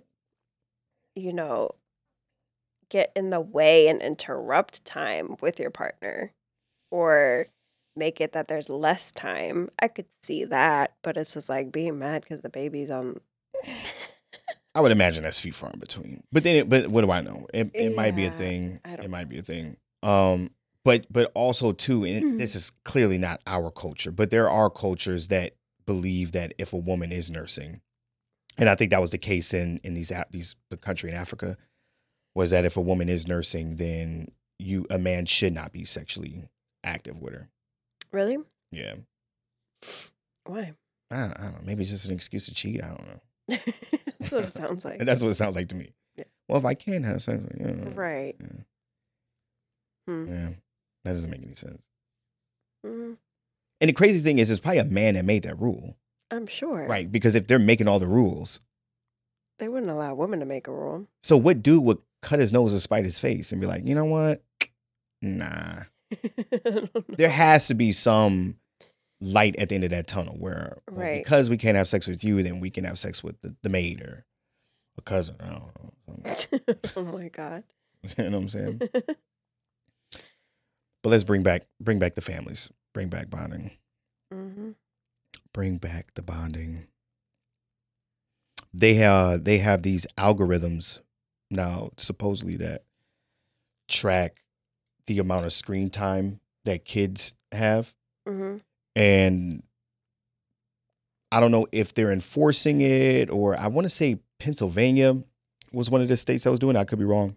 you 1.14 1.32
know, 1.32 1.72
get 2.88 3.12
in 3.14 3.30
the 3.30 3.40
way 3.40 3.88
and 3.88 4.00
interrupt 4.00 4.84
time 4.84 5.36
with 5.40 5.60
your 5.60 5.70
partner 5.70 6.32
or 6.90 7.46
make 7.96 8.20
it 8.20 8.32
that 8.32 8.48
there's 8.48 8.68
less 8.70 9.12
time. 9.12 9.68
I 9.80 9.88
could 9.88 10.06
see 10.22 10.44
that, 10.46 10.94
but 11.02 11.16
it's 11.16 11.34
just 11.34 11.48
like 11.48 11.70
being 11.70 11.98
mad 11.98 12.22
because 12.22 12.40
the 12.40 12.48
baby's 12.48 12.90
on. 12.90 13.20
I 14.74 14.80
would 14.80 14.92
imagine 14.92 15.22
that's 15.24 15.40
few 15.40 15.52
far 15.52 15.70
in 15.72 15.80
between. 15.80 16.22
But 16.32 16.44
then, 16.44 16.56
it, 16.56 16.68
but 16.70 16.86
what 16.88 17.02
do 17.04 17.10
I 17.10 17.20
know? 17.20 17.46
It, 17.52 17.70
it 17.74 17.94
might 17.96 18.14
be 18.14 18.26
a 18.26 18.30
thing. 18.30 18.80
It 18.84 19.10
might 19.10 19.28
be 19.28 19.38
a 19.38 19.42
thing. 19.42 19.76
Um, 20.02 20.50
but 20.84 21.06
but 21.10 21.30
also 21.34 21.72
too, 21.72 22.04
and 22.04 22.24
Mhm. 22.24 22.38
this 22.38 22.54
is 22.54 22.70
clearly 22.84 23.18
not 23.18 23.40
our 23.46 23.70
culture, 23.70 24.10
but 24.12 24.30
there 24.30 24.48
are 24.48 24.70
cultures 24.70 25.28
that 25.28 25.54
believe 25.86 26.32
that 26.32 26.54
if 26.58 26.72
a 26.72 26.76
woman 26.78 27.10
is 27.12 27.30
nursing, 27.30 27.80
and 28.56 28.68
I 28.68 28.74
think 28.76 28.90
that 28.92 29.00
was 29.00 29.10
the 29.10 29.18
case 29.18 29.52
in 29.52 29.78
in 29.84 29.94
these 29.94 30.12
these 30.30 30.56
the 30.70 30.76
country 30.76 31.10
in 31.10 31.16
Africa, 31.16 31.56
was 32.34 32.50
that 32.52 32.64
if 32.64 32.76
a 32.76 32.80
woman 32.80 33.08
is 33.08 33.26
nursing, 33.26 33.76
then 33.76 34.28
you 34.58 34.86
a 34.88 34.98
man 34.98 35.26
should 35.26 35.52
not 35.52 35.72
be 35.72 35.84
sexually 35.84 36.44
active 36.84 37.20
with 37.20 37.34
her. 37.34 37.48
Really? 38.12 38.38
Yeah, 38.72 38.94
Why? 40.44 40.74
I 41.10 41.16
don't, 41.22 41.32
I 41.38 41.42
don't 41.44 41.52
know. 41.54 41.60
Maybe 41.64 41.82
it's 41.82 41.90
just 41.90 42.08
an 42.08 42.14
excuse 42.14 42.46
to 42.46 42.54
cheat. 42.54 42.82
I 42.82 42.88
don't 42.88 43.06
know. 43.06 43.20
That's 44.18 44.32
what 44.32 44.44
it 44.44 44.52
sounds 44.52 44.84
like. 44.84 44.98
And 45.00 45.08
that's 45.08 45.22
what 45.22 45.28
it 45.28 45.34
sounds 45.34 45.56
like 45.56 45.68
to 45.68 45.74
me. 45.76 45.92
Yeah. 46.16 46.24
Well, 46.48 46.58
if 46.58 46.64
I 46.64 46.74
can 46.74 47.02
have 47.04 47.22
sex, 47.22 47.42
you 47.58 47.64
know, 47.66 47.90
Right. 47.92 48.36
Yeah. 48.40 48.46
Hmm. 50.06 50.26
Yeah, 50.28 50.48
that 51.04 51.12
doesn't 51.12 51.30
make 51.30 51.42
any 51.42 51.54
sense. 51.54 51.88
Mhm. 52.86 53.16
And 53.80 53.88
the 53.88 53.92
crazy 53.92 54.18
thing 54.20 54.38
is, 54.38 54.50
it's 54.50 54.60
probably 54.60 54.78
a 54.78 54.84
man 54.84 55.14
that 55.14 55.24
made 55.24 55.42
that 55.44 55.58
rule, 55.58 55.96
I'm 56.30 56.46
sure. 56.46 56.86
right? 56.86 57.10
Because 57.10 57.34
if 57.34 57.46
they're 57.46 57.58
making 57.58 57.88
all 57.88 57.98
the 57.98 58.06
rules, 58.06 58.60
They 59.58 59.68
wouldn't 59.68 59.90
allow 59.90 60.14
women 60.14 60.40
to 60.40 60.46
make 60.46 60.68
a 60.68 60.72
rule. 60.72 61.06
so 61.22 61.36
what 61.36 61.62
dude 61.62 61.84
would 61.84 61.98
cut 62.22 62.38
his 62.40 62.52
nose 62.52 62.72
to 62.74 62.80
spite 62.80 63.04
his 63.04 63.18
face 63.18 63.52
and 63.52 63.60
be 63.60 63.66
like, 63.66 63.84
you 63.84 63.94
know 63.94 64.04
what? 64.04 64.42
Nah. 65.22 65.84
There 67.16 67.30
has 67.30 67.68
to 67.68 67.74
be 67.74 67.92
some 67.92 68.58
light 69.20 69.54
at 69.56 69.68
the 69.68 69.74
end 69.74 69.84
of 69.84 69.90
that 69.90 70.06
tunnel 70.06 70.34
where 70.38 70.78
Right. 70.90 71.22
because 71.22 71.50
we 71.50 71.56
can't 71.56 71.76
have 71.76 71.88
sex 71.88 72.06
with 72.08 72.24
you, 72.24 72.42
then 72.42 72.60
we 72.60 72.70
can 72.70 72.84
have 72.84 72.98
sex 72.98 73.22
with 73.22 73.40
the, 73.42 73.54
the 73.62 73.68
maid 73.68 74.00
or 74.00 74.24
a 74.98 75.02
cousin. 75.02 75.36
I 75.40 75.48
don't 75.50 75.62
know. 76.24 76.74
oh 76.96 77.04
my 77.04 77.28
god. 77.28 77.64
You 78.16 78.30
know 78.30 78.38
what 78.38 78.44
I'm 78.44 78.48
saying? 78.50 78.80
But 81.02 81.08
let's 81.10 81.24
bring 81.24 81.42
back 81.42 81.66
bring 81.80 81.98
back 81.98 82.14
the 82.14 82.20
families. 82.20 82.70
Bring 82.92 83.08
back 83.08 83.30
bonding. 83.30 83.70
Mm-hmm. 84.32 84.70
bring 85.52 85.78
back 85.78 86.12
the 86.14 86.22
bonding. 86.22 86.86
They 88.72 88.94
have 88.94 89.44
they 89.44 89.58
have 89.58 89.82
these 89.82 90.06
algorithms 90.18 91.00
now 91.50 91.90
supposedly 91.96 92.56
that 92.56 92.84
track 93.88 94.42
the 95.06 95.18
amount 95.18 95.46
of 95.46 95.52
screen 95.52 95.90
time 95.90 96.40
that 96.64 96.84
kids 96.84 97.32
have 97.50 97.94
hmm 98.28 98.56
and 98.96 99.62
I 101.32 101.40
don't 101.40 101.52
know 101.52 101.66
if 101.72 101.94
they're 101.94 102.10
enforcing 102.12 102.80
it 102.80 103.30
or 103.30 103.56
I 103.58 103.68
want 103.68 103.84
to 103.84 103.90
say 103.90 104.18
Pennsylvania 104.38 105.22
was 105.72 105.90
one 105.90 106.00
of 106.00 106.08
the 106.08 106.16
states 106.16 106.46
I 106.46 106.50
was 106.50 106.58
doing. 106.58 106.76
I 106.76 106.84
could 106.84 106.98
be 106.98 107.04
wrong. 107.04 107.36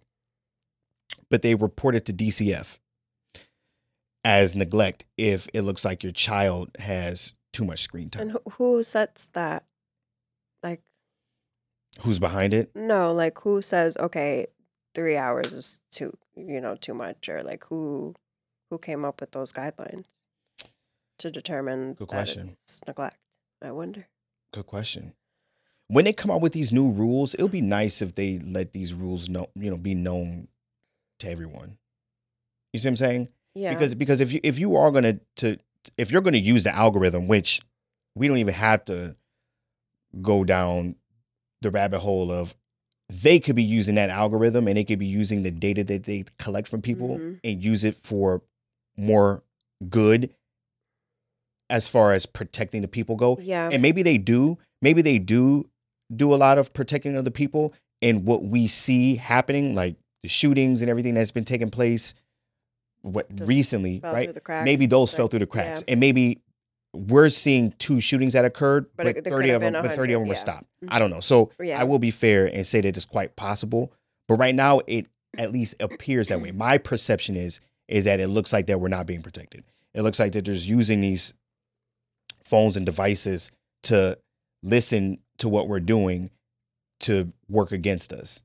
But 1.30 1.42
they 1.42 1.56
reported 1.56 2.06
to 2.08 2.14
DCF 2.14 2.80
as 4.24 4.56
neglect 4.56 5.06
if 5.18 5.48
it 5.54 5.62
looks 5.62 5.84
like 5.86 6.04
your 6.04 6.12
child 6.12 6.72
has 6.80 7.34
too 7.52 7.66
much 7.66 7.82
screen 7.82 8.10
time. 8.10 8.22
And 8.24 8.32
who, 8.32 8.42
who 8.52 8.84
sets 8.84 9.28
that? 9.34 9.64
Like, 10.64 10.82
Who's 12.02 12.20
behind 12.20 12.54
it? 12.54 12.72
no, 12.76 13.14
like 13.14 13.40
who 13.42 13.62
says 13.62 13.96
okay, 13.98 14.48
three 14.96 15.18
hours 15.18 15.52
is 15.52 15.80
too, 15.92 16.18
you 16.36 16.60
know, 16.60 16.76
too 16.76 16.94
much, 16.96 17.30
or 17.30 17.44
like 17.44 17.66
who, 17.66 18.16
who 18.72 18.80
came 18.80 19.06
up 19.06 19.22
with 19.22 19.32
those 19.32 19.52
guidelines 19.54 20.06
to 21.20 21.32
determine 21.32 21.94
Good 21.94 22.08
question. 22.08 22.58
neglect? 22.88 23.18
I 23.62 23.72
wonder. 23.72 24.08
Good 24.52 24.66
question. 24.66 25.14
When 25.88 26.06
they 26.06 26.14
come 26.14 26.32
out 26.32 26.42
with 26.42 26.54
these 26.54 26.72
new 26.72 26.90
rules, 26.92 27.34
it'll 27.34 27.48
be 27.50 27.62
nice 27.62 28.02
if 28.02 28.16
they 28.16 28.40
let 28.40 28.74
these 28.74 28.94
rules 28.94 29.30
know, 29.30 29.50
you 29.56 29.70
know, 29.70 29.78
be 29.78 29.94
known 29.96 30.48
to 31.20 31.30
everyone. 31.30 31.78
You 32.72 32.80
see 32.80 32.88
what 32.88 32.92
I'm 32.92 32.98
saying? 32.98 33.28
Yeah. 33.54 33.74
Because 33.74 33.94
because 33.94 34.20
if 34.22 34.34
you 34.34 34.40
if 34.44 34.58
you 34.60 34.76
are 34.76 34.92
gonna 34.92 35.20
to 35.38 35.58
if 35.98 36.12
you're 36.12 36.22
gonna 36.22 36.38
use 36.38 36.64
the 36.64 36.74
algorithm, 36.76 37.28
which 37.28 37.62
we 38.16 38.28
don't 38.28 38.38
even 38.38 38.54
have 38.54 38.86
to 38.86 39.16
go 40.22 40.44
down 40.44 40.96
the 41.62 41.70
rabbit 41.72 42.00
hole 42.00 42.32
of 42.32 42.56
they 43.10 43.40
could 43.40 43.56
be 43.56 43.64
using 43.64 43.96
that 43.96 44.10
algorithm 44.10 44.68
and 44.68 44.78
they 44.78 44.84
could 44.84 45.00
be 45.00 45.06
using 45.06 45.44
the 45.44 45.52
data 45.52 45.84
that 45.84 46.04
they 46.04 46.24
collect 46.40 46.68
from 46.68 46.82
people 46.82 47.18
Mhm. 47.18 47.40
and 47.44 47.64
use 47.64 47.84
it 47.84 47.96
for 47.96 48.42
more 48.98 49.44
good 49.90 50.34
as 51.70 51.88
far 51.88 52.12
as 52.14 52.26
protecting 52.26 52.82
the 52.82 52.88
people 52.88 53.16
go 53.16 53.38
yeah. 53.42 53.70
and 53.72 53.82
maybe 53.82 54.04
they 54.04 54.18
do 54.18 54.58
maybe 54.82 55.02
they 55.02 55.18
do 55.20 55.68
do 56.16 56.34
a 56.34 56.38
lot 56.38 56.58
of 56.58 56.74
protecting 56.74 57.16
of 57.16 57.26
the 57.26 57.32
people 57.32 57.74
and 58.02 58.26
what 58.26 58.44
we 58.44 58.68
see 58.68 59.16
happening 59.16 59.74
like 59.76 59.96
the 60.24 60.30
shootings 60.30 60.82
and 60.82 60.90
everything 60.90 61.14
that's 61.14 61.32
been 61.32 61.46
taking 61.46 61.70
place 61.72 62.14
what 63.02 63.34
Just 63.36 63.48
recently 63.50 64.00
right 64.04 64.26
through 64.26 64.34
the 64.34 64.40
cracks, 64.42 64.66
maybe 64.66 64.86
those 64.86 65.14
fell 65.14 65.28
through 65.28 65.40
the 65.40 65.48
cracks 65.48 65.84
yeah. 65.88 65.94
and 65.94 66.00
maybe 66.00 66.42
we're 66.94 67.30
seeing 67.30 67.72
two 67.80 68.00
shootings 68.00 68.34
that 68.34 68.46
occurred 68.46 68.86
But 68.96 69.06
but, 69.06 69.18
it- 69.18 69.24
30 69.26 69.50
of 69.52 69.62
them 69.62 69.74
but 69.74 69.84
30 69.92 69.92
of 69.92 69.98
100, 69.98 70.14
them 70.22 70.28
were 70.28 70.34
yeah. 70.34 70.38
stopped 70.40 70.66
Mhm. 70.84 70.88
i 70.92 71.00
don't 71.00 71.10
know 71.10 71.20
so 71.20 71.52
Yeah. 71.60 71.80
i 71.80 71.84
will 71.84 72.00
be 72.00 72.12
fair 72.12 72.46
and 72.46 72.66
say 72.66 72.82
that 72.82 72.96
it's 72.96 73.06
quite 73.06 73.36
possible 73.36 73.92
but 74.28 74.36
right 74.36 74.56
now 74.56 74.82
it 74.88 75.08
at 75.38 75.52
least 75.52 75.76
appears 75.82 76.28
that 76.30 76.42
way 76.42 76.52
my 76.52 76.78
perception 76.78 77.36
is 77.36 77.60
is 77.88 78.06
that 78.06 78.20
it 78.20 78.28
looks 78.28 78.54
like 78.54 78.68
that 78.68 78.80
we're 78.80 78.88
not 78.90 79.06
being 79.08 79.22
protected 79.22 79.64
it 79.94 80.02
looks 80.02 80.20
like 80.20 80.32
that 80.34 80.46
there's 80.46 80.70
using 80.70 81.02
these 81.02 81.34
phones 82.46 82.78
and 82.78 82.86
devices 82.86 83.52
to 83.84 84.18
listen 84.62 85.20
to 85.40 85.50
what 85.50 85.68
we're 85.68 85.80
doing 85.80 86.30
to 87.02 87.32
work 87.50 87.72
against 87.72 88.14
us 88.14 88.42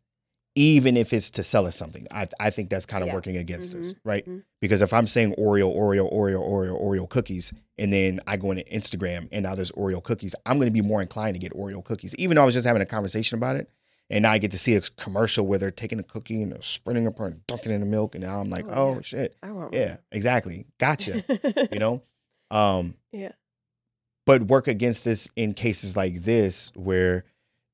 even 0.55 0.97
if 0.97 1.13
it's 1.13 1.31
to 1.31 1.45
sell 1.45 1.67
us 1.67 1.77
something. 1.77 2.05
I 2.11 2.27
I 2.41 2.51
think 2.51 2.69
that's 2.69 2.85
kind 2.87 3.03
of 3.05 3.09
Yeah. 3.09 3.15
working 3.15 3.37
against 3.37 3.77
us, 3.77 3.93
Mhm. 3.93 3.97
right? 4.03 4.27
Mhm. 4.29 4.43
Because 4.61 4.83
if 4.83 4.93
I'm 4.93 5.07
saying 5.07 5.35
Oreo, 5.39 5.73
Oreo, 5.73 6.13
Oreo, 6.13 6.41
Oreo, 6.43 6.83
Oreo 6.83 7.09
cookies, 7.09 7.53
and 7.79 7.93
then 7.93 8.19
I 8.27 8.37
go 8.37 8.51
into 8.51 8.65
Instagram 8.65 9.29
and 9.31 9.45
now 9.45 9.55
there's 9.55 9.71
Oreo 9.73 10.03
cookies, 10.03 10.35
I'm 10.45 10.57
going 10.59 10.67
to 10.67 10.73
be 10.73 10.81
more 10.81 11.01
inclined 11.01 11.37
to 11.37 11.39
get 11.39 11.53
Oreo 11.53 11.85
cookies, 11.85 12.13
even 12.17 12.35
though 12.35 12.43
I 12.43 12.45
was 12.45 12.55
just 12.55 12.67
having 12.67 12.83
a 12.83 12.87
conversation 12.87 13.39
about 13.39 13.55
it. 13.55 13.71
And 14.11 14.23
now 14.23 14.33
I 14.33 14.39
get 14.39 14.51
to 14.51 14.59
see 14.59 14.75
a 14.75 14.81
commercial 14.81 15.47
where 15.47 15.61
they're 15.61 15.71
taking 15.71 16.01
a 16.01 16.03
cookie 16.03 16.43
and 16.43 16.51
they're 16.51 16.63
spreading 16.63 17.05
it 17.05 17.09
apart 17.09 17.33
and 17.35 17.47
dunking 17.47 17.71
it 17.71 17.75
in 17.77 17.81
the 17.81 17.87
milk, 17.87 18.17
and 18.17 18.25
now 18.25 18.41
I'm 18.41 18.51
like, 18.51 18.65
Oh, 18.67 18.73
oh, 18.75 18.95
yeah. 18.95 19.01
shit, 19.03 19.37
yeah, 19.73 19.99
exactly, 20.11 20.67
gotcha, 20.79 21.23
you 21.71 21.79
know. 21.79 22.03
Um, 22.51 22.97
Yeah. 23.13 23.33
But 24.29 24.43
work 24.43 24.69
against 24.69 25.07
this 25.07 25.31
in 25.37 25.55
cases 25.55 25.97
like 25.97 26.17
this 26.25 26.71
where 26.75 27.25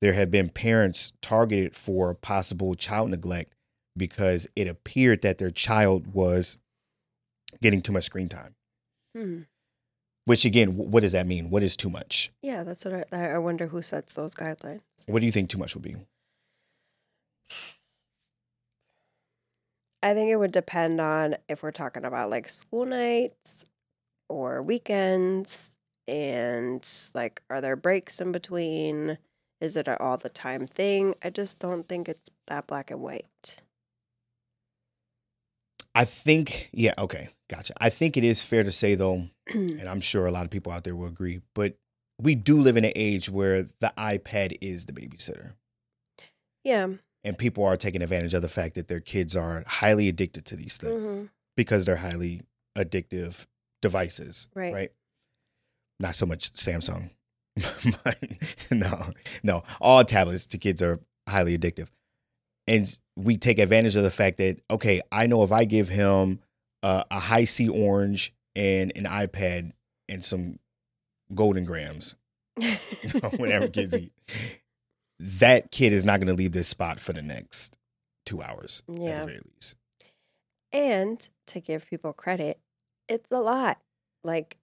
there 0.00 0.12
have 0.12 0.30
been 0.30 0.48
parents 0.48 1.12
targeted 1.20 1.74
for 1.74 2.14
possible 2.14 2.76
child 2.76 3.10
neglect 3.10 3.56
because 3.96 4.46
it 4.54 4.68
appeared 4.68 5.22
that 5.22 5.38
their 5.38 5.50
child 5.50 6.14
was 6.14 6.56
getting 7.60 7.82
too 7.82 7.90
much 7.90 8.04
screen 8.04 8.28
time. 8.28 8.54
Hmm. 9.16 9.40
Which 10.26 10.44
again, 10.44 10.76
what 10.76 11.00
does 11.00 11.10
that 11.10 11.26
mean? 11.26 11.50
What 11.50 11.64
is 11.64 11.76
too 11.76 11.90
much? 11.90 12.30
Yeah, 12.40 12.62
that's 12.62 12.84
what 12.84 13.08
I, 13.12 13.30
I 13.30 13.38
wonder 13.38 13.66
who 13.66 13.82
sets 13.82 14.14
those 14.14 14.36
guidelines. 14.36 14.82
What 15.06 15.18
do 15.18 15.26
you 15.26 15.32
think 15.32 15.50
too 15.50 15.58
much 15.58 15.74
would 15.74 15.82
be? 15.82 15.96
I 20.04 20.14
think 20.14 20.30
it 20.30 20.36
would 20.36 20.52
depend 20.52 21.00
on 21.00 21.34
if 21.48 21.64
we're 21.64 21.72
talking 21.72 22.04
about 22.04 22.30
like 22.30 22.48
school 22.48 22.86
nights 22.86 23.64
or 24.28 24.62
weekends 24.62 25.76
and 26.06 26.86
like 27.14 27.42
are 27.50 27.60
there 27.60 27.76
breaks 27.76 28.20
in 28.20 28.32
between? 28.32 29.18
Is 29.60 29.76
it 29.76 29.88
an 29.88 29.96
all 30.00 30.18
the 30.18 30.28
time 30.28 30.66
thing? 30.66 31.14
I 31.22 31.30
just 31.30 31.60
don't 31.60 31.88
think 31.88 32.08
it's 32.08 32.28
that 32.46 32.66
black 32.66 32.90
and 32.90 33.00
white. 33.00 33.62
I 35.94 36.04
think, 36.04 36.70
yeah, 36.72 36.94
okay, 36.98 37.28
gotcha. 37.48 37.72
I 37.80 37.88
think 37.88 38.16
it 38.16 38.24
is 38.24 38.42
fair 38.42 38.64
to 38.64 38.72
say 38.72 38.94
though, 38.96 39.28
and 39.52 39.88
I'm 39.88 40.00
sure 40.00 40.26
a 40.26 40.32
lot 40.32 40.44
of 40.44 40.50
people 40.50 40.72
out 40.72 40.84
there 40.84 40.96
will 40.96 41.06
agree, 41.06 41.40
but 41.54 41.76
we 42.20 42.34
do 42.34 42.60
live 42.60 42.76
in 42.76 42.84
an 42.84 42.92
age 42.96 43.30
where 43.30 43.64
the 43.80 43.92
iPad 43.96 44.58
is 44.60 44.86
the 44.86 44.92
babysitter. 44.92 45.52
yeah. 46.64 46.88
And 47.26 47.38
people 47.38 47.64
are 47.64 47.76
taking 47.78 48.02
advantage 48.02 48.34
of 48.34 48.42
the 48.42 48.48
fact 48.48 48.74
that 48.74 48.88
their 48.88 49.00
kids 49.00 49.34
are 49.34 49.64
highly 49.66 50.08
addicted 50.08 50.44
to 50.46 50.56
these 50.56 50.76
things 50.76 51.02
hmm 51.02 51.24
because 51.56 51.84
they're 51.84 51.94
highly 51.96 52.42
addictive 52.76 53.46
devices. 53.80 54.48
Right. 54.54 54.74
Right. 54.74 54.92
Not 56.00 56.14
so 56.14 56.26
much 56.26 56.52
Samsung. 56.52 57.10
no, 58.70 59.12
no. 59.42 59.62
All 59.80 60.04
tablets 60.04 60.46
to 60.46 60.58
kids 60.58 60.82
are 60.82 61.00
highly 61.28 61.56
addictive. 61.56 61.88
And 62.66 62.86
we 63.16 63.36
take 63.36 63.58
advantage 63.58 63.96
of 63.96 64.02
the 64.02 64.10
fact 64.10 64.38
that, 64.38 64.60
okay, 64.70 65.02
I 65.12 65.26
know 65.26 65.42
if 65.42 65.52
I 65.52 65.64
give 65.64 65.88
him 65.88 66.40
uh, 66.82 67.04
a 67.10 67.20
Hi-C 67.20 67.68
orange 67.68 68.34
and 68.56 68.92
an 68.96 69.04
iPad 69.04 69.72
and 70.08 70.24
some 70.24 70.58
Golden 71.34 71.64
Grahams, 71.64 72.14
whatever 73.36 73.68
kids 73.68 73.94
eat, 73.96 74.12
that 75.20 75.70
kid 75.70 75.92
is 75.92 76.04
not 76.04 76.20
going 76.20 76.28
to 76.28 76.34
leave 76.34 76.52
this 76.52 76.68
spot 76.68 77.00
for 77.00 77.12
the 77.12 77.22
next 77.22 77.76
two 78.26 78.42
hours 78.42 78.82
at 78.88 78.96
the 78.96 79.02
very 79.02 79.40
least. 79.54 79.76
And 80.72 81.28
to 81.48 81.60
give 81.60 81.88
people 81.88 82.12
credit, 82.12 82.58
it's 83.08 83.30
a 83.30 83.40
lot. 83.40 83.78
Like 84.24 84.56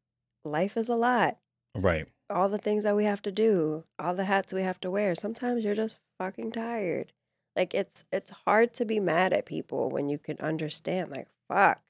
life 0.43 0.77
is 0.77 0.89
a 0.89 0.95
lot. 0.95 1.37
Right. 1.75 2.07
All 2.29 2.49
the 2.49 2.57
things 2.57 2.83
that 2.83 2.95
we 2.95 3.05
have 3.05 3.21
to 3.23 3.31
do, 3.31 3.83
all 3.99 4.15
the 4.15 4.25
hats 4.25 4.53
we 4.53 4.61
have 4.61 4.79
to 4.81 4.91
wear. 4.91 5.15
Sometimes 5.15 5.63
you're 5.63 5.75
just 5.75 5.99
fucking 6.17 6.51
tired. 6.51 7.11
Like 7.55 7.73
it's 7.73 8.05
it's 8.11 8.31
hard 8.45 8.73
to 8.75 8.85
be 8.85 8.99
mad 8.99 9.33
at 9.33 9.45
people 9.45 9.89
when 9.89 10.09
you 10.09 10.17
can 10.17 10.37
understand 10.39 11.11
like 11.11 11.27
fuck. 11.49 11.81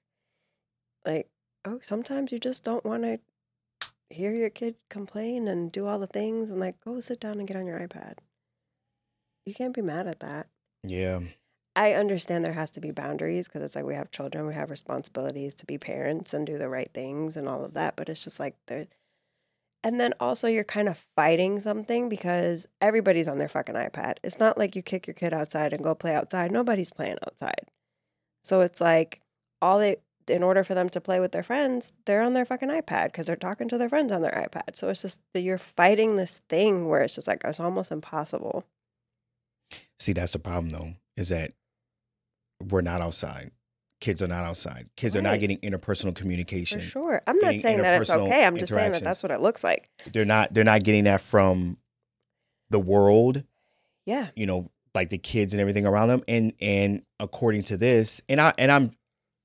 Like 1.06 1.30
oh, 1.66 1.80
sometimes 1.84 2.32
you 2.32 2.40
just 2.40 2.64
don't 2.64 2.86
want 2.86 3.04
to 3.04 3.20
hear 4.10 4.34
your 4.34 4.50
kid 4.50 4.76
complain 4.90 5.48
and 5.48 5.72
do 5.72 5.88
all 5.88 6.00
the 6.00 6.08
things 6.08 6.50
and 6.50 6.60
like 6.60 6.84
go 6.84 7.00
sit 7.00 7.20
down 7.20 7.40
and 7.40 7.48
get 7.48 7.58
on 7.58 7.66
your 7.66 7.80
iPad. 7.80 8.16
You 9.46 9.54
can't 9.54 9.74
be 9.74 9.82
mad 9.82 10.08
at 10.08 10.20
that. 10.20 10.48
Yeah. 10.84 11.20
I 11.76 11.94
understand 11.94 12.44
there 12.44 12.54
has 12.54 12.72
to 12.72 12.82
be 12.82 12.92
boundaries 12.92 13.48
because 13.48 13.62
it's 13.62 13.76
like 13.76 13.86
we 13.86 13.96
have 13.96 14.12
children, 14.12 14.46
we 14.46 14.54
have 14.54 14.70
responsibilities 14.70 15.54
to 15.56 15.66
be 15.66 15.78
parents 15.78 16.34
and 16.34 16.46
do 16.46 16.58
the 16.58 16.68
right 16.68 16.90
things 16.94 17.38
and 17.38 17.48
all 17.48 17.64
of 17.64 17.74
that. 17.76 17.96
But 17.96 18.10
it's 18.10 18.24
just 18.24 18.40
like 18.40 18.56
there, 18.68 18.88
and 19.84 20.00
then 20.00 20.14
also 20.20 20.48
you're 20.48 20.64
kind 20.64 20.90
of 20.90 21.04
fighting 21.16 21.60
something 21.60 22.10
because 22.10 22.68
everybody's 22.82 23.28
on 23.28 23.38
their 23.38 23.48
fucking 23.48 23.76
iPad. 23.76 24.18
It's 24.24 24.38
not 24.38 24.58
like 24.58 24.76
you 24.76 24.82
kick 24.82 25.08
your 25.08 25.14
kid 25.14 25.34
outside 25.34 25.74
and 25.74 25.84
go 25.84 25.96
play 25.96 26.14
outside. 26.14 26.52
Nobody's 26.52 26.92
playing 26.92 27.18
outside. 27.26 27.72
So 28.44 28.62
it's 28.62 28.82
like 28.82 29.22
all 29.62 29.80
they, 29.80 29.98
in 30.28 30.44
order 30.44 30.64
for 30.64 30.76
them 30.76 30.90
to 30.90 31.02
play 31.02 31.20
with 31.20 31.32
their 31.32 31.42
friends, 31.42 31.94
they're 32.06 32.22
on 32.22 32.34
their 32.34 32.46
fucking 32.46 32.70
iPad 32.70 33.06
because 33.06 33.26
they're 33.26 33.36
talking 33.36 33.70
to 33.70 33.78
their 33.78 33.90
friends 33.90 34.12
on 34.12 34.22
their 34.22 34.32
iPad. 34.32 34.76
So 34.76 34.90
it's 34.90 35.02
just 35.02 35.22
that 35.34 35.42
you're 35.42 35.58
fighting 35.58 36.16
this 36.16 36.42
thing 36.50 36.88
where 36.88 37.02
it's 37.02 37.16
just 37.16 37.28
like 37.28 37.42
it's 37.44 37.60
almost 37.60 37.92
impossible. 37.92 38.66
See, 40.00 40.14
that's 40.14 40.34
the 40.34 40.40
problem 40.40 40.70
though, 40.70 40.90
is 41.16 41.30
that 41.30 41.54
we're 42.70 42.82
not 42.82 43.02
outside. 43.02 43.52
Kids 44.00 44.22
are 44.24 44.28
not 44.28 44.44
outside. 44.46 44.90
Kids 44.96 45.16
are 45.16 45.22
not 45.22 45.40
getting 45.40 45.60
interpersonal 45.60 46.06
For 46.16 46.22
communication. 46.22 46.80
sure. 46.82 47.22
I'm 47.28 47.38
not 47.38 47.60
saying 47.62 47.82
that 47.82 48.02
it's 48.02 48.10
okay. 48.10 48.46
I'm 48.46 48.58
just 48.58 48.74
saying 48.74 48.94
that 48.94 49.04
that's 49.04 49.22
what 49.22 49.32
it 49.32 49.42
looks 49.42 49.64
like. 49.64 49.90
They're 50.12 50.26
not 50.26 50.54
they're 50.54 50.64
not 50.64 50.84
getting 50.84 51.04
that 51.04 51.22
from 51.22 51.78
the 52.72 52.80
world, 52.80 53.44
Yeah. 54.06 54.30
you 54.36 54.46
know, 54.48 54.72
like 54.96 55.10
the 55.10 55.18
kids 55.20 55.54
and 55.54 55.62
everything 55.62 55.86
around 55.86 56.08
them. 56.08 56.24
And 56.28 56.54
and 56.60 57.04
according 57.20 57.64
to 57.64 57.78
this, 57.78 58.22
and 58.28 58.42
I 58.42 58.54
and 58.58 58.72
I'm 58.72 58.92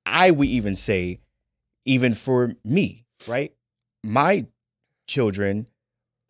I 0.07 0.31
would 0.31 0.49
even 0.49 0.75
say, 0.75 1.21
even 1.85 2.15
for 2.15 2.55
me, 2.65 3.05
right? 3.29 3.53
My 4.03 4.47
children 5.07 5.67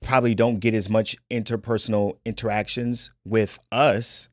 probably 0.02 0.34
don't 0.34 0.56
get 0.60 0.74
as 0.74 0.88
much 0.90 1.16
interpersonal 1.30 2.18
interactions 2.24 3.10
with 3.24 3.58
us 3.70 4.28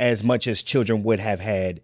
as 0.00 0.24
much 0.24 0.46
as 0.48 0.62
children 0.64 1.02
would 1.04 1.20
have 1.20 1.38
had 1.38 1.80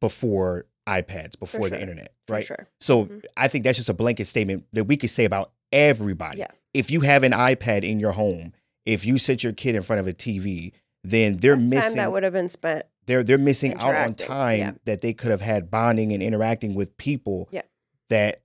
before 0.00 0.66
iPads, 0.86 1.38
before 1.38 1.68
the 1.68 1.76
sure. 1.76 1.78
internet, 1.78 2.12
For 2.26 2.34
right? 2.34 2.46
sure. 2.46 2.68
So 2.80 3.06
Mhm. 3.06 3.24
I 3.36 3.48
think 3.48 3.64
that's 3.64 3.76
just 3.78 3.88
a 3.88 3.94
blanket 3.94 4.24
statement 4.26 4.64
that 4.72 4.84
we 4.84 4.96
could 4.96 5.10
say 5.10 5.24
about 5.24 5.52
everybody. 5.72 6.38
Yeah. 6.38 6.48
If 6.74 6.90
you 6.90 7.00
have 7.00 7.22
an 7.22 7.32
iPad 7.32 7.84
in 7.88 8.00
your 8.00 8.12
home, 8.12 8.52
if 8.86 9.04
you 9.06 9.18
sit 9.18 9.42
your 9.42 9.52
kid 9.52 9.76
in 9.76 9.82
front 9.82 10.00
of 10.00 10.06
a 10.08 10.12
TV, 10.12 10.72
then 11.04 11.36
they're 11.36 11.56
missing 11.56 11.96
that 11.96 12.12
would 12.12 12.22
have 12.24 12.32
been 12.32 12.48
spent. 12.48 12.84
they're 13.06 13.22
they're 13.22 13.38
missing 13.38 13.74
out 13.74 13.94
on 13.94 14.14
time 14.14 14.58
yeah. 14.58 14.72
that 14.84 15.00
they 15.00 15.12
could 15.12 15.30
have 15.30 15.40
had 15.40 15.70
bonding 15.70 16.12
and 16.12 16.22
interacting 16.22 16.74
with 16.74 16.96
people 16.96 17.48
Yeah. 17.50 17.62
that 18.08 18.42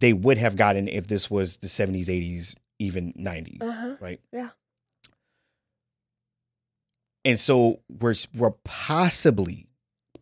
they 0.00 0.12
would 0.12 0.38
have 0.38 0.56
gotten 0.56 0.88
if 0.88 1.06
this 1.06 1.30
was 1.30 1.56
the 1.58 1.68
70s, 1.68 2.08
80s, 2.08 2.54
even 2.78 3.12
90s, 3.16 3.62
Uh-huh. 3.62 3.96
right? 4.00 4.20
Yeah. 4.32 4.50
And 7.26 7.38
so 7.38 7.80
we're 8.00 8.14
we're 8.34 8.52
possibly 8.64 9.66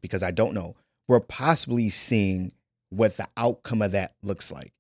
because 0.01 0.23
I 0.23 0.31
don't 0.33 0.55
know, 0.55 0.75
we're 1.07 1.21
possibly 1.21 1.89
seeing 1.91 2.53
what 2.91 3.17
the 3.17 3.29
outcome 3.37 3.83
of 3.83 3.93
that 3.93 4.15
looks 4.23 4.51
like. 4.51 4.73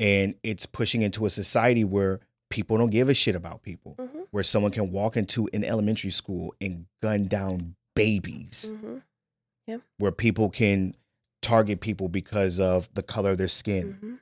And 0.00 0.34
it's 0.42 0.66
pushing 0.66 1.02
into 1.02 1.24
a 1.26 1.30
society 1.30 1.84
where 1.84 2.20
people 2.50 2.78
don't 2.78 2.90
give 2.90 3.08
a 3.08 3.14
shit 3.14 3.34
about 3.34 3.62
people, 3.62 3.94
Mhm. 3.98 4.26
where 4.30 4.42
someone 4.42 4.72
can 4.72 4.90
walk 4.90 5.16
into 5.16 5.48
an 5.52 5.64
elementary 5.64 6.10
school 6.10 6.54
and 6.60 6.86
gun 7.02 7.26
down 7.26 7.76
babies, 7.94 8.72
Mhm. 8.74 9.02
where 9.98 10.12
people 10.12 10.48
can 10.48 10.94
target 11.42 11.80
people 11.80 12.08
because 12.08 12.58
of 12.58 12.88
the 12.94 13.02
color 13.02 13.30
of 13.32 13.38
their 13.38 13.48
skin, 13.48 13.98
Mhm. 14.02 14.18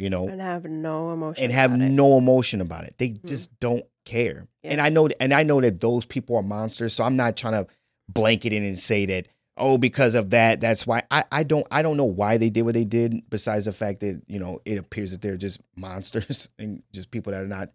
You 0.00 0.10
know, 0.10 0.28
And 0.28 0.40
have 0.40 0.64
no 0.64 1.12
emotion. 1.12 1.44
and 1.44 1.52
have 1.52 1.72
about 1.74 1.84
it. 1.84 1.90
no 1.90 2.16
emotion 2.18 2.60
about 2.60 2.84
it. 2.84 2.94
They 2.98 3.10
Mhm. 3.10 3.26
just 3.26 3.58
don't 3.60 3.84
care. 4.04 4.46
Yeah. 4.62 4.72
And 4.72 4.80
I 4.80 4.88
know 4.88 5.08
and 5.20 5.32
I 5.34 5.42
know 5.42 5.60
that 5.60 5.80
those 5.80 6.06
people 6.06 6.36
are 6.36 6.42
monsters, 6.42 6.94
so 6.94 7.04
I'm 7.04 7.16
not 7.16 7.36
trying 7.36 7.64
to 7.64 7.70
blanket 8.08 8.52
in 8.52 8.64
and 8.64 8.78
say 8.78 9.06
that 9.06 9.28
oh 9.56 9.76
because 9.78 10.14
of 10.14 10.30
that 10.30 10.60
that's 10.60 10.86
why 10.86 11.02
I 11.10 11.24
I 11.30 11.42
don't 11.42 11.66
I 11.70 11.82
don't 11.82 11.96
know 11.96 12.04
why 12.06 12.38
they 12.38 12.48
did 12.50 12.62
what 12.62 12.74
they 12.74 12.84
did 12.84 13.14
besides 13.28 13.66
the 13.66 13.72
fact 13.72 14.00
that, 14.00 14.22
you 14.26 14.38
know, 14.38 14.60
it 14.64 14.78
appears 14.78 15.10
that 15.12 15.20
they're 15.22 15.36
just 15.36 15.60
monsters 15.76 16.48
and 16.58 16.82
just 16.92 17.10
people 17.10 17.32
that 17.32 17.42
are 17.42 17.46
not 17.46 17.70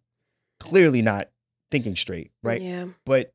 clearly 0.59 1.01
not 1.01 1.29
thinking 1.71 1.95
straight, 1.95 2.31
right? 2.43 2.61
Yeah. 2.61 2.87
But 3.05 3.31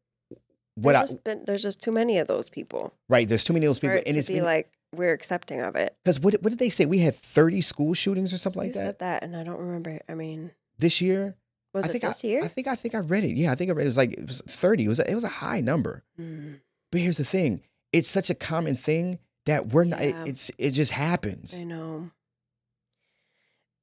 what 0.75 0.93
there's 0.93 1.11
I 1.11 1.13
just 1.13 1.25
been, 1.25 1.45
there's 1.47 1.63
just 1.63 1.81
too 1.81 1.93
many 1.93 2.19
of 2.19 2.27
those 2.27 2.49
people. 2.49 2.93
right, 3.09 3.29
there's 3.29 3.45
too 3.45 3.53
many 3.53 3.67
of 3.67 3.71
those 3.71 3.79
people 3.79 3.97
it 3.99 4.05
and 4.07 4.15
to 4.15 4.19
it's 4.19 4.29
be 4.29 4.35
been 4.35 4.45
like 4.45 4.71
we're 4.95 5.13
accepting 5.13 5.61
of 5.61 5.77
it. 5.77 5.97
cuz 6.05 6.19
what 6.21 6.35
what 6.43 6.51
did 6.51 6.59
they 6.59 6.69
say? 6.71 6.85
We 6.87 6.99
had 7.01 7.15
30 7.15 7.61
school 7.61 7.95
shootings 7.95 8.33
or 8.33 8.39
something 8.39 8.61
like 8.61 8.69
you 8.69 8.75
that 8.75 8.81
said 8.81 8.99
that, 9.01 9.23
and 9.23 9.37
I 9.37 9.45
don't 9.45 9.59
remember. 9.61 10.01
I 10.09 10.15
mean, 10.15 10.51
this 10.79 11.01
year. 11.01 11.37
was 11.73 11.85
I 11.85 11.89
it 11.89 11.93
think 11.93 12.05
this 12.05 12.25
I, 12.25 12.29
year? 12.29 12.43
I 12.45 12.49
think 12.49 12.67
I 12.67 12.75
think 12.75 12.95
I 12.95 12.99
read 12.99 13.25
it. 13.25 13.37
Yeah, 13.37 13.53
I 13.53 13.55
think 13.55 13.71
I 13.71 13.73
read 13.75 13.83
it. 13.83 13.87
it 13.87 13.89
was 13.89 13.97
like 13.97 14.13
it 14.13 14.27
was 14.27 14.43
30. 14.49 14.85
It 14.85 14.89
was 14.89 14.99
a, 15.01 15.11
it 15.11 15.15
was 15.15 15.25
a 15.25 15.29
high 15.29 15.61
number. 15.61 16.03
Mm, 16.19 16.61
But 16.91 17.01
here's 17.01 17.19
the 17.19 17.25
thing: 17.25 17.63
it's 17.93 18.09
such 18.09 18.31
a 18.31 18.35
common 18.35 18.77
thing 18.77 19.19
that 19.47 19.69
we're 19.69 19.85
not. 19.85 20.01
it- 20.03 20.15
Yeah. 20.15 20.25
it's 20.27 20.51
it 20.59 20.71
just 20.73 20.93
happens. 20.93 21.55
I 21.61 21.65
know. 21.65 22.11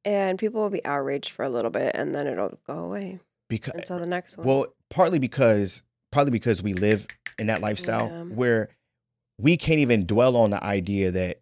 And 0.06 0.40
people 0.40 0.62
will 0.62 0.70
be 0.70 0.84
outraged 0.86 1.32
for 1.32 1.44
a 1.44 1.50
little 1.50 1.72
bit, 1.72 1.92
and 1.96 2.16
then 2.16 2.28
it'll 2.28 2.58
go 2.66 2.80
away 2.80 3.20
Because 3.50 3.74
until 3.76 4.00
the 4.00 4.06
next 4.06 4.38
one. 4.38 4.48
well, 4.48 4.68
partly 4.90 5.20
because 5.20 5.84
partly 6.12 6.32
because 6.32 6.64
we 6.64 6.74
live 6.74 7.08
in 7.38 7.48
that 7.48 7.62
lifestyle 7.62 8.08
Yeah. 8.08 8.24
where 8.36 8.70
we 9.40 9.58
can't 9.58 9.80
even 9.80 10.06
dwell 10.06 10.36
on 10.36 10.50
the 10.50 10.64
idea 10.64 11.12
that 11.12 11.42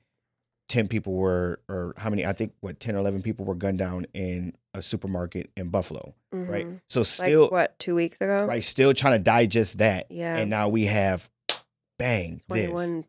10 0.70 0.88
people 0.88 1.14
were 1.14 1.60
or 1.70 1.94
how 1.98 2.10
many 2.10 2.26
i 2.26 2.34
think 2.34 2.52
what 2.62 2.80
10 2.80 2.96
or 2.96 3.00
11 3.00 3.22
people 3.22 3.46
were 3.46 3.54
gunned 3.56 3.78
down 3.78 4.06
in 4.14 4.54
a 4.74 4.82
supermarket 4.82 5.50
in 5.56 5.70
buffalo 5.70 6.14
right 6.32 6.66
Mhm. 6.66 6.82
so 6.90 7.02
Like 7.02 7.08
still 7.08 7.50
what? 7.50 7.78
Two 7.80 7.96
weeks 7.96 8.20
ago. 8.20 8.46
right 8.46 8.64
still 8.64 8.94
trying 8.94 9.14
to 9.20 9.24
digest 9.24 9.78
that 9.78 10.08
Yeah. 10.10 10.38
and 10.38 10.50
now 10.50 10.68
we 10.70 10.86
have 10.88 11.30
bang 12.00 12.42
this 12.50 12.70
Twenty-one 12.70 13.06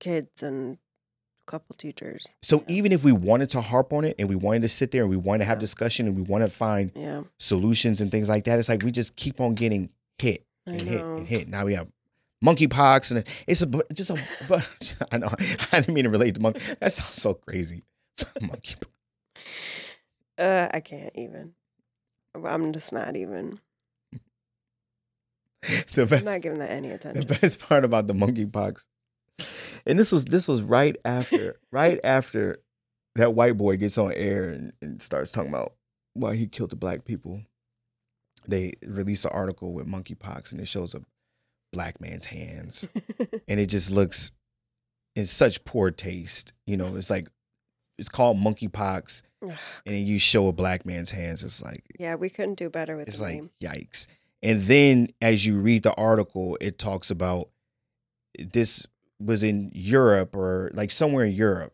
kids 0.00 0.42
and 0.42 0.74
a 0.74 1.50
couple 1.50 1.74
teachers. 1.76 2.26
so 2.42 2.58
Yeah. 2.68 2.76
even 2.76 2.92
if 2.92 3.02
we 3.04 3.12
wanted 3.12 3.48
to 3.50 3.62
harp 3.62 3.92
on 3.94 4.04
it 4.04 4.14
and 4.18 4.28
we 4.28 4.36
wanted 4.36 4.62
to 4.62 4.68
sit 4.68 4.90
there 4.90 5.02
and 5.02 5.10
we 5.10 5.16
wanted 5.16 5.38
to 5.40 5.44
have 5.46 5.56
Yeah. 5.56 5.60
discussion 5.60 6.06
and 6.06 6.14
we 6.14 6.22
want 6.22 6.44
to 6.44 6.50
find 6.50 6.92
Yeah. 6.94 7.22
solutions 7.38 8.00
and 8.02 8.10
things 8.10 8.28
like 8.28 8.44
that 8.44 8.58
it's 8.58 8.68
like 8.68 8.82
we 8.82 8.90
just 8.92 9.16
keep 9.16 9.40
on 9.40 9.54
getting 9.54 9.88
hit 10.18 10.44
and 10.66 10.80
hit 10.80 11.00
and 11.04 11.26
hit. 11.26 11.48
Now 11.48 11.64
we 11.64 11.74
have 11.74 11.88
monkeypox, 12.44 13.10
and 13.10 13.24
it's 13.46 13.62
a 13.62 13.66
just 13.92 14.10
a. 14.10 14.14
bu- 14.48 14.58
I 15.12 15.18
know 15.18 15.28
I 15.72 15.80
didn't 15.80 15.94
mean 15.94 16.04
to 16.04 16.10
relate 16.10 16.34
to 16.36 16.40
monkey. 16.40 16.60
That 16.80 16.92
sounds 16.92 17.20
so 17.20 17.34
crazy. 17.34 17.84
Monkey. 18.40 18.76
Uh, 20.38 20.68
I 20.72 20.80
can't 20.80 21.12
even. 21.14 21.52
I'm 22.34 22.72
just 22.72 22.92
not 22.92 23.14
even. 23.16 23.60
The 25.94 26.02
I'm 26.02 26.08
best, 26.08 26.24
not 26.24 26.40
giving 26.40 26.58
that 26.60 26.70
any 26.70 26.90
attention. 26.90 27.26
the 27.26 27.34
best 27.34 27.58
part 27.60 27.84
about 27.84 28.06
the 28.06 28.14
monkeypox, 28.14 28.86
and 29.86 29.98
this 29.98 30.12
was 30.12 30.24
this 30.26 30.46
was 30.48 30.62
right 30.62 30.96
after 31.04 31.56
right 31.72 31.98
after 32.04 32.58
that 33.16 33.34
white 33.34 33.56
boy 33.56 33.76
gets 33.76 33.98
on 33.98 34.12
air 34.12 34.44
and, 34.48 34.72
and 34.80 35.02
starts 35.02 35.32
talking 35.32 35.50
about 35.50 35.74
why 36.14 36.36
he 36.36 36.46
killed 36.46 36.70
the 36.70 36.76
black 36.76 37.04
people. 37.04 37.42
They 38.46 38.74
release 38.86 39.24
an 39.24 39.32
article 39.34 39.72
with 39.72 39.86
monkeypox, 39.88 40.52
and 40.52 40.60
it 40.60 40.68
shows 40.68 40.94
a 40.94 41.00
black 41.72 42.00
man's 42.00 42.26
hands. 42.26 42.88
and 43.48 43.60
it 43.60 43.66
just 43.66 43.90
looks 43.90 44.32
in 45.14 45.26
such 45.26 45.64
poor 45.64 45.90
taste. 45.90 46.52
You 46.66 46.76
know, 46.76 46.96
it's 46.96 47.10
like 47.10 47.28
it's 47.98 48.08
called 48.08 48.36
monkeypox, 48.36 49.22
and 49.86 50.08
you 50.08 50.18
show 50.18 50.48
a 50.48 50.52
black 50.52 50.84
man's 50.84 51.10
hands. 51.10 51.42
It's 51.42 51.62
like 51.62 51.84
yeah, 51.98 52.14
we 52.14 52.30
couldn't 52.30 52.54
do 52.54 52.68
better 52.68 52.96
with 52.96 53.08
it's 53.08 53.18
the 53.18 53.24
like 53.24 53.34
name. 53.34 53.50
yikes. 53.62 54.06
And 54.42 54.62
then 54.62 55.08
as 55.20 55.46
you 55.46 55.58
read 55.58 55.82
the 55.82 55.94
article, 55.94 56.58
it 56.60 56.78
talks 56.78 57.10
about 57.10 57.48
this 58.38 58.86
was 59.18 59.42
in 59.42 59.72
Europe 59.74 60.36
or 60.36 60.70
like 60.74 60.90
somewhere 60.90 61.24
in 61.24 61.32
Europe 61.32 61.72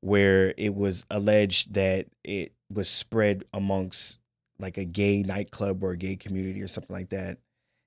where 0.00 0.54
it 0.56 0.74
was 0.74 1.04
alleged 1.10 1.74
that 1.74 2.06
it 2.24 2.52
was 2.70 2.88
spread 2.88 3.44
amongst 3.52 4.18
like 4.58 4.78
a 4.78 4.84
gay 4.84 5.22
nightclub 5.22 5.82
or 5.82 5.92
a 5.92 5.96
gay 5.96 6.16
community 6.16 6.62
or 6.62 6.68
something 6.68 6.94
like 6.94 7.10
that. 7.10 7.38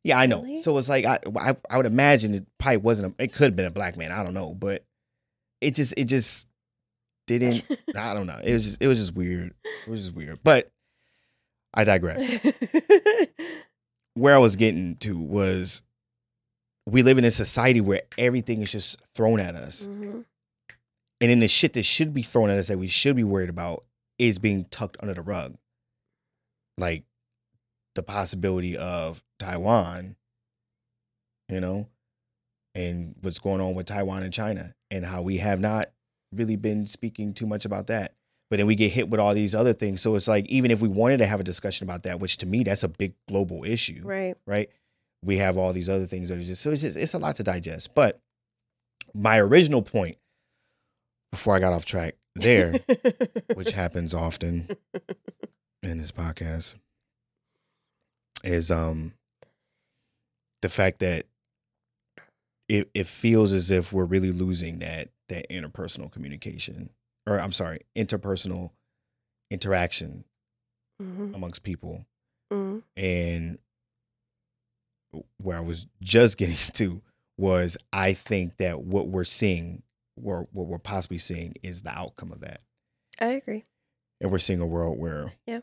Yeah, 0.04 0.18
I 0.20 0.26
know. 0.26 0.42
Really? 0.42 0.62
So 0.62 0.78
it's 0.78 0.90
like 0.90 1.06
I, 1.06 1.20
I 1.36 1.56
I 1.70 1.78
would 1.78 1.86
imagine 1.86 2.34
it 2.34 2.46
probably 2.58 2.78
wasn't 2.78 3.16
a, 3.20 3.24
it 3.24 3.34
could 3.34 3.46
have 3.46 3.56
been 3.56 3.66
a 3.66 3.72
black 3.72 3.98
man. 3.98 4.12
I 4.12 4.24
don't 4.24 4.34
know, 4.34 4.54
but 4.54 4.84
it 5.62 5.76
just 5.76 5.94
it 5.98 6.06
just 6.06 6.48
didn't 7.28 7.64
I 7.96 8.14
don't 8.14 8.28
know. 8.28 8.40
It 8.44 8.54
was 8.54 8.64
just 8.64 8.82
it 8.82 8.88
was 8.88 8.98
just 8.98 9.16
weird. 9.16 9.54
It 9.86 9.90
was 9.90 10.02
just 10.02 10.16
weird. 10.16 10.40
But 10.44 10.72
I 11.74 11.84
digress 11.84 12.28
where 14.16 14.36
I 14.36 14.40
was 14.40 14.56
getting 14.56 14.96
to 14.98 15.18
was 15.18 15.84
we 16.88 17.04
live 17.04 17.18
in 17.18 17.24
a 17.24 17.32
society 17.32 17.80
where 17.80 18.02
everything 18.18 18.62
is 18.62 18.72
just 18.72 19.00
thrown 19.14 19.40
at 19.40 19.56
us. 19.56 19.88
Mhm. 19.88 20.26
And 21.22 21.30
then 21.30 21.40
the 21.40 21.48
shit 21.48 21.74
that 21.74 21.84
should 21.84 22.14
be 22.14 22.24
thrown 22.24 22.50
at 22.50 22.58
us 22.58 22.68
that 22.70 22.80
we 22.80 22.88
should 22.88 23.16
be 23.16 23.24
worried 23.24 23.50
about 23.50 23.86
is 24.18 24.40
being 24.40 24.66
tucked 24.66 24.98
under 25.02 25.14
the 25.14 25.22
rug. 25.22 25.56
Like 26.80 27.04
the 27.96 28.04
possibility 28.04 28.78
of 28.78 29.22
Taiwan, 29.40 30.16
you 31.50 31.60
know, 31.60 31.88
and 32.76 33.16
what's 33.22 33.40
going 33.40 33.60
on 33.62 33.76
with 33.76 33.86
Taiwan 33.88 34.24
and 34.24 34.34
China 34.34 34.74
and 34.90 35.06
how 35.06 35.22
we 35.22 35.38
have 35.38 35.60
not 35.60 35.90
really 36.34 36.56
been 36.56 36.88
speaking 36.88 37.34
too 37.34 37.46
much 37.46 37.66
about 37.66 37.88
that. 37.88 38.14
But 38.50 38.58
then 38.58 38.68
we 38.68 38.76
get 38.76 38.92
hit 38.92 39.10
with 39.10 39.20
all 39.20 39.34
these 39.34 39.56
other 39.56 39.72
things. 39.74 40.02
So 40.02 40.16
it's 40.16 40.28
like, 40.28 40.46
even 40.48 40.72
if 40.72 40.82
we 40.82 40.90
wanted 40.90 41.18
to 41.18 41.26
have 41.26 41.40
a 41.40 41.44
discussion 41.44 41.86
about 41.88 42.04
that, 42.04 42.20
which 42.20 42.38
to 42.38 42.46
me, 42.46 42.64
that's 42.64 42.84
a 42.84 42.90
big 42.90 43.14
global 43.30 43.64
issue 43.64 44.02
Right. 44.04 44.36
right? 44.46 44.70
We 45.24 45.38
have 45.38 45.58
all 45.58 45.72
these 45.72 45.88
other 45.88 46.06
things 46.06 46.30
that 46.30 46.38
are 46.40 46.44
just 46.44 46.62
so 46.62 46.72
it's 46.72 46.82
just 46.82 46.98
it's 46.98 47.14
a 47.14 47.20
lot 47.20 47.36
to 47.36 47.44
digest. 47.44 47.94
But 47.96 48.20
my 49.14 49.38
original 49.40 49.82
point 49.82 50.18
before 51.32 51.56
I 51.56 51.60
got 51.60 51.74
off 51.74 51.86
track 51.86 52.16
there, 52.36 52.74
which 53.54 53.72
happens 53.72 54.14
often 54.14 54.70
in 55.84 55.98
this 56.00 56.12
podcast, 56.12 56.76
is 58.44 58.72
um 58.72 59.14
the 60.62 60.70
fact 60.70 61.00
that 61.00 61.26
it 62.70 62.90
it 62.94 63.08
feels 63.08 63.52
as 63.54 63.72
if 63.72 63.92
we're 63.94 64.06
really 64.06 64.32
losing 64.32 64.80
that 64.80 65.10
that 65.30 65.50
interpersonal 65.50 66.12
communication 66.12 66.90
or 67.28 67.40
I'm 67.40 67.52
sorry, 67.52 67.80
interpersonal 67.96 68.72
interaction 69.52 70.24
Mhm. 71.02 71.36
amongst 71.36 71.64
people 71.64 72.06
Mhm. 72.52 72.84
and 72.96 73.58
where 75.38 75.58
I 75.58 75.62
was 75.62 75.88
just 76.02 76.38
getting 76.38 76.56
to 76.74 77.02
was 77.38 77.78
I 77.92 78.14
think 78.14 78.58
that 78.58 78.82
what 78.82 79.08
we're 79.08 79.24
seeing, 79.24 79.84
or 80.22 80.48
what 80.52 80.68
we're 80.68 80.78
possibly 80.78 81.18
seeing, 81.18 81.56
is 81.64 81.82
the 81.82 81.90
outcome 81.90 82.32
of 82.32 82.42
that, 82.42 82.64
I 83.20 83.28
agree. 83.28 83.66
and 84.22 84.32
we're 84.32 84.38
seeing 84.38 84.60
a 84.62 84.66
world 84.68 85.00
where, 85.00 85.34
Yeah. 85.48 85.62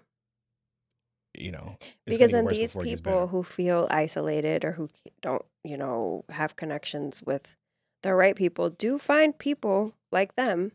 You 1.34 1.52
know, 1.52 1.76
because 2.06 2.32
then 2.32 2.46
these 2.46 2.70
before 2.70 2.82
it 2.82 2.88
gets 2.88 3.00
people 3.00 3.28
who 3.28 3.42
feel 3.42 3.86
isolated 3.90 4.64
or 4.64 4.72
who 4.72 4.88
don't 5.20 5.44
you 5.64 5.76
know 5.76 6.24
have 6.30 6.56
connections 6.56 7.22
with 7.22 7.56
the 8.02 8.14
right 8.14 8.36
people 8.36 8.70
do 8.70 8.98
find 8.98 9.36
people 9.38 9.92
like 10.12 10.34
them 10.36 10.72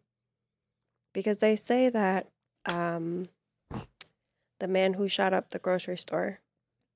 because 1.13 1.39
they 1.39 1.55
say 1.55 1.89
that 1.89 2.27
um 2.71 3.25
the 4.59 4.67
man 4.67 4.93
who 4.93 5.07
shot 5.07 5.33
up 5.33 5.49
the 5.49 5.59
grocery 5.59 5.97
store 5.97 6.39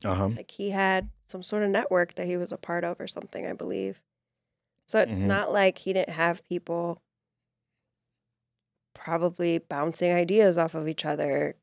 Uh 0.05 0.13
huh. 0.15 0.29
like 0.35 0.51
he 0.51 0.69
had 0.71 1.09
some 1.27 1.43
sort 1.43 1.63
of 1.63 1.69
network 1.69 2.15
that 2.15 2.27
he 2.27 2.37
was 2.37 2.51
a 2.51 2.57
part 2.57 2.83
of 2.83 2.99
or 2.99 3.07
something 3.07 3.45
i 3.47 3.53
believe 3.53 4.01
so 4.87 4.99
it's 4.99 5.11
Mhm. 5.23 5.27
not 5.27 5.51
like 5.51 5.79
he 5.79 5.93
didn't 5.93 6.13
have 6.15 6.43
people 6.47 7.01
probably 8.93 9.57
bouncing 9.59 10.11
ideas 10.11 10.57
off 10.57 10.75
of 10.75 10.87
each 10.87 11.05
other 11.05 11.55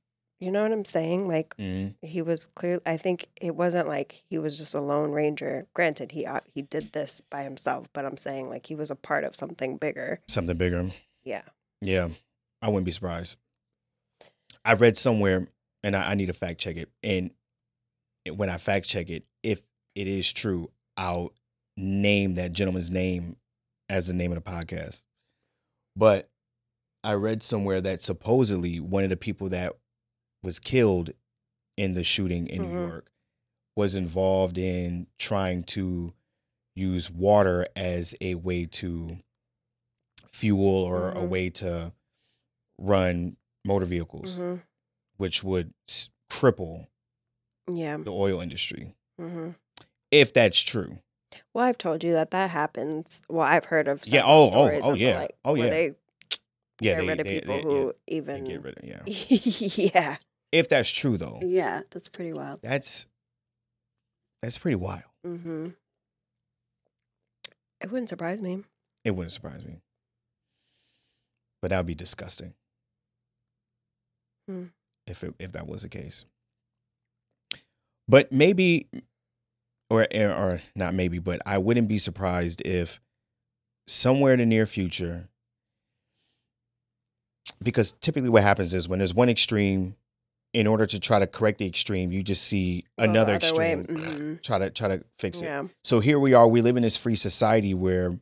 you 0.45 0.51
know 0.53 0.63
what 0.63 0.73
i'm 0.73 0.85
saying 0.85 1.27
like 1.27 1.55
hmm 1.57 1.89
he 2.03 2.21
was 2.23 2.47
clear 2.55 2.81
i 2.87 2.97
think 2.97 3.29
it 3.41 3.55
wasn't 3.57 3.89
like 3.89 4.23
he 4.29 4.37
was 4.39 4.59
just 4.59 4.75
a 4.75 4.81
lone 4.81 5.11
ranger 5.11 5.67
granted 5.75 6.13
he 6.13 6.27
he 6.53 6.63
did 6.63 6.93
this 6.93 7.23
by 7.31 7.43
himself 7.43 7.89
but 7.93 8.05
i'm 8.05 8.17
saying 8.17 8.49
like 8.51 8.67
he 8.67 8.75
was 8.75 8.91
a 8.91 8.97
part 8.97 9.25
of 9.25 9.35
something 9.35 9.77
bigger 9.79 10.21
Something 10.29 10.57
bigger. 10.57 10.91
yeah 11.25 11.43
Yeah, 11.81 12.09
I 12.63 12.69
wouldn't 12.69 12.85
be 12.87 12.93
surprised. 12.93 13.39
I 14.65 14.73
read 14.75 14.97
somewhere, 14.97 15.47
and 15.83 15.95
I, 15.95 16.13
I 16.13 16.15
need 16.15 16.27
to 16.27 16.33
fact 16.33 16.59
check 16.61 16.77
it. 16.77 16.89
And 17.03 17.31
when 18.31 18.49
I 18.49 18.57
fact 18.57 18.87
check 18.89 19.11
it, 19.11 19.25
if 19.43 19.61
it 19.95 20.07
is 20.09 20.33
true, 20.33 20.71
I'll 20.97 21.33
name 21.77 22.35
that 22.37 22.53
gentleman's 22.53 22.91
name 22.91 23.37
as 23.91 24.07
the 24.07 24.15
name 24.15 24.33
of 24.33 24.43
the 24.43 24.51
podcast. 24.51 25.05
But 25.97 26.31
I 27.03 27.15
read 27.15 27.43
somewhere 27.43 27.83
that 27.83 28.01
supposedly 28.01 28.81
one 28.81 29.05
of 29.05 29.11
the 29.11 29.17
people 29.19 29.51
that 29.51 29.75
was 30.45 30.59
killed 30.61 31.11
in 31.77 31.95
the 31.95 32.05
shooting 32.05 32.47
in 32.47 32.63
New 32.63 32.69
Mhm. 32.69 32.87
York 32.89 33.11
was 33.77 33.95
involved 33.97 34.57
in 34.59 35.09
trying 35.19 35.65
to 35.65 36.13
use 36.77 37.11
water 37.11 37.67
as 37.75 38.15
a 38.21 38.35
way 38.37 38.67
to 38.67 39.19
fuel 40.33 40.83
or 40.85 41.11
a 41.11 41.15
Mhm. 41.17 41.29
way 41.29 41.51
to 41.51 41.93
run 42.79 43.37
motor 43.65 43.87
vehicles, 43.87 44.37
hmm 44.39 44.57
which 45.17 45.45
would 45.45 45.73
cripple 46.29 46.89
yeah 47.73 47.97
the 47.97 48.13
oil 48.13 48.41
industry. 48.41 48.95
hmm 49.17 49.51
If 50.11 50.33
that's 50.33 50.61
true. 50.61 50.99
well 51.53 51.65
i've 51.65 51.79
told 51.79 52.03
you 52.05 52.13
that 52.13 52.31
that 52.33 52.51
happens 52.51 53.23
well 53.29 53.47
i've 53.47 53.67
heard 53.67 53.87
of 53.89 54.03
Yeah, 54.07 54.23
oh, 54.25 54.51
oh, 54.53 54.81
oh, 54.83 54.95
yeah, 54.95 55.21
like, 55.21 55.37
oh, 55.45 55.55
yeah. 55.55 55.71
they 55.71 55.85
Yeah, 56.81 56.95
get 56.95 56.97
they, 57.01 57.07
rid 57.07 57.21
of 57.21 57.27
they, 57.27 57.41
people 57.41 57.57
they- 57.57 57.63
who 57.63 57.87
yeah, 57.87 58.17
even 58.17 58.45
get 58.45 58.63
rid 58.63 58.79
of 58.79 58.85
yeah. 58.85 59.05
yeah 59.07 60.17
If 60.55 60.69
that's 60.69 60.91
true 60.91 61.17
though, 61.17 61.41
yeah 61.43 61.83
that's 61.91 62.09
pretty 62.09 62.33
wild 62.33 62.61
that's 62.63 63.07
that's 64.41 64.59
pretty 64.59 64.77
wild. 64.77 65.03
mm-hmm 65.27 65.71
it 67.81 67.91
wouldn't 67.91 68.09
surprise 68.09 68.41
me 68.41 68.63
It 69.05 69.11
wouldn't 69.11 69.33
surprise 69.33 69.63
me. 69.65 69.83
But 71.61 71.69
that 71.69 71.79
would 71.79 71.87
be 71.87 71.95
disgusting. 71.95 72.55
Hmm. 74.49 74.65
If 75.07 75.23
it, 75.25 75.35
if 75.39 75.53
that 75.53 75.67
was 75.67 75.83
the 75.83 75.89
case. 75.89 76.25
But 78.09 78.33
maybe 78.33 78.87
or 79.91 80.07
or 80.15 80.61
not 80.75 80.95
maybe, 80.95 81.19
but 81.19 81.41
I 81.45 81.59
wouldn't 81.59 81.89
be 81.89 81.99
surprised 81.99 82.63
if 82.65 83.01
somewhere 83.87 84.33
in 84.33 84.39
the 84.39 84.47
near 84.47 84.67
future 84.67 85.29
because 87.63 87.93
typically 87.93 88.31
what 88.31 88.43
happens 88.43 88.73
is 88.73 88.89
when 88.89 88.99
there's 88.99 89.15
one 89.15 89.29
extreme 89.29 89.97
in 90.55 90.67
order 90.67 90.87
to 90.87 90.99
try 91.01 91.19
to 91.19 91.27
correct 91.27 91.59
the 91.59 91.67
extreme, 91.67 92.13
you 92.13 92.23
just 92.23 92.45
see 92.45 92.87
Go 92.99 93.05
another 93.05 93.35
extreme. 93.35 93.85
Mhm. 93.85 94.43
Try 94.43 94.59
to 94.61 94.71
try 94.71 94.89
to 94.89 95.05
fix 95.19 95.43
it. 95.43 95.47
Yeah. 95.47 95.65
So 95.83 96.01
here 96.01 96.19
we 96.19 96.33
are. 96.33 96.49
We 96.49 96.63
live 96.63 96.77
in 96.77 96.83
this 96.85 96.97
free 96.97 97.17
society 97.17 97.75
where 97.75 98.19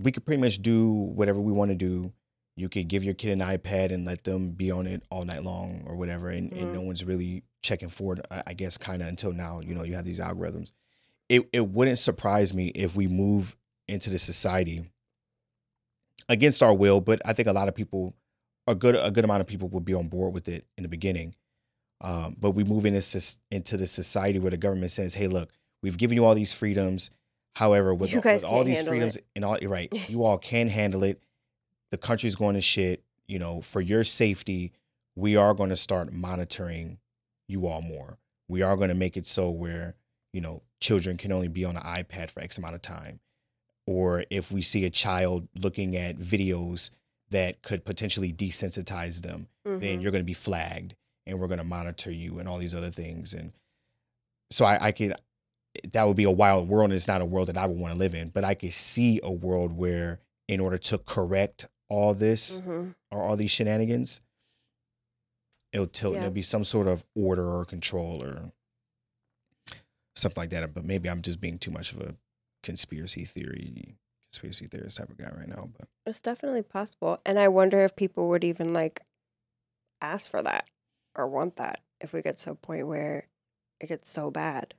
we 0.00 0.10
could 0.12 0.24
pretty 0.26 0.40
much 0.40 0.60
do 0.60 0.90
whatever 0.90 1.40
we 1.40 1.52
want 1.52 1.70
to 1.70 1.74
do. 1.76 2.12
You 2.56 2.70
could 2.70 2.88
give 2.88 3.04
your 3.04 3.12
kid 3.14 3.32
an 3.32 3.40
iPad 3.40 3.92
and 3.92 4.06
let 4.06 4.24
them 4.24 4.50
be 4.52 4.70
on 4.70 4.86
it 4.86 5.02
all 5.10 5.24
night 5.24 5.44
long 5.44 5.84
or 5.86 5.94
whatever, 5.94 6.30
and, 6.30 6.50
and 6.52 6.72
no 6.72 6.80
Mhm. 6.80 6.86
one's 6.86 7.04
really 7.04 7.44
checking 7.62 7.90
for 7.90 8.14
it. 8.14 8.26
I 8.30 8.42
I 8.48 8.54
guess 8.54 8.78
kind 8.78 9.02
of 9.02 9.08
until 9.08 9.32
now. 9.32 9.60
You 9.60 9.74
know, 9.74 9.84
you 9.84 9.94
have 9.94 10.06
these 10.06 10.20
algorithms. 10.20 10.72
It 11.28 11.46
it 11.52 11.68
wouldn't 11.68 11.98
surprise 11.98 12.54
me 12.54 12.68
if 12.68 12.96
we 12.96 13.08
move 13.08 13.56
into 13.88 14.08
the 14.08 14.18
society 14.18 14.90
against 16.28 16.62
our 16.62 16.74
will, 16.74 17.00
but 17.00 17.20
I 17.24 17.32
think 17.34 17.46
a 17.48 17.52
lot 17.52 17.68
of 17.68 17.74
people, 17.74 18.14
a 18.66 18.74
good 18.74 18.96
a 18.96 19.10
good 19.10 19.24
amount 19.24 19.40
of 19.40 19.46
people, 19.46 19.68
would 19.68 19.84
be 19.84 19.94
on 19.94 20.08
board 20.08 20.34
with 20.34 20.48
it 20.48 20.66
in 20.76 20.82
the 20.82 20.88
beginning. 20.88 21.34
Um, 22.00 22.36
but 22.38 22.50
we 22.50 22.64
move 22.64 22.84
into 22.84 23.36
into 23.50 23.76
this 23.76 23.92
society 23.92 24.38
where 24.38 24.50
the 24.50 24.56
government 24.56 24.90
says, 24.90 25.14
"Hey, 25.14 25.28
look, 25.28 25.50
we've 25.82 25.96
given 25.96 26.16
you 26.16 26.24
all 26.24 26.34
these 26.34 26.52
freedoms. 26.52 27.10
However, 27.54 27.94
with, 27.94 28.14
all, 28.14 28.20
with 28.20 28.44
all 28.44 28.64
these 28.64 28.86
freedoms 28.86 29.16
and 29.34 29.44
all 29.44 29.56
right, 29.62 29.90
you 30.10 30.24
all 30.24 30.36
can 30.36 30.68
handle 30.68 31.02
it. 31.04 31.22
The 31.90 31.96
country's 31.96 32.36
going 32.36 32.54
to 32.54 32.60
shit. 32.60 33.02
You 33.26 33.38
know, 33.38 33.60
for 33.60 33.80
your 33.80 34.04
safety, 34.04 34.72
we 35.14 35.36
are 35.36 35.54
going 35.54 35.70
to 35.70 35.76
start 35.76 36.12
monitoring 36.12 36.98
you 37.48 37.66
all 37.66 37.80
more. 37.80 38.18
We 38.48 38.62
are 38.62 38.76
going 38.76 38.90
to 38.90 38.94
make 38.94 39.16
it 39.16 39.26
so 39.26 39.50
where 39.50 39.94
you 40.32 40.40
know 40.40 40.62
children 40.80 41.16
can 41.16 41.32
only 41.32 41.48
be 41.48 41.64
on 41.64 41.76
an 41.76 41.82
iPad 41.82 42.30
for 42.30 42.40
X 42.40 42.58
amount 42.58 42.74
of 42.74 42.82
time, 42.82 43.20
or 43.86 44.24
if 44.28 44.52
we 44.52 44.60
see 44.60 44.84
a 44.84 44.90
child 44.90 45.48
looking 45.56 45.96
at 45.96 46.18
videos 46.18 46.90
that 47.30 47.62
could 47.62 47.84
potentially 47.84 48.32
desensitize 48.32 49.22
them, 49.22 49.48
then 49.64 49.80
Mhm. 49.80 50.02
you're 50.02 50.12
going 50.12 50.22
to 50.22 50.26
be 50.26 50.32
flagged 50.34 50.94
and 51.26 51.40
we're 51.40 51.48
going 51.48 51.58
to 51.58 51.64
monitor 51.64 52.10
you 52.12 52.38
and 52.38 52.48
all 52.48 52.58
these 52.58 52.74
other 52.74 52.90
things 52.90 53.34
and 53.34 53.52
so 54.50 54.64
I, 54.64 54.86
I 54.86 54.92
could 54.92 55.14
that 55.92 56.04
would 56.06 56.16
be 56.16 56.22
a 56.24 56.30
wild 56.30 56.68
world 56.68 56.84
and 56.84 56.92
it's 56.94 57.08
not 57.08 57.20
a 57.20 57.24
world 57.26 57.48
that 57.48 57.56
i 57.56 57.66
would 57.66 57.76
want 57.78 57.92
to 57.92 57.98
live 57.98 58.14
in 58.14 58.28
but 58.28 58.44
i 58.44 58.54
could 58.54 58.72
see 58.72 59.18
a 59.24 59.32
world 59.32 59.72
where 59.76 60.20
in 60.46 60.60
order 60.60 60.78
to 60.78 60.98
correct 60.98 61.66
all 61.88 62.14
this 62.14 62.60
Mhm. 62.60 62.94
or 63.10 63.22
all 63.24 63.36
these 63.36 63.50
shenanigans 63.50 64.20
it'll 65.72 65.88
tilt 65.88 66.14
Yeah. 66.14 66.20
there'll 66.20 66.32
be 66.32 66.42
some 66.42 66.62
sort 66.64 66.86
of 66.86 67.04
order 67.16 67.44
or 67.52 67.64
control 67.64 68.22
or 68.22 68.52
something 70.14 70.40
like 70.42 70.50
that 70.50 70.72
but 70.72 70.84
maybe 70.84 71.10
i'm 71.10 71.22
just 71.22 71.40
being 71.40 71.58
too 71.58 71.70
much 71.72 71.92
of 71.92 72.00
a 72.00 72.14
conspiracy 72.62 73.24
theory 73.24 73.96
conspiracy 74.36 74.66
theorist 74.66 74.98
type 74.98 75.08
of 75.10 75.16
guy 75.16 75.30
right 75.36 75.48
now 75.48 75.68
but 75.78 75.88
It's 76.04 76.20
definitely 76.20 76.62
possible. 76.62 77.20
And 77.24 77.38
I 77.38 77.48
wonder 77.48 77.80
if 77.82 77.96
people 77.96 78.28
would 78.28 78.44
even 78.44 78.72
like 78.72 79.00
ask 80.00 80.30
for 80.30 80.42
that 80.42 80.66
or 81.14 81.26
want 81.26 81.56
that 81.56 81.80
if 82.00 82.12
we 82.12 82.22
get 82.22 82.36
to 82.38 82.50
a 82.50 82.54
point 82.54 82.86
where 82.86 83.26
it 83.80 83.88
gets 83.88 84.10
so 84.10 84.30
bad. 84.30 84.74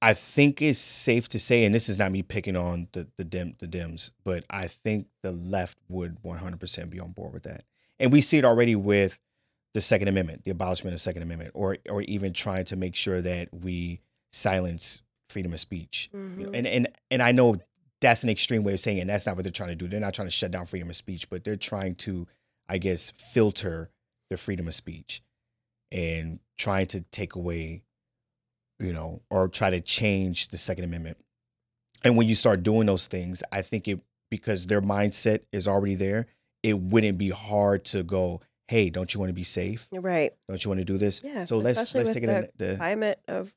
I 0.00 0.14
think 0.14 0.60
it's 0.60 0.78
safe 0.80 1.28
to 1.28 1.38
say, 1.38 1.64
and 1.64 1.72
this 1.74 1.88
is 1.88 1.96
not 1.98 2.10
me 2.10 2.22
picking 2.22 2.56
on 2.56 2.88
the 2.92 3.06
the 3.18 3.24
dim 3.24 3.54
the 3.60 3.68
Dems, 3.68 4.10
but 4.24 4.42
I 4.50 4.66
think 4.66 5.06
the 5.22 5.30
left 5.32 5.78
would 5.88 6.20
100% 6.22 6.90
be 6.90 6.98
on 6.98 7.12
board 7.12 7.32
with 7.32 7.44
that, 7.44 7.62
and 8.00 8.10
we 8.12 8.20
see 8.20 8.38
it 8.38 8.44
already 8.44 8.74
with 8.74 9.20
the 9.74 9.80
Second 9.80 10.08
Amendment, 10.08 10.44
the 10.44 10.50
abolishment 10.50 10.92
of 10.92 10.96
the 10.96 11.02
Second 11.02 11.22
Amendment, 11.22 11.52
or 11.54 11.78
or 11.88 12.02
even 12.02 12.32
trying 12.32 12.64
to 12.66 12.76
make 12.76 12.96
sure 12.96 13.20
that 13.20 13.48
we 13.54 14.00
silence 14.32 15.02
freedom 15.28 15.52
of 15.52 15.60
speech. 15.60 16.10
You 16.12 16.18
know, 16.18 16.50
Mhm. 16.50 16.56
and 16.56 16.66
and 16.66 16.88
and 17.12 17.22
I 17.22 17.30
know 17.30 17.54
that's 18.02 18.22
an 18.22 18.28
extreme 18.28 18.64
way 18.64 18.74
of 18.74 18.80
saying 18.80 18.98
it. 18.98 19.02
And 19.02 19.10
that's 19.10 19.26
not 19.26 19.36
what 19.36 19.44
they're 19.44 19.52
trying 19.52 19.70
to 19.70 19.74
do. 19.74 19.88
They're 19.88 20.00
not 20.00 20.12
trying 20.12 20.28
to 20.28 20.32
shut 20.32 20.50
down 20.50 20.66
freedom 20.66 20.90
of 20.90 20.96
speech, 20.96 21.30
but 21.30 21.44
they're 21.44 21.56
trying 21.56 21.94
to, 21.96 22.26
I 22.68 22.76
guess, 22.78 23.10
filter 23.12 23.90
the 24.28 24.36
freedom 24.36 24.68
of 24.68 24.74
speech 24.74 25.22
and 25.90 26.40
trying 26.58 26.86
to 26.88 27.00
take 27.00 27.34
away, 27.34 27.82
you 28.78 28.92
know, 28.92 29.22
or 29.30 29.48
try 29.48 29.70
to 29.70 29.80
change 29.80 30.48
the 30.48 30.58
Second 30.58 30.84
Amendment. 30.84 31.16
And 32.04 32.16
when 32.16 32.28
you 32.28 32.34
start 32.34 32.62
doing 32.62 32.86
those 32.86 33.06
things, 33.06 33.42
I 33.52 33.62
think 33.62 33.88
it 33.88 34.00
because 34.30 34.66
their 34.66 34.82
mindset 34.82 35.40
is 35.52 35.68
already 35.68 35.94
there, 35.94 36.26
it 36.62 36.78
wouldn't 36.78 37.18
be 37.18 37.28
hard 37.28 37.84
to 37.84 38.02
go, 38.02 38.40
hey, 38.66 38.88
don't 38.88 39.12
you 39.12 39.20
want 39.20 39.28
to 39.28 39.34
be 39.34 39.44
safe? 39.44 39.88
Right. 39.92 40.32
Don't 40.48 40.64
you 40.64 40.70
want 40.70 40.80
to 40.80 40.84
do 40.86 40.96
this? 40.98 41.20
Yeah. 41.22 41.44
So 41.44 41.58
let's 41.58 41.94
let's 41.94 42.14
take 42.14 42.24
it 42.24 42.26
the 42.56 42.64
in 42.64 42.70
the 42.70 42.76
climate 42.76 43.20
of 43.28 43.52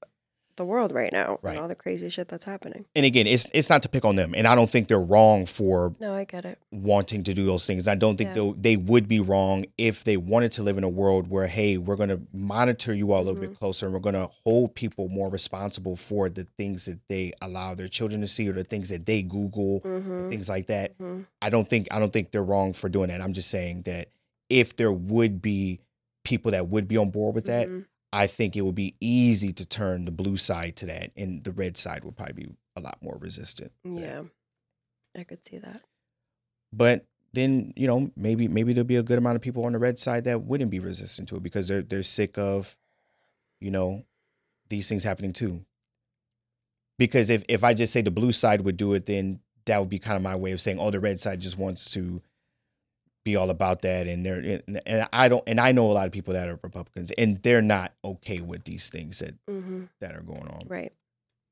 the 0.58 0.66
world 0.66 0.91
right 0.93 1.12
now 1.12 1.39
Right. 1.41 1.51
and 1.51 1.60
all 1.60 1.68
the 1.68 1.76
crazy 1.76 2.10
shit 2.10 2.28
that's 2.28 2.45
happening. 2.45 2.86
and 2.95 3.06
again, 3.06 3.28
it's 3.28 3.45
it's 3.53 3.70
not 3.70 3.82
to 3.84 3.89
pick 3.89 4.06
on 4.06 4.16
them, 4.16 4.34
and 4.36 4.47
I 4.47 4.56
don't 4.56 4.70
think 4.70 4.88
they're 4.88 4.99
wrong 4.99 5.45
for 5.45 5.93
No, 5.99 6.14
I 6.14 6.24
get 6.24 6.45
it. 6.45 6.58
wanting 6.72 7.24
to 7.24 7.34
do 7.34 7.45
those 7.45 7.66
things. 7.68 7.88
I 7.88 7.95
don't 7.95 8.18
think 8.18 8.36
Yeah. 8.36 8.51
they 8.56 8.78
would 8.78 9.08
be 9.08 9.20
wrong 9.20 9.66
if 9.78 10.03
they 10.03 10.18
wanted 10.18 10.51
to 10.53 10.64
live 10.64 10.78
in 10.78 10.84
a 10.84 10.89
world 10.89 11.30
where, 11.30 11.47
hey, 11.47 11.78
we're 11.78 11.95
going 11.95 12.10
to 12.10 12.22
monitor 12.34 12.93
you 12.93 13.12
all 13.12 13.20
a 13.20 13.24
little 13.24 13.34
Mm-hmm. 13.41 13.51
bit 13.51 13.60
closer 13.60 13.86
and 13.88 13.93
we're 13.93 13.99
going 13.99 14.16
to 14.16 14.30
hold 14.43 14.76
people 14.76 15.10
more 15.10 15.30
responsible 15.30 15.95
for 15.95 16.30
the 16.30 16.45
things 16.58 16.86
that 16.86 16.99
they 17.10 17.34
allow 17.41 17.76
their 17.76 17.88
children 17.88 18.22
to 18.22 18.28
see 18.28 18.47
or 18.49 18.53
the 18.53 18.64
things 18.64 18.89
that 18.89 19.06
they 19.06 19.22
Google, 19.22 19.82
Mm-hmm. 19.82 20.30
things 20.30 20.47
like 20.49 20.68
that. 20.68 20.93
hmm 20.97 21.22
I 21.41 21.49
don't 21.49 21.68
think 21.70 21.88
I 21.91 21.99
don't 21.99 22.12
think 22.14 22.32
they're 22.32 22.43
wrong 22.43 22.74
for 22.74 22.89
doing 22.89 23.10
that. 23.10 23.22
I'm 23.22 23.34
just 23.34 23.49
saying 23.49 23.84
that 23.84 24.08
if 24.49 24.76
there 24.76 24.91
would 24.91 25.41
be 25.41 25.80
people 26.24 26.51
that 26.51 26.68
would 26.70 26.88
be 26.88 26.97
on 26.97 27.10
board 27.12 27.36
with 27.36 27.45
that, 27.45 27.68
Mm-hmm. 27.68 27.82
I 28.16 28.28
think 28.28 28.55
it 28.55 28.61
would 28.61 28.76
be 28.76 28.95
easy 29.01 29.51
to 29.53 29.66
turn 29.66 30.05
the 30.05 30.11
blue 30.11 30.38
side 30.38 30.76
to 30.78 30.86
that, 30.86 31.11
and 31.18 31.43
the 31.43 31.51
red 31.51 31.76
side 31.76 32.03
would 32.05 32.16
probably 32.16 32.45
be 32.45 32.49
a 32.78 32.82
lot 32.82 32.97
more 33.01 33.18
resistant. 33.20 33.72
to 33.84 33.89
that. 33.89 34.01
Yeah. 34.01 34.22
I 35.18 35.24
could 35.24 35.45
see 35.45 35.57
that. 35.59 35.82
but 36.74 37.05
then 37.34 37.74
you 37.76 37.88
know 37.88 38.09
maybe 38.16 38.47
maybe 38.47 38.72
there'll 38.74 38.88
be 38.88 38.95
a 38.95 39.03
good 39.03 39.18
amount 39.18 39.36
of 39.36 39.41
people 39.41 39.66
on 39.66 39.74
the 39.74 39.80
red 39.80 39.99
side 39.99 40.24
that 40.24 40.43
wouldn't 40.43 40.72
be 40.72 40.80
resistant 40.80 41.28
to 41.30 41.36
it 41.36 41.43
because 41.43 41.68
they're 41.68 41.82
they're 41.82 42.03
sick 42.03 42.38
of 42.38 42.78
you 43.59 43.70
know 43.72 44.03
these 44.70 44.88
things 44.88 45.03
happening 45.03 45.34
too 45.34 45.66
because 46.97 47.30
if 47.30 47.43
if 47.49 47.63
i 47.63 47.74
just 47.74 47.91
say 47.91 48.01
the 48.01 48.11
blue 48.20 48.32
side 48.32 48.61
would 48.61 48.78
do 48.78 48.93
it 48.93 49.05
then 49.05 49.39
that 49.66 49.80
would 49.80 49.89
be 49.89 49.99
kind 49.99 50.16
of 50.16 50.22
my 50.22 50.36
way 50.36 50.51
of 50.53 50.61
saying 50.61 50.80
oh 50.80 50.91
the 50.91 50.99
red 50.99 51.20
side 51.20 51.41
just 51.41 51.57
wants 51.57 51.91
to 51.91 52.22
be 53.26 53.36
all 53.36 53.49
about 53.49 53.82
that. 53.82 54.07
And 54.07 54.26
they're 54.26 54.61
and, 54.67 54.82
and 54.86 55.09
i 55.11 55.28
don't 55.28 55.43
and 55.47 55.59
i 55.59 55.73
know 55.73 55.91
a 55.91 55.93
lot 55.93 56.05
of 56.05 56.13
people 56.13 56.34
that 56.34 56.47
are 56.47 56.59
republicans 56.63 57.11
and 57.17 57.41
they're 57.41 57.61
not 57.61 57.91
okay 58.05 58.39
with 58.39 58.63
these 58.63 58.89
things 58.89 59.19
that 59.19 59.34
hmm 59.49 59.86
that 59.99 60.15
are 60.15 60.21
going 60.21 60.47
on. 60.47 60.61
Right. 60.67 60.93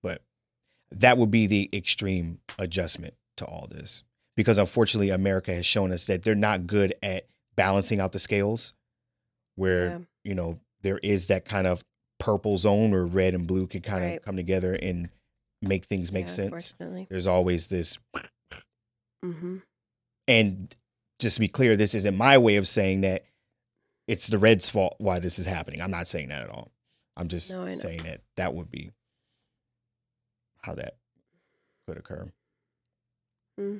but 0.02 0.22
that 0.92 1.18
would 1.18 1.32
be 1.32 1.48
the 1.48 1.70
extreme 1.74 2.40
adjustment 2.60 3.16
to 3.38 3.46
all 3.46 3.68
this. 3.70 4.04
Because 4.38 4.58
unfortunately 4.58 5.10
america 5.10 5.54
has 5.54 5.66
shown 5.66 5.92
us 5.92 6.06
that 6.08 6.24
they're 6.24 6.36
not 6.36 6.68
good 6.68 6.94
at 7.04 7.24
balancing 7.58 8.00
out 8.00 8.14
the 8.14 8.20
scales 8.20 8.74
where 9.56 9.88
Yeah. 9.90 10.00
you 10.24 10.36
know 10.36 10.60
there 10.82 11.00
is 11.00 11.28
that 11.28 11.46
kind 11.46 11.68
of 11.68 11.84
purple 12.20 12.58
zone 12.58 12.92
where 12.92 13.06
red 13.06 13.34
and 13.34 13.48
blue 13.48 13.68
can 13.68 13.82
kind 13.82 14.14
of 14.16 14.22
come 14.24 14.36
together 14.38 14.74
and 14.74 15.10
make 15.62 15.86
things 15.86 16.12
make 16.12 16.26
yeah, 16.28 16.32
sense. 16.32 16.74
there's 17.10 17.28
always 17.28 17.68
this 17.68 18.00
mm-hmm. 19.24 19.58
and 20.28 20.76
just 21.24 21.36
to 21.38 21.40
be 21.40 21.48
clear 21.48 21.76
this 21.76 21.96
isn't 21.96 22.16
my 22.16 22.38
way 22.38 22.58
of 22.58 22.68
saying 22.68 23.02
that 23.02 23.26
it's 24.08 24.28
the 24.28 24.38
reds 24.38 24.70
fault 24.70 24.96
why 25.00 25.18
this 25.20 25.40
is 25.40 25.46
happening 25.48 25.82
i'm 25.82 25.90
not 25.92 26.06
saying 26.06 26.28
that 26.30 26.44
at 26.44 26.50
all 26.50 26.70
i'm 27.18 27.28
just 27.28 27.52
No, 27.52 27.74
saying 27.76 28.04
that 28.04 28.22
that 28.36 28.54
would 28.54 28.70
be 28.70 28.92
how 30.62 30.74
that 30.76 30.98
could 31.88 31.98
occur 31.98 32.30
Hmm. 33.58 33.78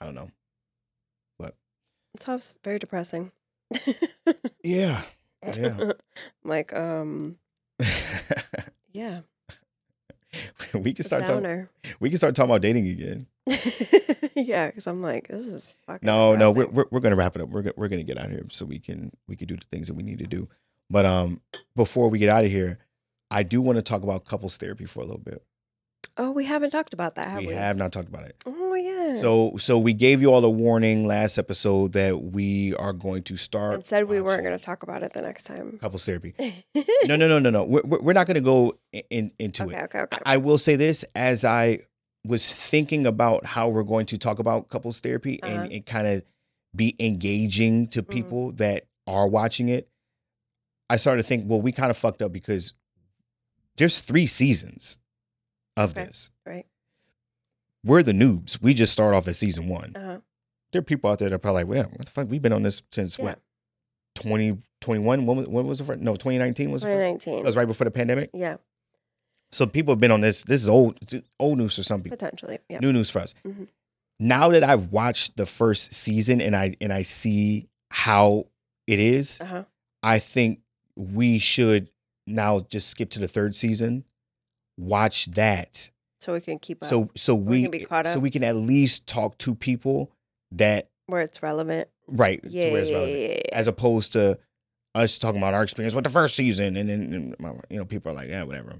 i 0.00 0.04
don't 0.04 0.14
know 0.14 0.30
but 1.38 1.54
It's 2.14 2.28
all 2.28 2.40
very 2.64 2.78
depressing. 2.78 3.30
yeah 4.64 5.02
yeah 5.56 5.92
like, 6.44 6.72
um, 6.72 7.36
yeah. 8.92 9.20
we 10.74 10.92
can 10.92 11.04
start 11.04 11.26
talking. 11.26 11.68
We 12.02 12.08
can 12.10 12.18
start 12.18 12.34
talking 12.34 12.50
about 12.50 12.60
dating 12.62 12.86
again 12.88 13.26
yeah, 14.36 14.66
because 14.68 14.86
I'm 14.86 15.02
like, 15.02 15.28
this 15.28 15.46
is 15.46 15.74
fucking. 15.86 16.06
no 16.06 16.36
no 16.36 16.50
we're, 16.52 16.66
we're, 16.68 16.84
we're 16.90 17.00
gonna 17.00 17.16
wrap 17.16 17.34
it 17.36 17.42
up 17.42 17.48
we're, 17.48 17.72
we're 17.76 17.88
gonna 17.88 18.02
get 18.04 18.18
out 18.18 18.26
of 18.26 18.32
here 18.32 18.46
so 18.50 18.64
we 18.64 18.78
can 18.78 19.10
we 19.28 19.36
can 19.36 19.48
do 19.48 19.56
the 19.56 19.64
things 19.72 19.86
that 19.88 19.94
we 19.94 20.02
need 20.02 20.18
to 20.18 20.26
do 20.26 20.48
but 20.90 21.06
um 21.06 21.40
before 21.76 22.08
we 22.10 22.18
get 22.18 22.28
out 22.28 22.44
of 22.44 22.50
here 22.50 22.78
i 23.30 23.42
do 23.42 23.60
want 23.62 23.76
to 23.76 23.82
talk 23.82 24.02
about 24.02 24.24
couples 24.24 24.56
therapy 24.58 24.84
for 24.84 25.00
a 25.00 25.04
little 25.04 25.22
bit 25.22 25.42
Oh, 26.18 26.30
we 26.30 26.44
haven't 26.44 26.72
talked 26.72 26.92
about 26.92 27.14
that, 27.14 27.28
have 27.28 27.40
we 27.40 27.46
we? 27.46 27.54
have 27.54 27.78
not 27.78 27.90
talked 27.90 28.08
about 28.08 28.24
it 28.24 28.36
Oh 28.44 28.74
yeah. 28.74 29.14
so 29.14 29.56
so 29.56 29.78
we 29.78 29.94
gave 29.94 30.20
you 30.20 30.30
all 30.30 30.44
a 30.44 30.50
warning 30.50 31.06
last 31.06 31.38
episode 31.38 31.92
that 31.94 32.20
we 32.22 32.74
are 32.74 32.92
going 32.92 33.22
to 33.22 33.38
start 33.38 33.74
and 33.76 33.86
said 33.86 34.04
we 34.04 34.20
weren't 34.20 34.44
going 34.44 34.56
to 34.56 34.62
talk 34.62 34.82
about 34.82 35.02
it 35.02 35.14
the 35.14 35.22
next 35.22 35.44
time. 35.44 35.78
couples 35.80 36.04
therapy 36.04 36.34
no 37.06 37.16
no 37.16 37.26
no 37.26 37.38
no 37.38 37.48
no 37.48 37.64
we're, 37.64 37.80
we're 37.82 38.12
not 38.12 38.26
going 38.26 38.34
to 38.34 38.42
go 38.42 38.74
in, 38.92 39.02
in- 39.08 39.32
into 39.38 39.64
okay, 39.64 39.78
it 39.78 39.84
okay, 39.84 39.98
okay. 40.00 40.18
I 40.26 40.36
will 40.36 40.58
say 40.58 40.76
this 40.76 41.02
as 41.14 41.46
I 41.46 41.78
was 42.24 42.52
thinking 42.54 43.04
about 43.06 43.44
how 43.46 43.68
we're 43.68 43.82
going 43.82 44.06
to 44.06 44.18
talk 44.18 44.38
about 44.38 44.68
couples 44.68 45.00
therapy 45.00 45.42
Uh-huh. 45.42 45.62
and 45.62 45.72
it 45.72 45.86
kind 45.86 46.06
of 46.06 46.24
be 46.74 46.94
engaging 47.00 47.86
to 47.88 48.02
Mhm. 48.02 48.10
people 48.10 48.52
that 48.52 48.86
are 49.06 49.26
watching 49.28 49.68
it. 49.68 49.88
I 50.88 50.96
started 50.96 51.22
to 51.22 51.28
think, 51.28 51.44
well, 51.48 51.60
we 51.60 51.72
kind 51.72 51.90
of 51.90 51.96
fucked 51.96 52.22
up 52.22 52.32
because 52.32 52.74
there's 53.76 54.00
three 54.00 54.26
seasons 54.26 54.98
of 55.76 55.90
Okay. 55.92 56.04
this. 56.06 56.30
Right. 56.46 56.66
We're 57.84 58.02
the 58.02 58.12
noobs. 58.12 58.62
We 58.62 58.74
just 58.74 58.92
start 58.92 59.14
off 59.14 59.26
at 59.26 59.34
season 59.36 59.68
one. 59.68 59.92
Uh-huh. 59.96 60.20
There 60.72 60.78
are 60.80 60.84
people 60.84 61.10
out 61.10 61.18
there 61.18 61.28
that 61.28 61.34
are 61.34 61.38
probably 61.38 61.64
like, 61.64 61.70
well, 61.70 61.84
what 61.90 62.04
the 62.06 62.10
fuck? 62.10 62.28
We've 62.30 62.40
been 62.42 62.52
on 62.52 62.62
this 62.62 62.82
since 62.92 63.18
Yeah. 63.18 63.24
what? 63.24 63.40
2021. 64.14 65.26
When 65.26 65.36
was, 65.36 65.48
when 65.48 65.66
was 65.66 65.78
the 65.78 65.84
first? 65.84 66.00
No, 66.02 66.14
2019 66.16 66.70
was 66.70 66.82
the 66.82 66.88
first. 66.88 67.00
2019. 67.24 67.36
That 67.36 67.44
was 67.44 67.56
right 67.56 67.66
before 67.66 67.84
the 67.86 67.90
pandemic. 67.90 68.30
yeah, 68.32 68.56
So 69.52 69.66
people 69.66 69.92
have 69.92 70.00
been 70.00 70.10
on 70.10 70.20
this. 70.22 70.44
This 70.44 70.62
is 70.62 70.68
old, 70.68 70.98
old 71.38 71.58
news 71.58 71.76
for 71.76 71.82
some 71.82 72.02
people. 72.02 72.16
potentially. 72.16 72.58
Yeah. 72.68 72.78
New 72.80 72.92
news 72.92 73.10
for 73.10 73.18
us. 73.20 73.34
Mhm. 73.46 73.68
Now 74.18 74.48
that 74.50 74.64
I've 74.64 74.86
watched 74.92 75.36
the 75.36 75.46
first 75.46 75.92
season 75.92 76.40
and 76.40 76.54
I 76.56 76.76
and 76.80 76.92
I 76.92 77.02
see 77.02 77.68
how 77.90 78.46
it 78.86 78.98
is, 78.98 79.40
Uh 79.40 79.44
huh. 79.44 79.64
I 80.02 80.18
think 80.18 80.60
we 80.96 81.38
should 81.38 81.90
now 82.26 82.60
just 82.60 82.88
skip 82.88 83.10
to 83.10 83.18
the 83.20 83.28
third 83.28 83.54
season, 83.54 84.04
watch 84.78 85.26
that. 85.26 85.90
So 86.20 86.34
we 86.34 86.40
can 86.40 86.58
keep 86.58 86.82
up 86.82 86.88
So 86.88 87.10
so 87.16 87.34
we 87.34 87.56
we, 87.58 87.62
can 87.62 87.70
be 87.72 87.84
caught 87.84 88.06
so 88.06 88.20
we 88.20 88.30
can 88.30 88.44
at 88.44 88.54
least 88.56 89.06
talk 89.06 89.38
to 89.38 89.54
people 89.54 90.10
that 90.52 90.88
where 91.06 91.22
it's 91.22 91.42
relevant. 91.42 91.88
right 92.06 92.40
Yeah, 92.44 92.66
to 92.66 92.70
where 92.72 92.82
it's 92.82 92.90
relevant, 92.92 93.18
yeah, 93.18 93.26
yeah, 93.28 93.34
yeah. 93.46 93.58
as 93.58 93.66
opposed 93.66 94.12
to 94.12 94.38
us 94.94 95.18
talking 95.18 95.38
about 95.38 95.54
our 95.54 95.62
experience 95.62 95.94
with 95.94 96.04
the 96.04 96.10
first 96.10 96.36
season, 96.36 96.76
and 96.76 96.88
then 96.88 97.12
and, 97.40 97.56
you 97.70 97.78
know 97.78 97.84
people 97.84 98.12
are 98.12 98.14
like, 98.14 98.28
yeah, 98.28 98.42
whatever, 98.44 98.76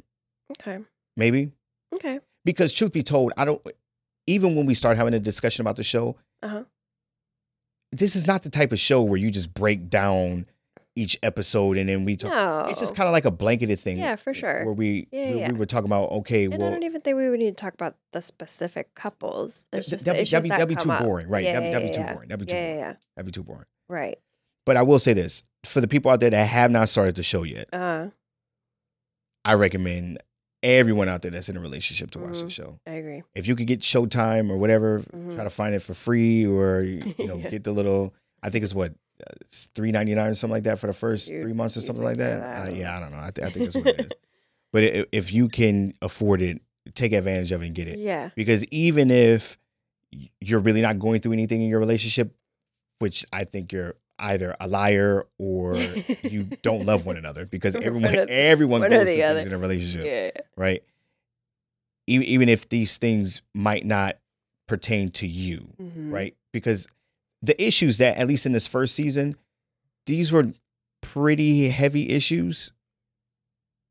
Okay. 0.61 0.79
maybe 1.17 1.53
Okay. 1.95 2.21
because 2.45 2.73
truth 2.73 2.93
be 2.93 3.03
told, 3.03 3.33
I 3.37 3.45
don't. 3.45 3.61
Even 4.27 4.55
when 4.55 4.67
we 4.67 4.75
start 4.75 4.97
having 4.97 5.15
a 5.15 5.19
discussion 5.21 5.63
about 5.63 5.77
the 5.77 5.83
show, 5.85 6.17
Uh 6.43 6.49
huh. 6.49 6.65
this 7.91 8.15
is 8.17 8.27
not 8.27 8.43
the 8.43 8.51
type 8.51 8.73
of 8.73 8.79
show 8.79 9.03
where 9.03 9.19
you 9.19 9.31
just 9.31 9.53
break 9.53 9.91
down 9.91 10.47
each 10.95 11.19
episode 11.23 11.77
and 11.79 11.89
then 11.89 12.05
we 12.05 12.17
talk. 12.17 12.31
No. 12.31 12.67
It's 12.69 12.79
just 12.79 12.95
kind 12.95 13.09
of 13.09 13.13
like 13.13 13.25
a 13.25 13.31
blanketed 13.31 13.81
thing. 13.81 13.97
Yeah, 13.99 14.17
for 14.17 14.35
sure. 14.35 14.65
Where 14.65 14.75
we 14.75 15.09
Yeah, 15.11 15.31
we, 15.33 15.39
yeah. 15.41 15.53
we 15.53 15.59
were 15.59 15.67
talking 15.67 15.87
about 15.87 16.11
okay, 16.13 16.45
And 16.45 16.55
I 16.55 16.71
don't 16.71 16.83
even 16.83 17.01
think 17.01 17.17
we 17.17 17.29
would 17.31 17.39
need 17.39 17.57
to 17.57 17.61
talk 17.61 17.73
about 17.75 17.97
the 18.13 18.21
specific 18.23 18.95
couples. 18.95 19.69
It's 19.73 19.87
th- 19.89 19.91
just 19.91 20.05
that'd 20.05 20.25
be, 20.25 20.31
that'd 20.31 20.43
be, 20.43 20.49
that 20.51 20.59
that'd 20.59 20.69
be 20.69 20.75
too 20.77 20.91
up. 20.93 21.03
boring, 21.03 21.29
right? 21.29 21.45
Yeah, 21.45 21.55
that'd, 21.55 21.67
yeah, 21.69 21.73
that'd 21.73 21.93
be 21.93 21.99
yeah, 21.99 22.07
too 22.09 22.13
boring. 22.15 22.29
That'd 22.29 22.47
be 22.47 22.51
too 22.51 22.57
Yeah, 22.57 22.63
boring. 22.63 22.79
yeah, 22.79 22.87
yeah. 22.89 22.95
That'd 23.17 23.27
be 23.27 23.33
too 23.33 23.43
boring. 23.43 23.65
Right. 23.89 24.19
But 24.67 24.77
I 24.77 24.83
will 24.83 24.99
say 24.99 25.15
this 25.15 25.43
for 25.65 25.81
the 25.81 25.89
people 25.89 26.11
out 26.11 26.21
there 26.21 26.31
that 26.31 26.45
have 26.47 26.71
not 26.71 26.89
started 26.91 27.15
the 27.17 27.23
show 27.23 27.43
yet, 27.43 27.69
Uh, 27.73 28.09
I 29.45 29.55
recommend 29.55 30.19
everyone 30.63 31.09
out 31.09 31.23
there 31.23 31.31
that's 31.31 31.49
in 31.49 31.57
a 31.57 31.61
relationship 31.61 32.11
to 32.13 32.19
watch 32.19 32.35
Mhm. 32.37 32.43
the 32.45 32.51
show. 32.51 32.79
I 32.87 32.93
agree. 32.93 33.23
If 33.35 33.47
you 33.49 33.57
could 33.57 33.67
get 33.67 33.81
Showtime 33.81 34.51
or 34.51 34.59
whatever, 34.59 35.01
Mhm. 35.01 35.35
try 35.35 35.45
to 35.45 35.51
find 35.51 35.75
it 35.75 35.81
for 35.83 35.95
free 35.95 36.47
or 36.47 36.83
you 36.83 37.01
know 37.19 37.37
Yeah. 37.37 37.51
get 37.51 37.65
the 37.65 37.73
little. 37.73 38.15
I 38.43 38.51
think 38.51 38.63
it's 38.65 38.75
what 38.75 38.95
three 39.75 39.93
ninety 39.93 40.15
nine 40.15 40.31
or 40.31 40.35
something 40.35 40.55
like 40.55 40.65
that 40.65 40.79
for 40.79 40.87
the 40.89 40.93
first 40.93 41.31
You- 41.31 41.43
three 41.43 41.53
months 41.53 41.77
or 41.77 41.81
something 41.81 42.05
like 42.05 42.17
that. 42.19 42.41
that, 42.41 42.57
I 42.69 42.71
Uh, 42.71 42.75
yeah. 42.75 42.97
I 42.97 43.01
don't 43.01 43.13
know. 43.13 43.19
I, 43.19 43.31
th- 43.31 43.47
I 43.47 43.51
think 43.51 43.65
that's 43.67 43.77
what 43.77 43.87
it 43.89 44.01
is. 44.01 44.13
But 44.73 44.85
i 44.85 45.05
if 45.13 45.33
you 45.35 45.49
can 45.49 45.93
afford 46.01 46.41
it, 46.41 46.61
take 46.95 47.13
advantage 47.13 47.53
of 47.53 47.63
it 47.63 47.67
and 47.67 47.75
get 47.75 47.89
it. 47.89 47.99
Yeah. 47.99 48.31
Because 48.35 48.65
even 48.67 49.11
if 49.11 49.59
you're 50.41 50.61
really 50.61 50.81
not 50.81 50.99
going 50.99 51.21
through 51.21 51.33
anything 51.35 51.61
in 51.63 51.69
your 51.69 51.79
relationship, 51.79 52.35
which 52.99 53.25
I 53.33 53.45
think 53.45 53.71
you're 53.73 53.95
either 54.23 54.57
a 54.61 54.67
liar 54.69 55.27
or 55.39 55.77
you 56.23 56.45
don't 56.63 56.87
love 56.87 57.05
one 57.05 57.17
another 57.23 57.45
because 57.45 57.77
everyone 57.77 58.17
or- 58.17 58.27
everyone 58.29 58.81
goes 58.83 59.03
through 59.03 59.15
things 59.23 59.47
in 59.47 59.53
a 59.53 59.59
relationship, 59.59 60.07
Yeah. 60.07 60.43
right? 60.57 60.83
E- 62.09 62.17
Even 62.25 62.49
if 62.49 62.69
these 62.69 62.99
things 62.99 63.43
might 63.55 63.85
not 63.85 64.17
pertain 64.69 65.11
to 65.11 65.27
you, 65.27 65.69
Mhm. 65.81 66.11
right? 66.13 66.37
Because 66.53 66.87
the 67.43 67.61
issues 67.63 67.99
that 67.99 68.17
at 68.17 68.27
least 68.29 68.47
in 68.47 68.53
this 68.53 68.67
first 68.67 68.95
season, 68.95 69.37
these 70.07 70.33
were 70.33 70.53
pretty 71.01 71.69
heavy 71.69 72.09
issues 72.11 72.73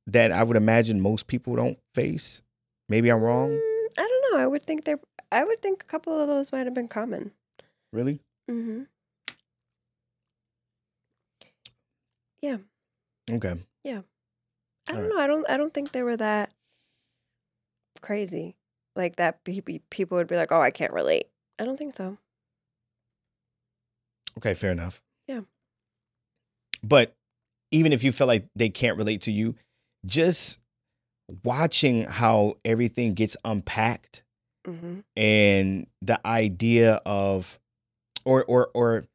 that 0.08 0.32
I 0.32 0.44
would 0.44 0.58
imagine 0.58 1.00
most 1.02 1.28
people 1.28 1.56
don't 1.56 1.78
face. 1.94 2.42
Maybe 2.90 3.10
I'm 3.10 3.22
wrong. 3.22 3.52
Mm, 3.52 3.88
I 3.98 4.08
don't 4.08 4.34
know. 4.34 4.40
I 4.40 4.48
would 4.48 4.64
think 4.64 4.86
they're. 4.86 5.00
I 5.32 5.44
would 5.46 5.60
think 5.60 5.84
a 5.84 5.86
couple 5.86 6.20
of 6.20 6.28
those 6.28 6.52
might 6.52 6.66
have 6.66 6.74
been 6.74 6.88
common. 6.90 7.32
Really? 7.94 8.20
Mm-hmm. 8.50 8.84
Okay. 12.44 13.54
Yeah. 13.84 14.02
I 14.90 14.92
All 14.92 14.96
don't 14.96 15.04
right. 15.04 15.10
know. 15.10 15.20
I 15.20 15.28
don't. 15.28 15.50
I 15.50 15.58
don't 15.58 15.74
think 15.74 15.92
they 15.92 16.04
were 16.04 16.18
that 16.18 16.52
crazy. 18.02 18.56
Like 18.96 19.18
that. 19.18 19.44
pe- 19.44 19.62
pe- 19.62 19.80
People 19.90 20.18
would 20.18 20.28
be 20.28 20.36
like, 20.36 20.52
"Oh, 20.52 20.62
I 20.62 20.72
can't 20.72 20.92
relate." 20.94 21.28
I 21.60 21.64
don't 21.64 21.78
think 21.78 21.96
so. 21.96 22.18
Okay, 24.38 24.54
fair 24.54 24.72
enough. 24.72 25.02
Yeah. 25.28 25.42
But 26.84 27.14
even 27.72 27.94
if 27.94 28.04
you 28.04 28.12
feel 28.12 28.28
like 28.28 28.48
they 28.56 28.70
can't 28.70 28.98
relate 28.98 29.22
to 29.22 29.32
you, 29.32 29.56
just 30.06 30.60
watching 31.44 32.04
how 32.06 32.56
everything 32.66 33.14
gets 33.14 33.38
unpacked 33.46 34.24
Mm-hmm. 34.68 35.00
and 35.16 35.88
the 36.04 36.20
idea 36.26 37.02
of 37.06 37.60
or 38.26 38.46
or 38.46 38.70
or 38.76 39.06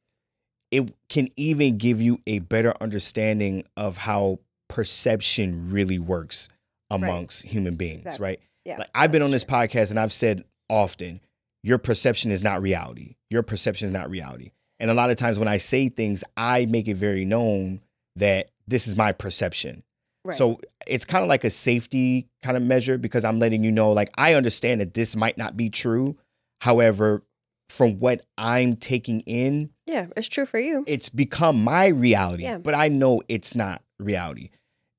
it 0.71 0.93
can 1.09 1.29
even 1.37 1.79
give 1.79 2.01
you 2.01 2.21
a 2.27 2.41
better 2.41 2.75
understanding 2.81 3.65
of 3.77 3.97
how 3.99 4.39
perception 4.69 5.71
really 5.71 5.99
works 5.99 6.49
amongst 6.91 7.45
human 7.47 7.77
beings, 7.77 8.03
Exactly. 8.07 8.25
right? 8.25 8.41
Yeah. 8.65 8.79
Like 8.79 8.91
I've 8.95 9.13
been 9.13 9.23
on 9.23 9.31
this 9.31 9.45
true. 9.45 9.57
podcast 9.57 9.91
and 9.91 9.99
I've 9.99 10.13
said 10.13 10.45
often, 10.69 11.21
your 11.63 11.79
perception 11.79 12.31
is 12.31 12.43
not 12.43 12.63
reality. 12.63 13.17
Your 13.31 13.43
perception 13.43 13.89
is 13.89 13.95
not 13.95 14.11
reality. 14.11 14.51
And 14.79 14.91
a 14.91 14.95
lot 14.95 15.11
of 15.11 15.17
times 15.17 15.39
when 15.39 15.49
I 15.49 15.57
say 15.57 15.89
things, 15.89 16.23
I 16.37 16.67
make 16.67 16.87
it 16.89 16.97
very 16.97 17.25
known 17.25 17.81
that 18.17 18.51
this 18.67 18.87
is 18.87 18.97
my 18.97 19.13
perception. 19.13 19.83
Right. 20.25 20.37
So 20.37 20.61
it's 20.87 21.05
kind 21.05 21.23
of 21.23 21.29
like 21.29 21.45
a 21.45 21.51
safety 21.51 22.27
kind 22.43 22.57
of 22.57 22.63
measure 22.63 22.99
because 22.99 23.25
I'm 23.25 23.39
letting 23.39 23.63
you 23.65 23.71
know, 23.73 23.93
like, 23.93 24.11
I 24.17 24.35
understand 24.35 24.81
that 24.81 24.95
this 24.95 25.17
might 25.17 25.39
not 25.39 25.57
be 25.57 25.71
true. 25.71 26.17
However, 26.61 27.23
from 27.69 27.99
what 28.01 28.23
I'm 28.37 28.77
taking 28.77 29.21
in, 29.21 29.71
yeah, 29.87 30.07
it's 30.17 30.29
true 30.29 30.47
for 30.47 30.59
you. 30.59 30.85
it's 30.87 31.09
become 31.09 31.63
my 31.63 31.89
reality, 31.89 32.43
Yeah. 32.45 32.59
but 32.59 32.75
I 32.75 32.89
know 32.89 33.23
it's 33.29 33.55
not 33.55 33.83
reality. 33.99 34.51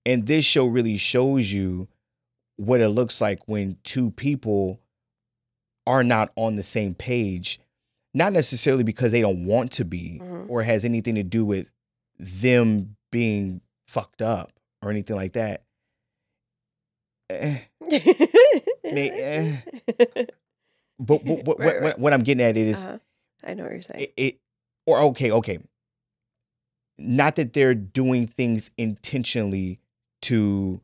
And 0.05 0.25
this 0.25 0.45
show 0.45 0.65
really 0.65 0.97
shows 0.97 1.51
you 1.51 1.88
what 2.55 2.81
it 2.81 2.89
looks 2.89 3.19
like 3.21 3.47
when 3.47 3.77
two 3.83 4.11
people 4.11 4.79
are 5.85 6.03
not 6.03 6.31
on 6.35 6.55
the 6.55 6.63
same 6.63 6.95
page, 6.95 7.59
not 8.13 8.33
necessarily 8.33 8.83
because 8.83 9.11
they 9.11 9.21
don't 9.21 9.45
want 9.45 9.71
to 9.73 9.85
be 9.85 10.19
Mhm. 10.23 10.49
or 10.49 10.63
has 10.63 10.83
anything 10.85 11.15
to 11.15 11.23
do 11.23 11.45
with 11.45 11.67
them 12.17 12.95
being 13.11 13.61
fucked 13.88 14.21
up 14.21 14.51
or 14.81 14.89
anything 14.89 15.15
like 15.15 15.33
that. 15.33 15.63
Eh, 17.29 17.59
May- 18.83 19.61
but 20.99 21.23
what, 21.25 21.43
what, 21.45 21.59
Right, 21.59 21.65
what, 21.65 21.81
right. 21.83 21.99
what, 21.99 22.13
I'm 22.13 22.23
getting 22.23 22.43
at 22.43 22.55
it 22.57 22.67
is 22.67 22.83
Uh-huh. 22.85 22.97
I 23.43 23.53
know 23.53 23.63
what 23.63 23.73
you're 23.73 23.81
saying. 23.81 24.03
it, 24.05 24.13
it 24.17 24.39
or 24.88 24.99
okay 24.99 25.29
okay 25.31 25.59
not 26.97 27.35
that 27.35 27.53
they're 27.53 27.75
doing 27.75 28.25
things 28.25 28.71
intentionally 28.77 29.79
to 30.23 30.81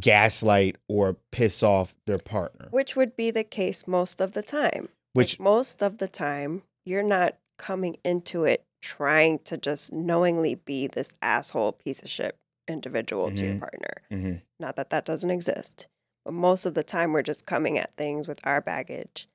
gaslight 0.00 0.76
or 0.88 1.16
piss 1.30 1.62
off 1.62 1.94
their 2.06 2.18
partner 2.18 2.66
Which 2.72 2.96
would 2.96 3.14
be 3.16 3.30
the 3.30 3.44
case 3.44 3.86
most 3.86 4.20
of 4.20 4.32
the 4.32 4.42
time. 4.42 4.88
which 5.12 5.38
Like, 5.38 5.44
most 5.44 5.82
of 5.82 5.98
the 5.98 6.08
time, 6.08 6.62
you're 6.84 7.04
not 7.04 7.36
coming 7.58 7.94
into 8.04 8.44
it 8.44 8.64
trying 8.82 9.38
to 9.40 9.56
just 9.56 9.92
knowingly 9.92 10.56
be 10.56 10.88
this 10.88 11.14
asshole 11.22 11.72
piece 11.72 12.02
of 12.02 12.10
shit 12.10 12.36
individual 12.66 13.30
to 13.30 13.44
your 13.44 13.54
Mhm. 13.54 13.60
partner. 13.60 13.94
Mhm. 14.10 14.42
Not 14.58 14.74
that 14.76 14.90
that 14.90 15.04
doesn't 15.04 15.30
exist, 15.30 15.86
but 16.24 16.34
most 16.34 16.66
of 16.66 16.74
the 16.74 16.82
time, 16.82 17.12
we're 17.12 17.22
just 17.22 17.46
coming 17.46 17.78
at 17.78 17.94
things 17.94 18.26
with 18.26 18.40
our 18.44 18.60
baggage 18.60 19.28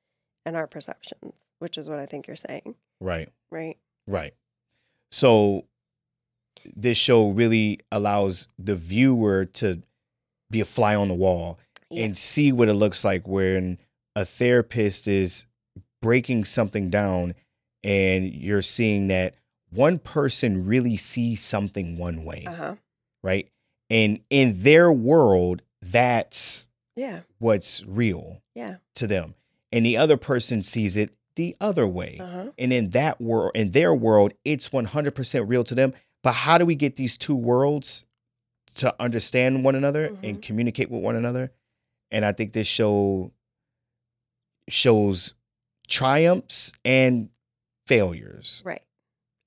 and 0.44 0.54
our 0.56 0.66
perceptions, 0.66 1.46
which 1.58 1.78
is 1.78 1.88
what 1.88 1.98
I 1.98 2.04
think 2.06 2.26
you're 2.26 2.36
saying, 2.36 2.74
right 3.00 3.30
right? 3.50 3.78
Right 4.10 4.34
so 5.10 5.64
this 6.76 6.98
show 6.98 7.30
really 7.30 7.80
allows 7.90 8.48
the 8.58 8.74
viewer 8.74 9.44
to 9.46 9.82
be 10.50 10.60
a 10.60 10.64
fly 10.64 10.94
on 10.94 11.08
the 11.08 11.14
wall 11.14 11.58
Yeah. 11.90 12.04
and 12.04 12.16
see 12.16 12.52
what 12.52 12.68
it 12.68 12.74
looks 12.74 13.04
like 13.04 13.26
when 13.26 13.78
a 14.14 14.24
therapist 14.24 15.08
is 15.08 15.46
breaking 16.02 16.44
something 16.44 16.90
down 16.90 17.34
and 17.82 18.32
you're 18.32 18.62
seeing 18.62 19.08
that 19.08 19.34
one 19.70 19.98
person 19.98 20.66
really 20.66 20.96
sees 20.96 21.40
something 21.40 21.96
one 21.96 22.24
way, 22.24 22.44
Uh 22.46 22.54
huh. 22.54 22.76
right? 23.22 23.48
And 23.88 24.20
in 24.28 24.62
their 24.62 24.92
world, 24.92 25.62
that's 25.80 26.68
Yeah. 26.96 27.20
what's 27.38 27.84
real 27.86 28.42
Yeah. 28.54 28.76
to 28.96 29.06
them. 29.06 29.34
And 29.72 29.86
the 29.86 29.96
other 29.96 30.16
person 30.16 30.62
sees 30.62 30.96
it 30.96 31.10
the 31.40 31.56
other 31.60 31.86
way. 31.86 32.18
Uh 32.20 32.26
huh. 32.30 32.50
And 32.58 32.70
in 32.72 32.90
that 32.90 33.18
world, 33.20 33.52
in 33.54 33.70
their 33.70 33.94
world, 33.94 34.34
it's 34.44 34.68
100% 34.68 35.48
real 35.48 35.64
to 35.64 35.74
them. 35.74 35.94
But 36.22 36.32
how 36.32 36.58
do 36.58 36.66
we 36.66 36.74
get 36.74 36.96
these 36.96 37.16
two 37.16 37.34
worlds 37.34 38.04
to 38.74 38.94
understand 39.00 39.64
one 39.64 39.74
another 39.74 40.06
and 40.22 40.36
Mhm. 40.36 40.42
communicate 40.42 40.90
with 40.90 41.02
one 41.02 41.16
another? 41.16 41.50
And 42.10 42.24
I 42.26 42.32
think 42.32 42.52
this 42.52 42.66
show 42.68 43.32
shows 44.68 45.32
triumphs 45.88 46.72
and 46.84 47.30
failures, 47.86 48.62
Right. 48.64 48.82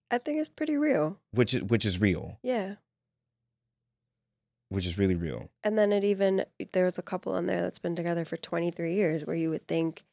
I 0.10 0.18
think 0.18 0.40
it's 0.40 0.50
pretty 0.50 0.76
real. 0.78 1.20
which 1.32 1.54
is 1.54 1.62
which 1.64 1.86
is 1.86 2.02
real, 2.02 2.40
Yeah. 2.42 2.76
which 4.70 4.86
is 4.88 4.98
really 4.98 5.16
real. 5.16 5.50
And 5.64 5.78
then 5.78 5.92
it 5.94 6.04
even 6.04 6.46
there 6.74 6.86
was 6.86 6.98
a 6.98 7.02
couple 7.04 7.38
in 7.38 7.46
there 7.46 7.62
that's 7.62 7.80
been 7.80 7.96
together 7.96 8.26
for 8.26 8.36
23 8.38 8.96
years 8.96 9.26
where 9.26 9.36
you 9.36 9.50
would 9.52 9.68
think 9.68 10.04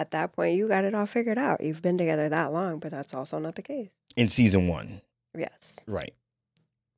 at 0.00 0.10
that 0.12 0.32
point 0.32 0.56
you 0.56 0.66
got 0.66 0.84
it 0.84 0.94
all 0.94 1.06
figured 1.06 1.36
out. 1.38 1.60
You've 1.62 1.82
been 1.82 1.98
together 1.98 2.28
that 2.28 2.52
long, 2.52 2.78
but 2.78 2.90
that's 2.90 3.12
also 3.14 3.38
not 3.38 3.54
the 3.54 3.62
case. 3.62 3.90
In 4.16 4.28
season 4.28 4.66
one, 4.66 5.02
Yes. 5.36 5.78
right? 5.86 6.14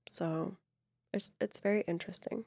So 0.09 0.57
it's 1.13 1.33
it's 1.41 1.59
very 1.59 1.83
interesting. 1.89 2.45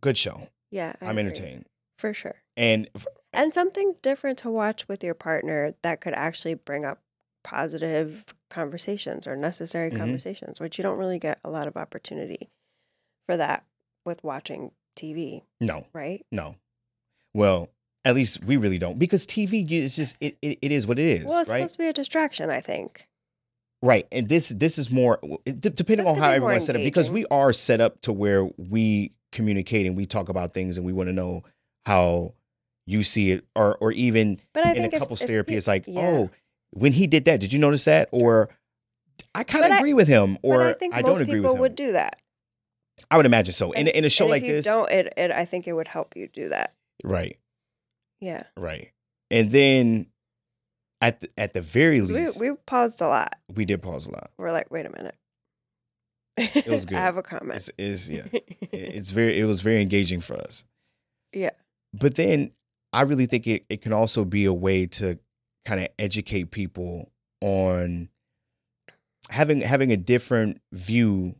Good 0.00 0.16
show. 0.16 0.48
Yeah, 0.70 0.94
I 1.00 1.06
I'm 1.06 1.10
agree. 1.18 1.30
entertained. 1.30 1.66
for 1.98 2.12
sure, 2.14 2.36
And 2.56 2.88
f- 2.94 3.06
and 3.32 3.52
something 3.52 3.94
different 4.02 4.38
to 4.38 4.50
watch 4.50 4.86
with 4.88 5.02
your 5.02 5.14
partner 5.14 5.74
that 5.82 6.00
could 6.00 6.14
actually 6.14 6.54
bring 6.54 6.84
up 6.84 7.00
positive 7.42 8.24
conversations 8.50 9.26
or 9.26 9.34
necessary 9.34 9.90
Mhm. 9.90 9.96
conversations, 9.98 10.60
which 10.60 10.78
you 10.78 10.82
don't 10.82 10.98
really 10.98 11.18
get 11.18 11.40
a 11.44 11.50
lot 11.50 11.66
of 11.66 11.76
opportunity 11.76 12.50
for 13.26 13.36
that 13.36 13.64
with 14.04 14.22
watching 14.22 14.70
TV, 14.94 15.42
no, 15.60 15.86
right? 15.92 16.24
no. 16.30 16.56
Well, 17.34 17.68
at 18.08 18.14
least 18.14 18.44
we 18.44 18.56
really 18.56 18.78
don't 18.78 18.98
because 18.98 19.26
TV 19.26 19.70
is 19.70 19.94
just 19.94 20.16
it, 20.20 20.36
it, 20.42 20.58
it 20.62 20.72
is 20.72 20.86
what 20.86 20.98
it 20.98 21.04
is, 21.04 21.26
well, 21.26 21.40
it's 21.40 21.50
right? 21.50 21.58
supposed 21.58 21.74
to 21.74 21.78
be 21.78 21.88
a 21.88 21.92
distraction, 21.92 22.50
I 22.50 22.60
think. 22.60 23.06
Right. 23.82 24.06
And 24.10 24.28
this 24.28 24.48
this 24.48 24.78
is 24.78 24.90
more 24.90 25.20
d- 25.44 25.52
depending 25.52 26.06
This 26.06 26.14
on 26.14 26.18
how 26.18 26.30
everyone's 26.30 26.64
set 26.66 26.74
up 26.74 26.82
because 26.82 27.10
we 27.10 27.26
are 27.30 27.52
set 27.52 27.80
up 27.80 28.00
to 28.02 28.12
where 28.12 28.48
we 28.56 29.12
communicate 29.30 29.86
and 29.86 29.96
we 29.96 30.06
talk 30.06 30.28
about 30.28 30.52
things 30.52 30.76
and 30.76 30.84
we 30.86 30.92
want 30.92 31.08
to 31.08 31.12
know 31.12 31.44
how 31.86 32.34
you 32.86 33.02
see 33.04 33.30
it 33.30 33.44
or 33.54 33.76
or 33.80 33.92
even 33.92 34.40
in 34.56 34.62
a 34.64 34.84
if- 34.86 34.98
couples 34.98 35.20
if 35.22 35.28
therapy 35.28 35.54
it's 35.54 35.68
like, 35.68 35.84
yeah. 35.86 36.00
"Oh, 36.00 36.30
when 36.70 36.92
he 36.92 37.06
did 37.06 37.26
that, 37.26 37.38
did 37.40 37.52
you 37.52 37.58
notice 37.60 37.84
that?" 37.84 38.08
or 38.10 38.48
I 39.34 39.44
kind 39.44 39.64
of 39.66 39.70
I- 39.72 39.78
agree 39.78 39.94
with 39.94 40.08
him 40.08 40.38
or 40.42 40.62
I 40.68 40.72
think 40.72 40.94
I 40.94 41.02
don't 41.02 41.20
agree 41.20 41.38
with 41.40 41.52
him. 41.52 41.58
would 41.58 41.74
do 41.76 41.92
that. 41.92 42.18
I 43.12 43.16
would 43.16 43.26
imagine 43.26 43.52
so. 43.52 43.70
In, 43.72 43.86
And- 43.86 43.88
in 43.96 44.04
a 44.04 44.10
show 44.10 44.26
like 44.26 44.42
you 44.42 44.52
this, 44.52 44.64
don't 44.66 44.90
it, 44.90 45.12
it 45.16 45.30
I 45.30 45.44
think 45.44 45.68
it 45.68 45.72
would 45.74 45.86
help 45.88 46.16
you 46.16 46.26
do 46.26 46.48
that. 46.48 46.74
right, 47.04 47.36
Yeah, 48.20 48.44
right. 48.56 48.92
And 49.30 49.50
then 49.50 50.06
at 51.00 51.20
the, 51.20 51.28
at 51.36 51.52
the 51.52 51.60
very 51.60 52.00
least, 52.00 52.40
we 52.40 52.50
we 52.50 52.56
paused 52.66 53.00
a 53.00 53.06
lot. 53.06 53.36
we 53.54 53.64
did 53.64 53.82
pause 53.82 54.06
a 54.06 54.10
lot. 54.10 54.30
We're 54.38 54.52
like, 54.52 54.70
wait 54.70 54.86
a 54.86 54.90
minute. 54.90 55.14
It 56.36 56.66
was 56.66 56.84
good. 56.86 56.98
I 56.98 57.00
have 57.00 57.16
a 57.16 57.22
comment. 57.22 57.56
It's, 57.56 57.70
it's 57.78 58.08
yeah, 58.08 58.26
it's 58.72 59.10
very 59.10 59.38
it 59.38 59.44
was 59.44 59.60
very 59.62 59.80
engaging 59.82 60.20
for 60.20 60.34
us. 60.34 60.64
yeah, 61.32 61.50
but 61.92 62.16
then 62.16 62.52
I 62.92 63.02
really 63.02 63.26
think 63.26 63.46
it, 63.46 63.64
it 63.68 63.82
can 63.82 63.92
also 63.92 64.24
be 64.24 64.44
a 64.44 64.52
way 64.52 64.86
to 64.86 65.18
kind 65.64 65.80
of 65.80 65.88
educate 65.98 66.50
people 66.50 67.10
on 67.40 68.08
having 69.30 69.60
having 69.60 69.92
a 69.92 69.96
different 69.96 70.60
view 70.72 71.36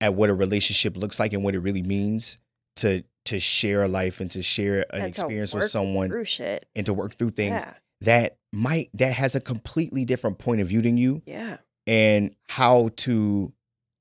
at 0.00 0.14
what 0.14 0.30
a 0.30 0.34
relationship 0.34 0.96
looks 0.96 1.20
like 1.20 1.32
and 1.32 1.44
what 1.44 1.54
it 1.54 1.60
really 1.60 1.82
means 1.82 2.38
to 2.76 3.04
to 3.26 3.40
share 3.40 3.82
a 3.82 3.88
life 3.88 4.20
and 4.20 4.30
to 4.32 4.42
share 4.42 4.80
an 4.90 5.02
And 5.02 5.04
experience 5.06 5.54
with 5.54 5.64
someone 5.64 6.08
through 6.08 6.24
shit. 6.24 6.68
and 6.74 6.86
to 6.86 6.94
work 6.94 7.16
through 7.16 7.30
things 7.30 7.62
Yeah, 7.64 7.74
that 8.02 8.38
might 8.52 8.90
that 8.94 9.12
has 9.14 9.34
a 9.34 9.40
completely 9.40 10.04
different 10.04 10.38
point 10.38 10.60
of 10.60 10.68
view 10.68 10.82
than 10.82 10.96
you 10.96 11.22
yeah, 11.26 11.58
and 11.86 12.34
how 12.48 12.90
to 12.96 13.52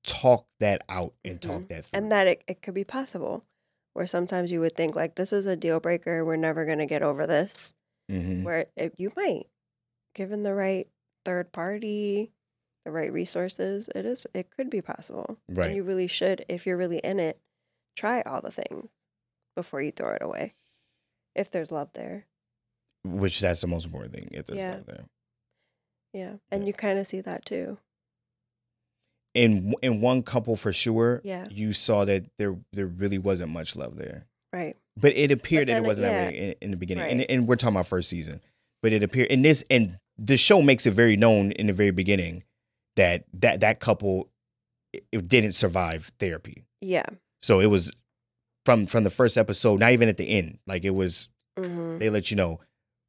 talk 0.04 0.48
that 0.60 0.84
out 0.88 1.14
and 1.26 1.42
talk 1.42 1.62
Mhm. 1.64 1.68
that 1.70 1.86
through. 1.86 1.98
and 1.98 2.12
that 2.12 2.28
it, 2.28 2.44
it 2.48 2.62
could 2.62 2.74
be 2.76 2.84
possible. 2.84 3.44
Where 3.94 4.06
sometimes 4.08 4.52
you 4.52 4.60
would 4.60 4.76
think 4.76 4.96
like 4.96 5.16
this 5.16 5.32
is 5.34 5.46
a 5.46 5.56
deal 5.56 5.80
breaker. 5.80 6.24
We're 6.26 6.36
never 6.36 6.66
gonna 6.66 6.86
get 6.86 7.02
over 7.02 7.26
this. 7.26 7.74
Mhm. 8.12 8.44
Where 8.44 8.68
if 8.76 8.92
you 8.98 9.12
might, 9.16 9.48
given 10.14 10.44
the 10.44 10.54
right 10.54 10.88
third 11.24 11.52
party, 11.54 12.32
the 12.84 12.92
right 12.92 13.12
resources, 13.12 13.90
it 13.96 14.06
is 14.06 14.26
it 14.34 14.52
could 14.52 14.70
be 14.70 14.82
possible. 14.82 15.40
Right. 15.50 15.68
And 15.68 15.76
you 15.76 15.84
really 15.84 16.08
should, 16.08 16.46
if 16.50 16.66
you're 16.68 16.78
really 16.78 17.00
in 17.00 17.20
it, 17.20 17.40
try 17.96 18.22
all 18.24 18.42
the 18.42 18.52
things 18.52 18.92
before 19.56 19.82
you 19.82 19.92
throw 19.92 20.14
it 20.14 20.22
away. 20.22 20.54
If 21.36 21.52
there's 21.52 21.72
love 21.72 21.90
there. 21.94 22.26
which 23.04 23.40
that's 23.40 23.62
the 23.62 23.68
most 23.68 23.86
important 23.86 24.14
thing 24.16 24.30
if 24.32 24.48
there's 24.48 24.58
Yeah. 24.60 24.76
love 24.76 24.86
there. 24.88 25.06
Yeah. 26.14 26.34
And 26.52 26.64
Yeah. 26.64 26.68
you 26.68 26.74
kind 26.74 26.98
of 26.98 27.06
see 27.08 27.22
that 27.22 27.46
too. 27.46 27.78
in 29.34 29.74
in 29.82 30.00
one 30.02 30.24
couple 30.24 30.56
for 30.56 30.72
sure, 30.72 31.22
Yeah. 31.24 31.48
you 31.52 31.74
saw 31.74 32.06
that 32.06 32.26
there 32.38 32.58
there 32.72 32.88
really 32.88 33.18
wasn't 33.18 33.52
much 33.52 33.76
love 33.76 33.98
there. 33.98 34.28
Right. 34.54 34.78
But 34.96 35.14
it 35.18 35.30
appeared 35.32 35.68
that 35.68 35.74
then 35.74 35.84
it 35.84 35.88
wasn't 35.88 36.12
yeah. 36.12 36.26
that 36.26 36.34
way 36.34 36.40
in, 36.40 36.56
in 36.62 36.72
the 36.72 36.78
beginning. 36.78 37.04
And, 37.10 37.20
Right. 37.20 37.30
and 37.32 37.48
we're 37.48 37.58
talking 37.58 37.76
about 37.76 37.88
first 37.88 38.08
season. 38.10 38.42
But 38.82 38.94
it 38.94 39.04
appeared 39.04 39.28
in 39.28 39.42
this 39.42 39.66
and 39.70 40.00
the 40.18 40.38
show 40.38 40.62
makes 40.62 40.86
it 40.86 40.92
very 40.92 41.18
known 41.18 41.52
in 41.52 41.68
the 41.68 41.74
very 41.74 41.92
beginning 41.92 42.44
that 42.96 43.26
that 43.34 43.60
that 43.60 43.80
couple 43.82 44.30
it 44.94 45.28
didn't 45.28 45.52
survive 45.52 46.12
therapy. 46.20 46.64
Yeah. 46.80 47.06
So 47.42 47.60
it 47.60 47.66
was 47.68 47.92
from 48.66 48.88
from 48.88 49.04
the 49.04 49.10
first 49.10 49.38
episode, 49.38 49.80
not 49.80 49.92
even 49.92 50.10
at 50.10 50.18
the 50.18 50.28
end. 50.28 50.60
Like 50.68 50.84
it 50.84 50.92
was 50.96 51.30
hmm 51.58 52.00
they 52.00 52.10
let 52.10 52.30
you 52.32 52.38
know 52.38 52.60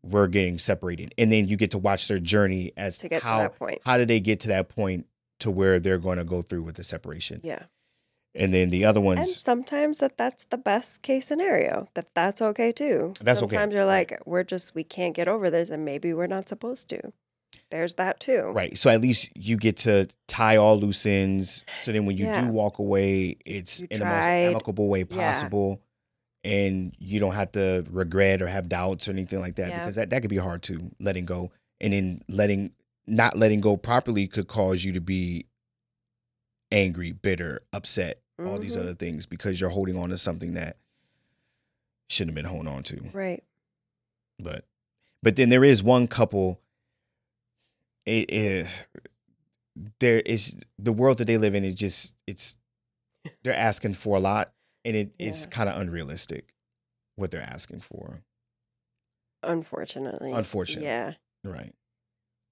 we're 0.02 0.28
getting 0.28 0.58
separated. 0.58 1.12
And 1.18 1.32
then 1.32 1.48
you 1.48 1.56
get 1.56 1.72
to 1.72 1.78
watch 1.78 2.06
their 2.06 2.20
journey 2.20 2.72
as 2.76 2.98
To 2.98 3.08
get 3.08 3.22
how 3.24 3.38
to 3.38 3.42
that 3.44 3.58
point. 3.58 3.80
how 3.84 3.98
did 3.98 4.06
they 4.06 4.20
get 4.20 4.38
to 4.40 4.48
that 4.48 4.68
point 4.68 5.06
to 5.40 5.50
where 5.50 5.80
they're 5.80 5.98
going 5.98 6.18
to 6.18 6.24
go 6.24 6.42
through 6.42 6.62
with 6.62 6.76
the 6.76 6.84
separation. 6.84 7.40
Yeah. 7.42 7.64
And 8.34 8.54
then 8.54 8.70
the 8.70 8.84
other 8.84 8.98
And 8.98 9.06
ones 9.06 9.34
sometimes 9.36 9.98
that 9.98 10.16
that's 10.16 10.44
the 10.44 10.58
best 10.58 11.02
case 11.02 11.26
scenario. 11.26 11.88
That 11.94 12.06
that's 12.14 12.40
okay 12.42 12.70
too. 12.70 13.14
That's 13.20 13.42
okay, 13.42 13.56
Sometimes 13.56 13.74
you're 13.74 13.84
like, 13.86 14.20
we're 14.26 14.44
just 14.44 14.74
we 14.74 14.84
can't 14.84 15.14
get 15.14 15.26
over 15.26 15.50
this, 15.50 15.70
and 15.70 15.84
maybe 15.84 16.12
we're 16.12 16.26
not 16.26 16.48
supposed 16.48 16.88
to. 16.90 17.12
There's 17.70 17.94
that 17.94 18.20
too. 18.20 18.52
Right. 18.54 18.76
So 18.78 18.90
at 18.90 19.00
least 19.00 19.30
you 19.34 19.56
get 19.56 19.78
to 19.78 20.06
tie 20.36 20.56
all 20.56 20.78
loose 20.78 21.06
ends. 21.06 21.64
So 21.78 21.92
then 21.92 22.04
when 22.04 22.18
you 22.18 22.26
Yeah. 22.26 22.42
do 22.44 22.48
walk 22.52 22.78
away, 22.78 23.36
it's 23.46 23.80
You 23.80 23.86
in 23.90 23.98
the 24.00 24.04
most 24.06 24.26
amicable 24.28 24.88
way 24.88 25.00
Yeah. 25.08 25.16
possible. 25.16 25.80
And 26.44 26.94
you 26.98 27.18
don't 27.18 27.34
have 27.34 27.52
to 27.52 27.84
regret 27.90 28.42
or 28.42 28.46
have 28.46 28.68
doubts 28.68 29.08
or 29.08 29.12
anything 29.12 29.40
like 29.40 29.56
that 29.56 29.70
Yeah. 29.70 29.78
because 29.78 29.94
that, 29.96 30.10
that 30.10 30.20
could 30.20 30.30
be 30.30 30.36
hard 30.36 30.62
to 30.64 30.90
letting 31.00 31.24
go. 31.24 31.50
And 31.80 31.92
then 31.92 32.22
letting 32.28 32.72
not 33.06 33.36
letting 33.36 33.60
go 33.60 33.76
properly 33.76 34.26
could 34.28 34.46
cause 34.48 34.84
you 34.84 34.92
to 34.92 35.00
be 35.00 35.46
angry, 36.72 37.12
bitter, 37.12 37.62
upset, 37.72 38.20
all 38.38 38.58
these 38.58 38.76
Mhm. 38.76 38.80
other 38.80 38.94
things 38.94 39.24
because 39.26 39.60
you're 39.60 39.70
holding 39.70 39.96
on 39.96 40.10
to 40.10 40.18
something 40.18 40.54
that 40.54 40.76
shouldn't 42.10 42.36
have 42.36 42.42
been 42.44 42.50
holding 42.52 42.72
on 42.72 42.82
to. 42.84 43.00
Right. 43.12 43.42
but 44.38 44.66
but 45.22 45.36
then 45.36 45.48
there 45.48 45.64
is 45.64 45.82
one 45.82 46.06
couple 46.06 46.60
it 48.04 48.30
is 48.30 48.84
there 50.00 50.20
is 50.20 50.56
the 50.78 50.92
world 50.92 51.18
that 51.18 51.26
they 51.26 51.38
live 51.38 51.54
in 51.54 51.64
is 51.64 51.74
just 51.74 52.14
it's 52.26 52.56
they're 53.44 53.54
asking 53.54 53.94
for 53.94 54.16
a 54.16 54.20
lot 54.20 54.52
and 54.84 54.96
it 54.96 55.12
is 55.18 55.44
Yeah. 55.46 55.50
kind 55.50 55.68
of 55.68 55.80
unrealistic 55.80 56.54
what 57.16 57.30
they're 57.30 57.40
asking 57.42 57.80
for 57.80 58.20
Unfortunately. 59.42 60.32
Unfortunately. 60.32 60.86
Yeah. 60.86 61.12
right 61.44 61.72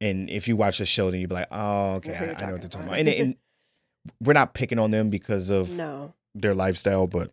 and 0.01 0.29
if 0.31 0.49
you 0.49 0.57
watch 0.57 0.79
the 0.79 0.85
show 0.85 1.11
then 1.11 1.21
you'd 1.21 1.29
be 1.29 1.35
like 1.35 1.49
oh 1.51 1.95
okay 1.97 2.15
I, 2.15 2.43
I 2.43 2.47
know 2.47 2.53
what 2.53 2.61
they're 2.61 2.69
talking 2.71 2.89
about, 2.89 3.01
about. 3.01 3.09
And, 3.09 3.09
and 3.09 3.37
we're 4.23 4.33
not 4.35 4.55
picking 4.55 4.79
on 4.79 4.91
them 4.91 5.11
because 5.11 5.51
of 5.51 5.71
No. 5.77 6.13
their 6.35 6.55
lifestyle 6.55 7.07
but 7.07 7.31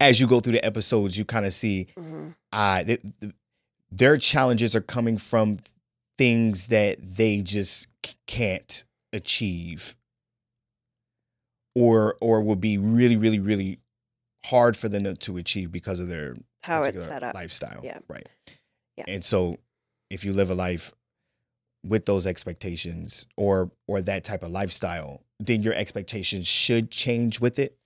as 0.00 0.20
you 0.20 0.26
go 0.26 0.40
through 0.40 0.52
the 0.52 0.64
episodes 0.64 1.16
you 1.18 1.24
kind 1.24 1.46
of 1.46 1.52
see 1.54 1.88
hmm 1.96 2.28
uh, 2.52 2.82
th- 2.84 3.00
th- 3.20 3.32
their 3.90 4.16
challenges 4.16 4.74
are 4.74 4.80
coming 4.80 5.18
from 5.18 5.58
things 6.18 6.68
that 6.68 6.96
they 7.00 7.42
just 7.42 7.88
can't 8.26 8.84
achieve 9.12 9.96
or 11.74 12.16
or 12.20 12.42
will 12.42 12.56
be 12.56 12.78
really 12.78 13.16
really 13.16 13.38
really 13.40 13.80
hard 14.46 14.76
for 14.76 14.88
them 14.88 15.14
to- 15.16 15.36
achieve 15.36 15.72
because 15.72 15.98
of 16.00 16.06
their 16.08 16.36
How 16.62 16.82
it's 16.82 17.04
set 17.06 17.22
up. 17.22 17.34
lifestyle 17.34 17.80
Yeah. 17.84 17.98
right 18.08 18.28
Yeah. 18.96 19.04
and 19.08 19.24
so 19.24 19.58
if 20.10 20.24
you 20.24 20.32
live 20.32 20.50
a 20.50 20.54
life 20.54 20.92
with 21.84 22.06
those 22.06 22.26
expectations 22.26 23.26
or 23.36 23.70
or 23.88 24.00
that 24.02 24.24
type 24.24 24.42
of 24.42 24.50
lifestyle 24.50 25.22
then 25.38 25.62
your 25.62 25.74
expectations 25.74 26.46
should 26.46 26.90
change 26.90 27.40
with 27.40 27.58
it 27.58 27.76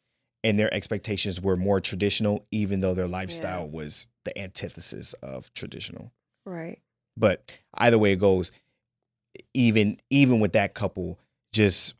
and 0.44 0.58
their 0.58 0.72
expectations 0.72 1.40
were 1.40 1.56
more 1.56 1.80
traditional 1.80 2.46
even 2.50 2.80
though 2.80 2.94
their 2.94 3.08
lifestyle 3.08 3.68
was 3.68 4.06
the 4.24 4.36
antithesis 4.38 5.12
of 5.14 5.52
traditional 5.54 6.12
Right. 6.46 6.80
But 7.20 7.58
either 7.74 7.98
way 7.98 8.12
it 8.12 8.18
goes 8.18 8.50
even 9.54 9.98
even 10.10 10.40
with 10.40 10.52
that 10.54 10.74
couple 10.74 11.18
just 11.52 11.94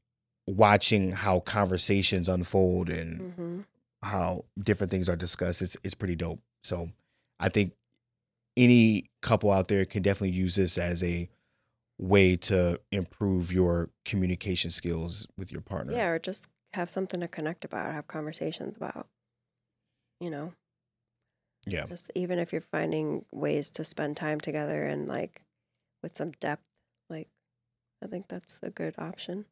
watching 0.47 1.13
how 1.13 1.41
conversations 1.41 2.29
unfold 2.29 2.91
and 2.91 3.33
hmm 3.35 3.61
how 4.03 4.47
different 4.59 4.91
things 4.91 5.11
are 5.11 5.17
discussed 5.17 5.61
it's 5.61 5.77
it's 5.85 5.95
pretty 5.95 6.17
dope. 6.17 6.41
So 6.63 6.89
i 7.39 7.51
think 7.51 7.75
any 8.57 9.11
couple 9.23 9.51
out 9.51 9.69
there 9.69 9.85
can 9.85 10.03
definitely 10.03 10.37
use 10.37 10.57
this 10.57 10.79
as 10.79 11.05
a 11.05 11.29
way 11.99 12.35
to 12.35 12.81
improve 12.91 13.53
your 13.53 13.91
communication 14.05 14.71
skills 14.71 15.27
with 15.37 15.53
your 15.53 15.61
partner. 15.61 15.93
Yeah, 15.93 16.07
or 16.07 16.19
just 16.19 16.49
have 16.73 16.89
something 16.89 17.21
to 17.21 17.29
connect 17.29 17.65
about, 17.65 17.93
have 17.93 18.07
conversations 18.07 18.77
about. 18.77 19.07
You 20.19 20.31
know, 20.31 20.53
yeah 21.71 21.87
just 21.87 22.11
even 22.15 22.39
if 22.39 22.53
you're 22.53 22.61
finding 22.61 23.25
ways 23.33 23.71
to 23.71 23.85
spend 23.85 24.17
time 24.17 24.41
together 24.41 24.85
and 24.85 25.07
like 25.09 25.43
with 26.03 26.17
some 26.17 26.33
depth, 26.41 26.63
like 27.09 27.29
I 28.03 28.07
think 28.07 28.29
that's 28.29 28.59
a 28.63 28.71
good 28.71 28.95
option. 28.99 29.45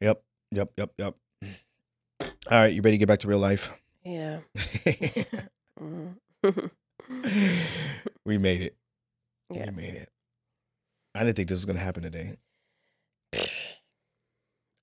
yep 0.00 0.22
yep 0.52 0.70
yep 0.76 0.92
yep 0.98 1.14
all 1.42 2.28
right 2.50 2.72
you 2.72 2.80
ready 2.82 2.96
to 2.96 2.98
get 2.98 3.08
back 3.08 3.18
to 3.20 3.28
real 3.28 3.38
life 3.38 3.72
Yeah. 4.04 4.40
Mhm. 5.80 6.16
we 8.24 8.38
made 8.38 8.62
it 8.62 8.76
Yeah. 9.50 9.66
we 9.66 9.70
made 9.76 9.94
it 9.94 10.08
i 11.14 11.22
didn't 11.24 11.36
think 11.36 11.48
this 11.48 11.56
was 11.56 11.64
going 11.64 11.76
to 11.76 11.82
happen 11.82 12.02
today 12.02 12.36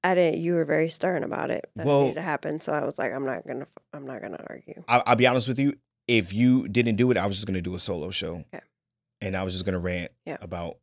I 0.04 0.16
didn't. 0.16 0.42
You 0.42 0.56
were 0.56 0.66
very 0.66 0.90
stern 0.90 1.24
about 1.24 1.50
it. 1.50 1.70
That 1.76 1.86
Well- 1.86 2.02
needed 2.04 2.16
to 2.16 2.22
happen. 2.22 2.60
So 2.60 2.74
I 2.74 2.84
was 2.84 2.98
like, 3.00 3.14
I'm 3.14 3.26
not 3.26 3.48
gonna. 3.48 3.68
I'm 3.94 4.06
not 4.06 4.22
gonna 4.22 4.44
argue. 4.50 4.84
I, 4.88 5.02
I'll 5.06 5.16
be 5.16 5.28
honest 5.28 5.48
with 5.48 5.60
you. 5.60 5.76
If 6.08 6.34
you 6.34 6.68
didn't 6.68 6.98
do 6.98 7.10
it, 7.12 7.18
I 7.18 7.26
was 7.26 7.36
just 7.36 7.48
gonna 7.48 7.62
do 7.62 7.76
a 7.76 7.80
solo 7.80 8.10
show, 8.10 8.44
Okay. 8.54 8.64
and 9.22 9.38
I 9.38 9.44
was 9.44 9.54
just 9.54 9.64
gonna 9.66 9.80
rant 9.80 10.12
Yeah. 10.26 10.38
about 10.42 10.78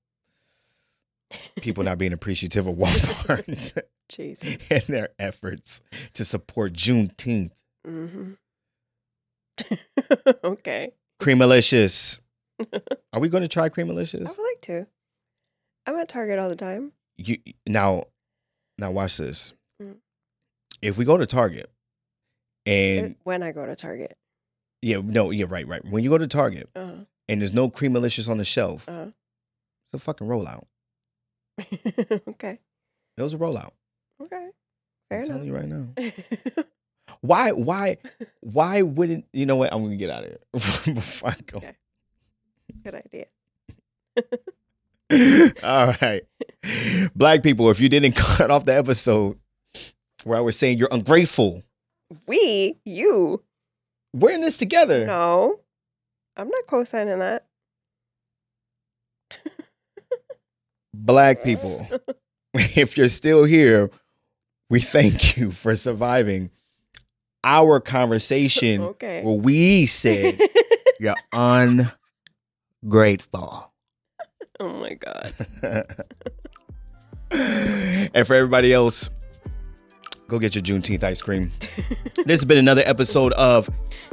people 1.60 1.84
not 1.84 1.98
being 1.98 2.12
appreciative 2.14 2.66
of 2.66 2.76
Walmart 2.76 3.82
Jeez. 4.10 4.60
and 4.70 4.82
their 4.84 5.10
efforts 5.18 5.82
to 6.14 6.24
support 6.24 6.72
Juneteenth. 6.72 7.50
hmm 7.84 8.32
okay. 10.44 10.92
Creamalicious. 11.20 12.20
Are 13.12 13.20
we 13.20 13.28
going 13.28 13.42
to 13.42 13.48
try 13.48 13.68
Creamalicious? 13.68 14.26
I 14.26 14.30
would 14.30 14.42
like 14.50 14.60
to. 14.62 14.86
I'm 15.86 15.96
at 15.96 16.08
Target 16.08 16.38
all 16.38 16.48
the 16.48 16.56
time. 16.56 16.92
You 17.16 17.38
now, 17.66 18.04
now 18.80 18.90
watch 18.90 19.16
this. 19.18 19.54
Mm. 19.80 19.96
If 20.82 20.98
we 20.98 21.04
go 21.04 21.16
to 21.16 21.26
Target, 21.26 21.70
and 22.66 23.16
when 23.24 23.42
I 23.42 23.52
go 23.52 23.66
to 23.66 23.76
Target. 23.76 24.16
yeah, 24.82 25.00
no, 25.02 25.30
yeah, 25.30 25.46
right, 25.48 25.66
right. 25.66 25.84
When 25.84 26.02
you 26.02 26.10
go 26.10 26.18
to 26.18 26.26
Target 26.26 26.68
Uh, 26.74 27.04
and 27.28 27.40
there's 27.40 27.52
no 27.52 27.68
cream 27.70 27.92
Creamalicious 27.92 28.28
on 28.28 28.38
the 28.38 28.44
shelf, 28.44 28.88
uh. 28.88 29.06
it's 29.84 29.94
a 29.94 29.98
fucking 29.98 30.26
rollout. 30.26 30.64
okay. 32.28 32.58
It 33.16 33.22
was 33.22 33.34
a 33.34 33.38
rollout. 33.38 33.70
Okay. 34.22 34.48
Fair 35.08 35.20
I'm 35.20 35.26
telling 35.26 35.46
you 35.46 35.54
right 35.54 35.68
now. 35.68 35.88
Why, 37.22 37.50
why, 37.50 37.96
why 38.40 38.82
wouldn't 38.82 39.26
you 39.32 39.44
know 39.44 39.56
what? 39.56 39.74
I'm 39.74 39.82
gonna 39.82 39.96
get 39.96 40.10
out 40.10 40.22
of 40.22 40.28
here 40.28 40.38
before 40.94 41.30
I 41.30 41.34
go. 41.44 41.58
Okay. 41.58 41.76
Good 42.84 42.94
idea. 42.94 43.26
All 45.64 45.94
right, 46.00 46.22
black 47.14 47.42
people. 47.42 47.70
If 47.70 47.80
you 47.80 47.88
didn't 47.88 48.12
cut 48.16 48.50
off 48.50 48.64
the 48.64 48.76
episode 48.76 49.38
where 50.24 50.38
I 50.38 50.40
was 50.40 50.58
saying 50.58 50.78
you're 50.78 50.88
ungrateful, 50.90 51.62
We, 52.26 52.76
you. 52.84 53.42
we're 54.14 54.32
in 54.32 54.40
this 54.40 54.56
together. 54.56 55.06
No. 55.06 55.60
I'm 56.36 56.48
not 56.48 56.66
co-signing 56.66 57.18
that. 57.18 57.46
Black 60.94 61.44
people, 61.44 61.86
if 62.54 62.96
you're 62.96 63.08
still 63.08 63.44
here, 63.44 63.90
we 64.68 64.80
thank 64.80 65.36
you 65.36 65.52
for 65.52 65.76
surviving 65.76 66.50
our 67.44 67.78
conversation 67.80 68.82
okay. 68.82 69.22
where 69.22 69.38
we 69.38 69.86
said 69.86 70.40
you're 70.98 71.14
ungrateful. 71.32 71.94
oh 74.58 74.68
my 74.68 74.94
god. 74.94 75.32
and 78.14 78.26
for 78.26 78.34
everybody 78.34 78.72
else, 78.72 79.10
go 80.28 80.38
get 80.38 80.54
your 80.54 80.62
Juneteenth 80.62 81.04
ice 81.04 81.22
cream. 81.22 81.50
this 82.16 82.40
has 82.40 82.44
been 82.44 82.58
another 82.58 82.82
episode 82.86 83.32
of 83.34 83.68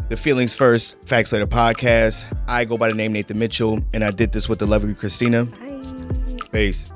the 0.09 0.17
Feelings 0.17 0.55
First 0.55 0.97
Facts 1.05 1.33
Later 1.33 1.47
podcast. 1.47 2.25
I 2.47 2.65
go 2.65 2.77
by 2.77 2.89
the 2.89 2.95
name 2.95 3.13
Nathan 3.13 3.39
Mitchell, 3.39 3.79
and 3.93 4.03
I 4.03 4.11
did 4.11 4.31
this 4.31 4.47
with 4.47 4.59
the 4.59 4.65
lovely 4.67 4.93
Cristina. 4.93 5.45
Bye. 5.45 6.39
Peace. 6.51 6.89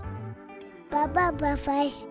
Bye 0.89 1.07
bye 1.07 1.31
bye 1.31 1.55
bye. 1.65 2.10